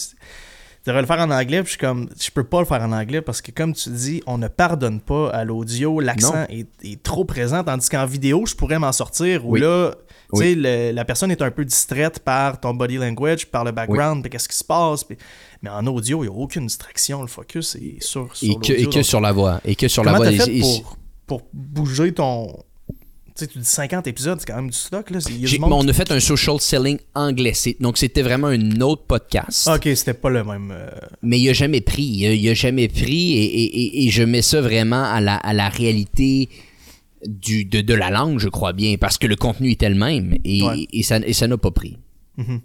je 0.85 0.91
devrais 0.91 1.01
le 1.01 1.07
faire 1.07 1.21
en 1.21 1.31
anglais, 1.31 1.63
puis 1.63 1.73
je 1.73 1.79
suis 1.79 1.79
comme, 1.79 2.11
je 2.21 2.31
peux 2.31 2.45
pas 2.45 2.61
le 2.61 2.67
faire 2.67 2.83
en 2.83 2.93
anglais 2.93 3.23
parce 3.23 3.41
que, 3.41 3.51
comme 3.51 3.73
tu 3.73 3.89
dis, 3.89 4.23
on 4.27 4.37
ne 4.37 4.49
pardonne 4.49 5.01
pas 5.01 5.31
à 5.31 5.43
l'audio, 5.43 5.99
l'accent 5.99 6.45
est, 6.51 7.03
trop 7.03 7.25
présent, 7.25 7.65
tandis 7.65 7.89
qu'en 7.89 8.05
vidéo, 8.05 8.45
je 8.45 8.55
pourrais 8.55 8.79
m'en 8.79 8.93
sortir 8.93 9.47
où 9.47 9.55
là, 9.55 9.95
tu 10.35 10.41
sais, 10.41 10.55
la 10.93 11.05
personne 11.07 11.31
est 11.31 11.41
un 11.41 11.51
peu 11.51 11.65
distraite 11.65 12.19
par 12.19 12.61
ton 12.61 12.75
body 12.75 12.97
language, 12.97 13.47
par 13.47 13.65
le 13.65 13.73
background, 13.73 14.23
puis 14.23 14.29
qu'est-ce 14.29 14.49
qui 14.49 14.59
se 14.59 14.65
passe. 14.65 15.07
Mais 15.63 15.71
en 15.71 15.87
audio, 15.87 16.23
il 16.23 16.29
n'y 16.29 16.35
a 16.35 16.39
aucune 16.39 16.67
distraction, 16.67 17.23
le 17.23 17.29
focus 17.29 17.77
est 17.77 18.03
sur, 18.03 18.37
sur 18.37 18.51
et 18.51 18.57
que, 18.57 18.73
et 18.75 18.87
que 18.87 19.03
sur 19.03 19.23
la 19.23 19.33
voix. 19.33 19.63
Et 19.65 19.77
que 19.77 19.89
sur 19.89 20.05
la 20.05 20.13
voix. 20.13 20.31
Fait 20.31 20.61
pour, 20.61 20.99
pour 21.27 21.43
bouger 21.55 22.13
ton, 22.13 22.63
tu 23.37 23.59
dis 23.59 23.65
50 23.65 24.07
épisodes, 24.07 24.39
c'est 24.39 24.47
quand 24.47 24.57
même 24.57 24.71
du 24.71 24.77
stock. 24.77 25.11
Là. 25.11 25.19
on 25.63 25.89
a 25.89 25.93
fait 25.93 26.11
un 26.13 26.21
social 26.21 26.61
selling 26.61 26.99
anglais. 27.15 27.53
Donc, 27.81 27.99
c'était 27.99 28.23
vraiment 28.23 28.47
un 28.49 28.81
autre 28.81 29.05
podcast. 29.07 29.69
Ok, 29.69 29.89
c'était 29.97 30.15
pas 30.15 30.31
le 30.31 30.45
même. 30.45 30.71
Euh, 30.71 30.89
Mais 31.23 31.41
il 31.41 31.49
a 31.49 31.53
jamais 31.53 31.81
pris. 31.81 32.05
Il 32.05 32.49
a, 32.49 32.55
jamais 32.55 32.87
pris. 32.89 33.33
Et, 33.37 34.09
je 34.11 34.23
mets 34.23 34.43
ça 34.43 34.61
vraiment 34.61 35.03
à 35.03 35.21
la, 35.21 35.37
à 35.37 35.53
la 35.53 35.69
réalité 35.69 36.49
du, 37.27 37.65
de, 37.65 37.81
de, 37.81 37.95
la 37.95 38.11
langue, 38.11 38.39
je 38.39 38.49
crois 38.49 38.73
bien. 38.73 38.97
Parce 38.99 39.19
que 39.19 39.27
le 39.27 39.37
contenu 39.37 39.73
est 39.73 39.83
le 39.83 39.97
même. 39.97 40.37
Et, 40.45 41.03
ça 41.03 41.49
n'a 41.49 41.59
pas 41.59 41.73
pris. 41.73 41.99
Mm-hmm. 42.39 42.61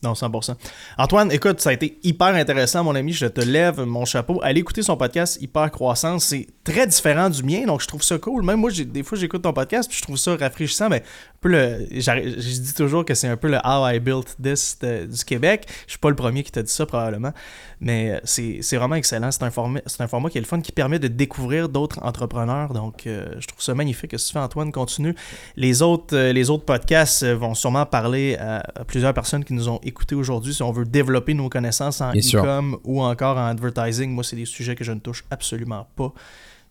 Non, 0.00 0.12
100%. 0.12 0.54
Antoine, 0.96 1.32
écoute, 1.32 1.60
ça 1.60 1.70
a 1.70 1.72
été 1.72 1.98
hyper 2.04 2.28
intéressant, 2.28 2.84
mon 2.84 2.94
ami. 2.94 3.12
Je 3.12 3.26
te 3.26 3.40
lève 3.40 3.80
mon 3.80 4.04
chapeau. 4.04 4.38
Allez 4.44 4.60
écouter 4.60 4.82
son 4.82 4.96
podcast 4.96 5.42
Hyper 5.42 5.72
Croissance. 5.72 6.26
C'est 6.26 6.46
très 6.62 6.86
différent 6.86 7.28
du 7.30 7.42
mien, 7.42 7.66
donc 7.66 7.80
je 7.80 7.88
trouve 7.88 8.04
ça 8.04 8.16
cool. 8.16 8.44
Même 8.44 8.60
moi, 8.60 8.70
des 8.70 9.02
fois, 9.02 9.18
j'écoute 9.18 9.42
ton 9.42 9.52
podcast, 9.52 9.88
puis 9.88 9.98
je 9.98 10.02
trouve 10.04 10.16
ça 10.16 10.36
rafraîchissant. 10.36 10.88
Mais 10.88 11.02
peu 11.40 11.48
le, 11.48 11.86
je 11.90 12.60
dis 12.60 12.74
toujours 12.74 13.04
que 13.04 13.14
c'est 13.14 13.28
un 13.28 13.36
peu 13.36 13.48
le 13.48 13.58
How 13.64 13.88
I 13.88 14.00
Built 14.00 14.36
This 14.42 14.78
du 14.80 15.24
Québec. 15.24 15.66
Je 15.86 15.92
suis 15.92 15.98
pas 15.98 16.10
le 16.10 16.16
premier 16.16 16.42
qui 16.42 16.50
t'a 16.50 16.62
dit 16.62 16.72
ça, 16.72 16.84
probablement. 16.84 17.32
Mais 17.80 18.12
euh, 18.12 18.20
c'est 18.24 18.76
vraiment 18.76 18.96
excellent. 18.96 19.30
C'est 19.30 19.44
un, 19.44 19.50
format, 19.50 19.80
un 19.98 20.08
format 20.08 20.30
qui 20.30 20.38
est 20.38 20.40
le 20.40 20.46
fun, 20.46 20.60
qui 20.60 20.72
permet 20.72 20.98
de 20.98 21.08
découvrir 21.08 21.68
d'autres 21.68 22.02
entrepreneurs. 22.02 22.72
Donc, 22.72 23.06
euh, 23.06 23.28
je 23.38 23.46
trouve 23.46 23.62
ça 23.62 23.74
magnifique. 23.74 24.12
Ce 24.12 24.16
que 24.16 24.28
tu 24.28 24.32
fais, 24.32 24.40
Antoine, 24.40 24.72
continue. 24.72 25.14
Les 25.56 25.82
autres, 25.82 26.16
euh, 26.16 26.32
les 26.32 26.50
autres 26.50 26.64
podcasts 26.64 27.24
vont 27.24 27.54
sûrement 27.54 27.86
parler 27.86 28.36
à, 28.36 28.62
plusieurs 28.86 29.14
personnes 29.14 29.44
qui 29.44 29.54
nous 29.54 29.68
ont 29.68 29.80
écoutés 29.84 30.16
aujourd'hui. 30.16 30.54
Si 30.54 30.62
on 30.62 30.72
veut 30.72 30.84
développer 30.84 31.34
nos 31.34 31.48
connaissances 31.48 32.00
en 32.00 32.12
e-com 32.12 32.78
ou 32.84 33.02
encore 33.02 33.36
en 33.36 33.46
advertising, 33.46 34.10
moi, 34.10 34.24
c'est 34.24 34.36
des 34.36 34.44
sujets 34.44 34.74
que 34.74 34.84
je 34.84 34.92
ne 34.92 35.00
touche 35.00 35.24
absolument 35.30 35.86
pas. 35.94 36.12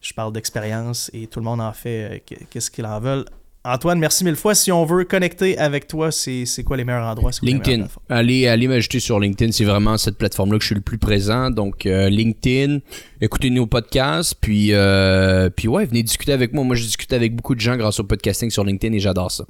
Je 0.01 0.13
parle 0.13 0.34
d'expérience 0.34 1.09
et 1.13 1.28
tout 1.28 1.39
le 1.39 1.45
monde 1.45 1.59
en 1.59 1.74
fait 1.74 2.24
qu'est-ce 2.49 2.70
qu'ils 2.70 2.86
en 2.86 2.99
veulent. 2.99 3.26
Antoine, 3.68 3.99
merci 3.99 4.24
mille 4.24 4.38
fois. 4.38 4.55
Si 4.55 4.72
on 4.72 4.86
veut 4.86 5.03
connecter 5.03 5.57
avec 5.57 5.88
toi, 5.88 6.09
c'est 6.11 6.45
quoi 6.65 6.78
les 6.78 6.86
meilleurs 6.86 7.05
endroits? 7.05 7.32
LinkedIn. 7.41 7.88
Allez, 8.07 8.47
allez 8.47 8.68
m'ajouter 8.68 9.01
sur 9.01 9.20
LinkedIn. 9.20 9.51
C'est 9.51 9.65
vraiment 9.65 9.97
cette 9.97 10.18
plateforme-là 10.18 10.57
que 10.57 10.63
je 10.63 10.68
suis 10.68 10.76
le 10.76 10.82
plus 10.82 10.97
présent. 10.97 11.51
Donc, 11.51 11.86
euh, 11.86 12.09
LinkedIn, 12.09 12.80
écoutez 13.20 13.49
nos 13.49 13.68
podcasts. 13.68 14.36
Puis, 14.39 14.70
euh, 14.72 15.49
puis 15.49 15.68
ouais, 15.68 15.86
venez 15.86 16.01
discuter 16.01 16.32
avec 16.32 16.53
moi. 16.53 16.63
Moi, 16.63 16.78
je 16.78 16.84
discute 16.84 17.11
avec 17.11 17.36
beaucoup 17.36 17.55
de 17.55 17.59
gens 17.59 17.76
grâce 17.76 17.99
au 17.99 18.05
podcasting 18.05 18.49
sur 18.49 18.63
LinkedIn 18.63 18.95
et 18.95 18.99
j'adore 18.99 19.32
ça. 19.32 19.45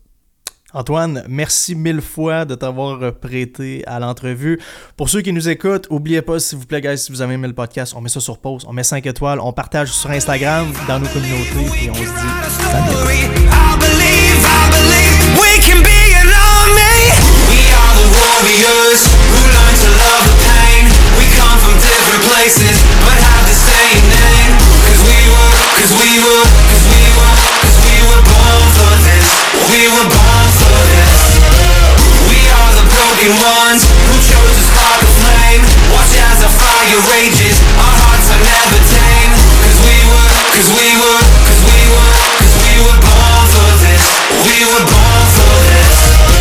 Antoine, 0.74 1.24
merci 1.30 1.76
mille 1.76 2.01
fois 2.01 2.43
de 2.43 2.53
t'avoir 2.53 3.13
prêté 3.13 3.84
à 3.88 3.99
l'entrevue. 3.99 4.59
Pour 4.97 5.07
ceux 5.07 5.22
qui 5.22 5.32
nous 5.32 5.47
écoutent, 5.47 5.89
n'oubliez 5.89 6.22
pas, 6.22 6.39
s'il 6.39 6.57
vous 6.57 6.65
plaît, 6.65 6.82
guys, 6.82 6.97
si 6.97 7.11
vous 7.11 7.22
avez 7.22 7.36
aimé 7.36 7.47
le 7.47 7.53
podcast, 7.53 7.93
on 7.95 8.01
met 8.01 8.09
ça 8.09 8.20
sur 8.20 8.38
pause, 8.38 8.65
on 8.68 8.74
met 8.74 8.84
5 8.84 9.05
étoiles, 9.05 9.39
on 9.39 9.53
partage 9.53 9.91
sur 9.91 10.11
Instagram, 10.11 10.68
dans 10.89 10.99
nos 10.99 11.07
communautés, 11.07 11.86
et 11.86 11.89
on 11.89 11.95
se 11.95 12.01
dit 12.01 13.38
We 29.68 29.84
were 29.91 30.07
born 30.07 30.47
for 30.63 30.80
this. 30.88 31.15
We 32.32 32.39
are 32.47 32.72
the 32.80 32.88
broken 32.88 33.32
ones 33.43 33.84
Who 33.84 34.15
chose 34.24 34.53
to 34.55 34.63
spark 34.63 35.01
flame. 35.20 35.61
Watch 35.91 36.15
as 36.15 36.39
fire 36.55 37.01
rages 37.11 37.59
Our 37.76 37.95
hearts 38.07 38.28
are 38.32 38.43
never 38.47 38.80
we 39.84 39.97
we 40.72 40.88
cause 41.43 41.59
we 41.68 41.80
were 41.91 42.15
Cause 42.39 42.55
we 42.63 42.74
were 42.80 42.99
born 43.03 43.45
for 43.51 43.72
this. 43.84 44.03
We 44.47 44.57
were 44.72 44.86
born 44.88 45.26
for 45.36 45.55
this. 45.68 46.37